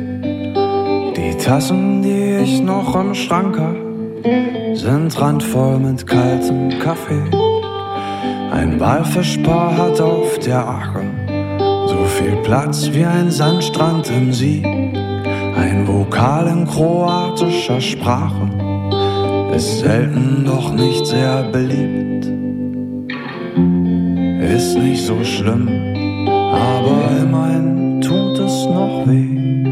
[1.17, 3.75] Die Tassen, die ich noch im Schrank hab,
[4.77, 7.25] sind randvoll mit kaltem Kaffee.
[8.53, 11.03] Ein Walfischpaar hat auf der Ache
[11.89, 14.63] so viel Platz wie ein Sandstrand im See.
[15.57, 18.49] Ein Vokal in kroatischer Sprache
[19.57, 22.04] ist selten, doch nicht sehr beliebt.
[24.53, 25.69] Ist nicht so schlimm,
[26.29, 29.65] aber immerhin tut es noch weh.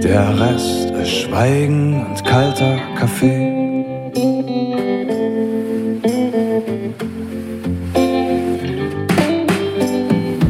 [0.00, 3.84] Der Rest ist Schweigen und kalter Kaffee.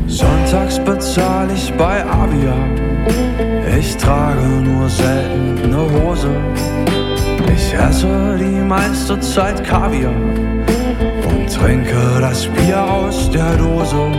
[0.07, 2.55] Sonntags bezahle ich bei Avia.
[3.79, 6.31] Ich trage nur selten eine Hose.
[7.55, 10.13] Ich esse die meiste Zeit Kaviar
[11.63, 14.11] trinke das Bier aus der Dose.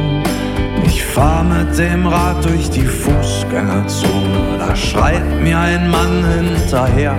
[0.86, 4.58] Ich fahr mit dem Rad durch die Fußgängerzone.
[4.60, 7.18] Da schreit mir ein Mann hinterher,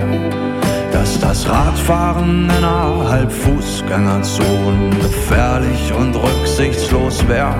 [0.91, 7.55] dass das Radfahren innerhalb Fußgängerzonen gefährlich und rücksichtslos wäre.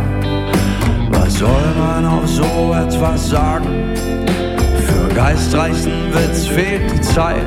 [1.09, 3.93] Was soll man auf so etwas sagen?
[4.87, 7.45] Für geistreichen Witz fehlt die Zeit.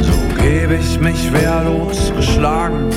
[0.00, 2.90] So gebe ich mich wehrlos geschlagen,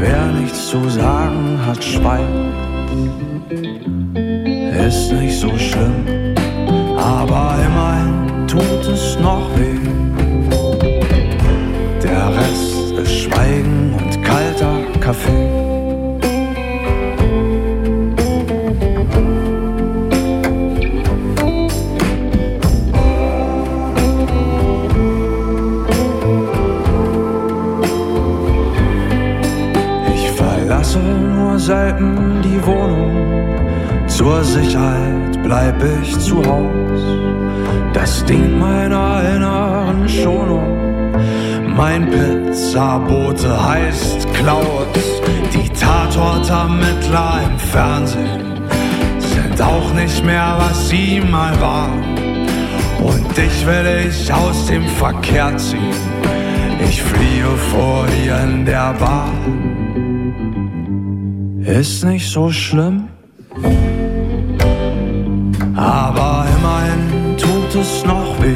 [0.00, 2.24] wer nichts zu sagen hat, schweigt.
[4.86, 6.34] Ist nicht so schlimm,
[6.96, 9.78] aber immerhin tut es noch weh.
[12.02, 15.67] Der Rest ist Schweigen und kalter Kaffee.
[31.68, 33.12] Selten die Wohnung.
[34.06, 37.02] Zur Sicherheit bleib ich zu Haus.
[37.92, 41.12] Das dient meiner inneren Schonung.
[41.76, 45.04] Mein Pizzabote heißt Klaus.
[45.52, 48.62] Die Tatortermittler im Fernsehen
[49.18, 52.02] sind auch nicht mehr, was sie mal waren.
[53.10, 56.00] Und dich will ich aus dem Verkehr ziehen.
[56.88, 59.77] Ich fliehe vor dir in der Bahn.
[61.68, 63.08] Ist nicht so schlimm,
[65.76, 68.54] aber immerhin tut es noch weh.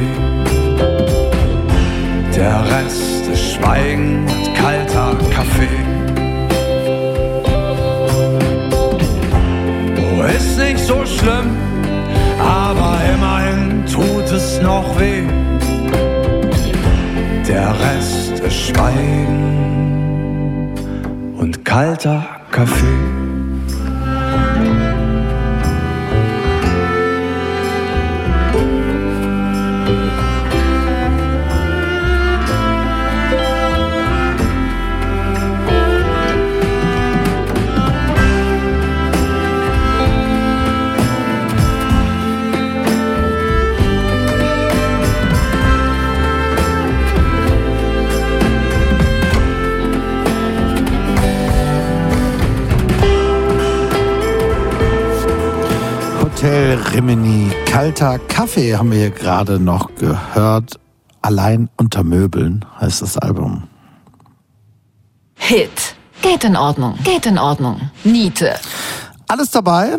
[2.35, 5.67] Der Rest ist Schweigen und kalter Kaffee.
[9.95, 11.55] Oh, ist nicht so schlimm,
[12.39, 15.21] aber immerhin tut es noch weh.
[17.47, 19.43] Der Rest ist Schweigen
[21.37, 23.22] und kalter Kaffee.
[56.93, 60.79] Rimini, kalter Kaffee haben wir hier gerade noch gehört.
[61.23, 63.63] Allein unter Möbeln heißt das Album.
[65.33, 65.95] Hit.
[66.21, 66.95] Geht in Ordnung.
[67.03, 67.89] Geht in Ordnung.
[68.03, 68.53] Niete.
[69.27, 69.97] Alles dabei.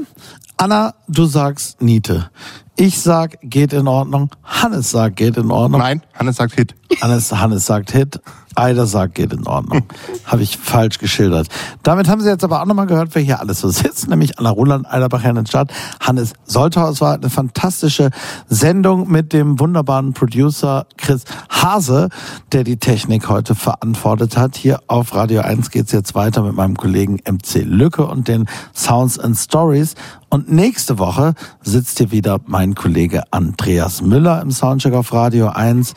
[0.56, 2.30] Anna, du sagst Niete.
[2.76, 4.30] Ich sag, geht in Ordnung.
[4.44, 5.80] Hannes sagt, geht in Ordnung.
[5.80, 6.76] Nein, Hannes sagt Hit.
[7.00, 8.20] Hannes, Hannes sagt Hit.
[8.56, 9.82] Eider sagt, geht in Ordnung.
[10.24, 11.48] Habe ich falsch geschildert.
[11.82, 14.50] Damit haben Sie jetzt aber auch nochmal gehört, wer hier alles so sitzt, nämlich Anna
[14.50, 15.72] Roland, Eiderbach, Herrn Stadt.
[16.00, 16.88] Hannes Soltau.
[16.88, 18.10] Es war eine fantastische
[18.48, 22.08] Sendung mit dem wunderbaren Producer Chris Hase,
[22.52, 24.56] der die Technik heute verantwortet hat.
[24.56, 29.18] Hier auf Radio 1 geht's jetzt weiter mit meinem Kollegen MC Lücke und den Sounds
[29.18, 29.94] and Stories.
[30.28, 35.94] Und nächste Woche sitzt hier wieder mein Kollege Andreas Müller im Soundcheck auf Radio 1.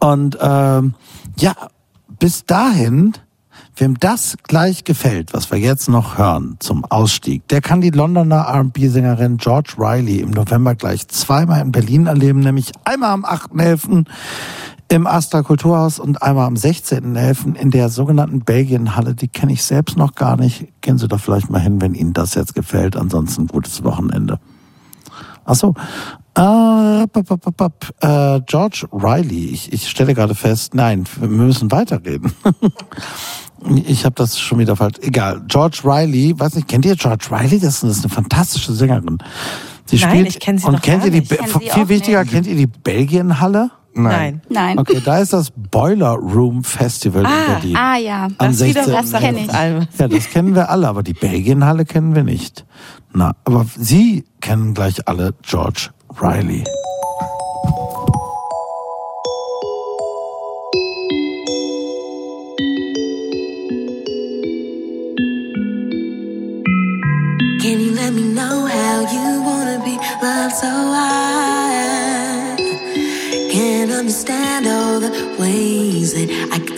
[0.00, 0.94] Und ähm,
[1.36, 1.52] ja,
[2.18, 3.14] bis dahin,
[3.76, 8.46] wem das gleich gefällt, was wir jetzt noch hören zum Ausstieg, der kann die Londoner
[8.48, 14.06] R&B-Sängerin George Riley im November gleich zweimal in Berlin erleben, nämlich einmal am 8.11.
[14.88, 17.54] im Astra Kulturhaus und einmal am 16.11.
[17.54, 19.14] in der sogenannten Belgienhalle.
[19.14, 20.68] Die kenne ich selbst noch gar nicht.
[20.80, 22.96] Gehen Sie doch vielleicht mal hin, wenn Ihnen das jetzt gefällt.
[22.96, 24.40] Ansonsten gutes Wochenende.
[25.48, 25.74] Achso.
[26.36, 32.32] Äh, äh, George Riley, ich, ich stelle gerade fest, nein, wir müssen weiterreden.
[33.86, 34.98] ich habe das schon wieder falsch.
[35.00, 35.42] Egal.
[35.48, 37.58] George Riley, weiß nicht, kennt ihr George Riley?
[37.58, 39.18] Das ist eine fantastische Sängerin.
[39.86, 42.32] Sie nein, spielt ich kenne sie und kennt ihr die, viel wichtiger, nicht.
[42.32, 43.70] kennt ihr die Belgienhalle?
[44.04, 44.42] Nein.
[44.48, 44.78] Nein.
[44.78, 47.76] Okay, da ist das Boiler Room Festival ah, in Berlin.
[47.76, 48.86] Ah ja, Am das, 16.
[48.86, 49.98] Wieder, das kenne ich.
[49.98, 52.64] Ja, das kennen wir alle, aber die Belgienhalle kennen wir nicht.
[53.12, 56.64] Na, aber Sie kennen gleich alle George Riley.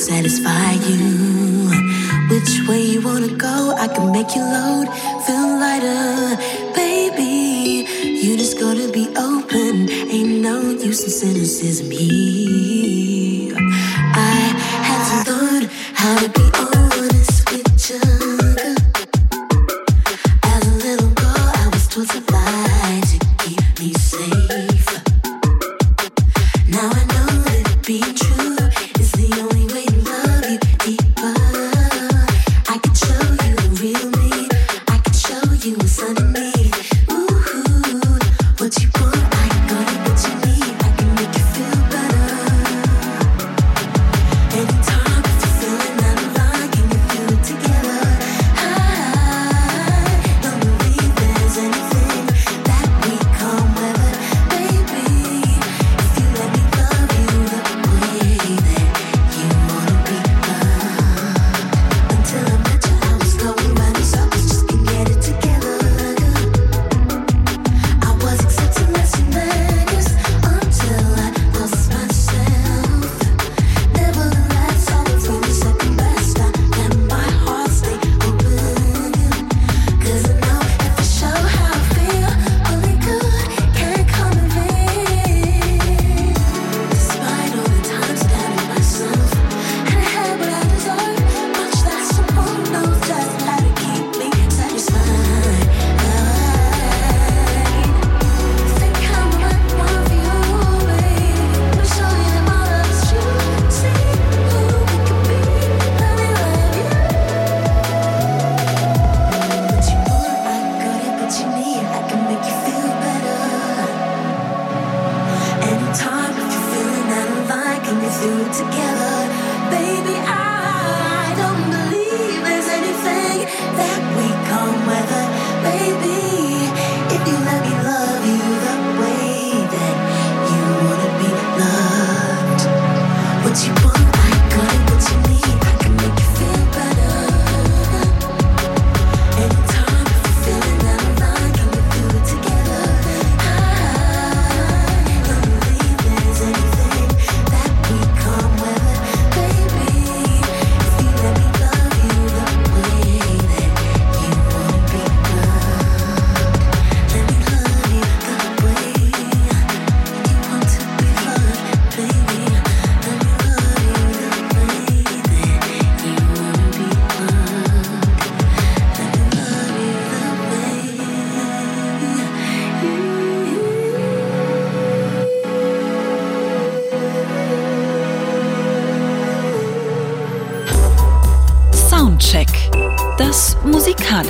[0.01, 1.69] satisfy you.
[2.31, 4.89] Which way you wanna go, I can make you load
[5.27, 6.37] feel lighter,
[6.75, 7.87] baby.
[8.23, 12.70] You just gotta be open, ain't no use in cynicism here.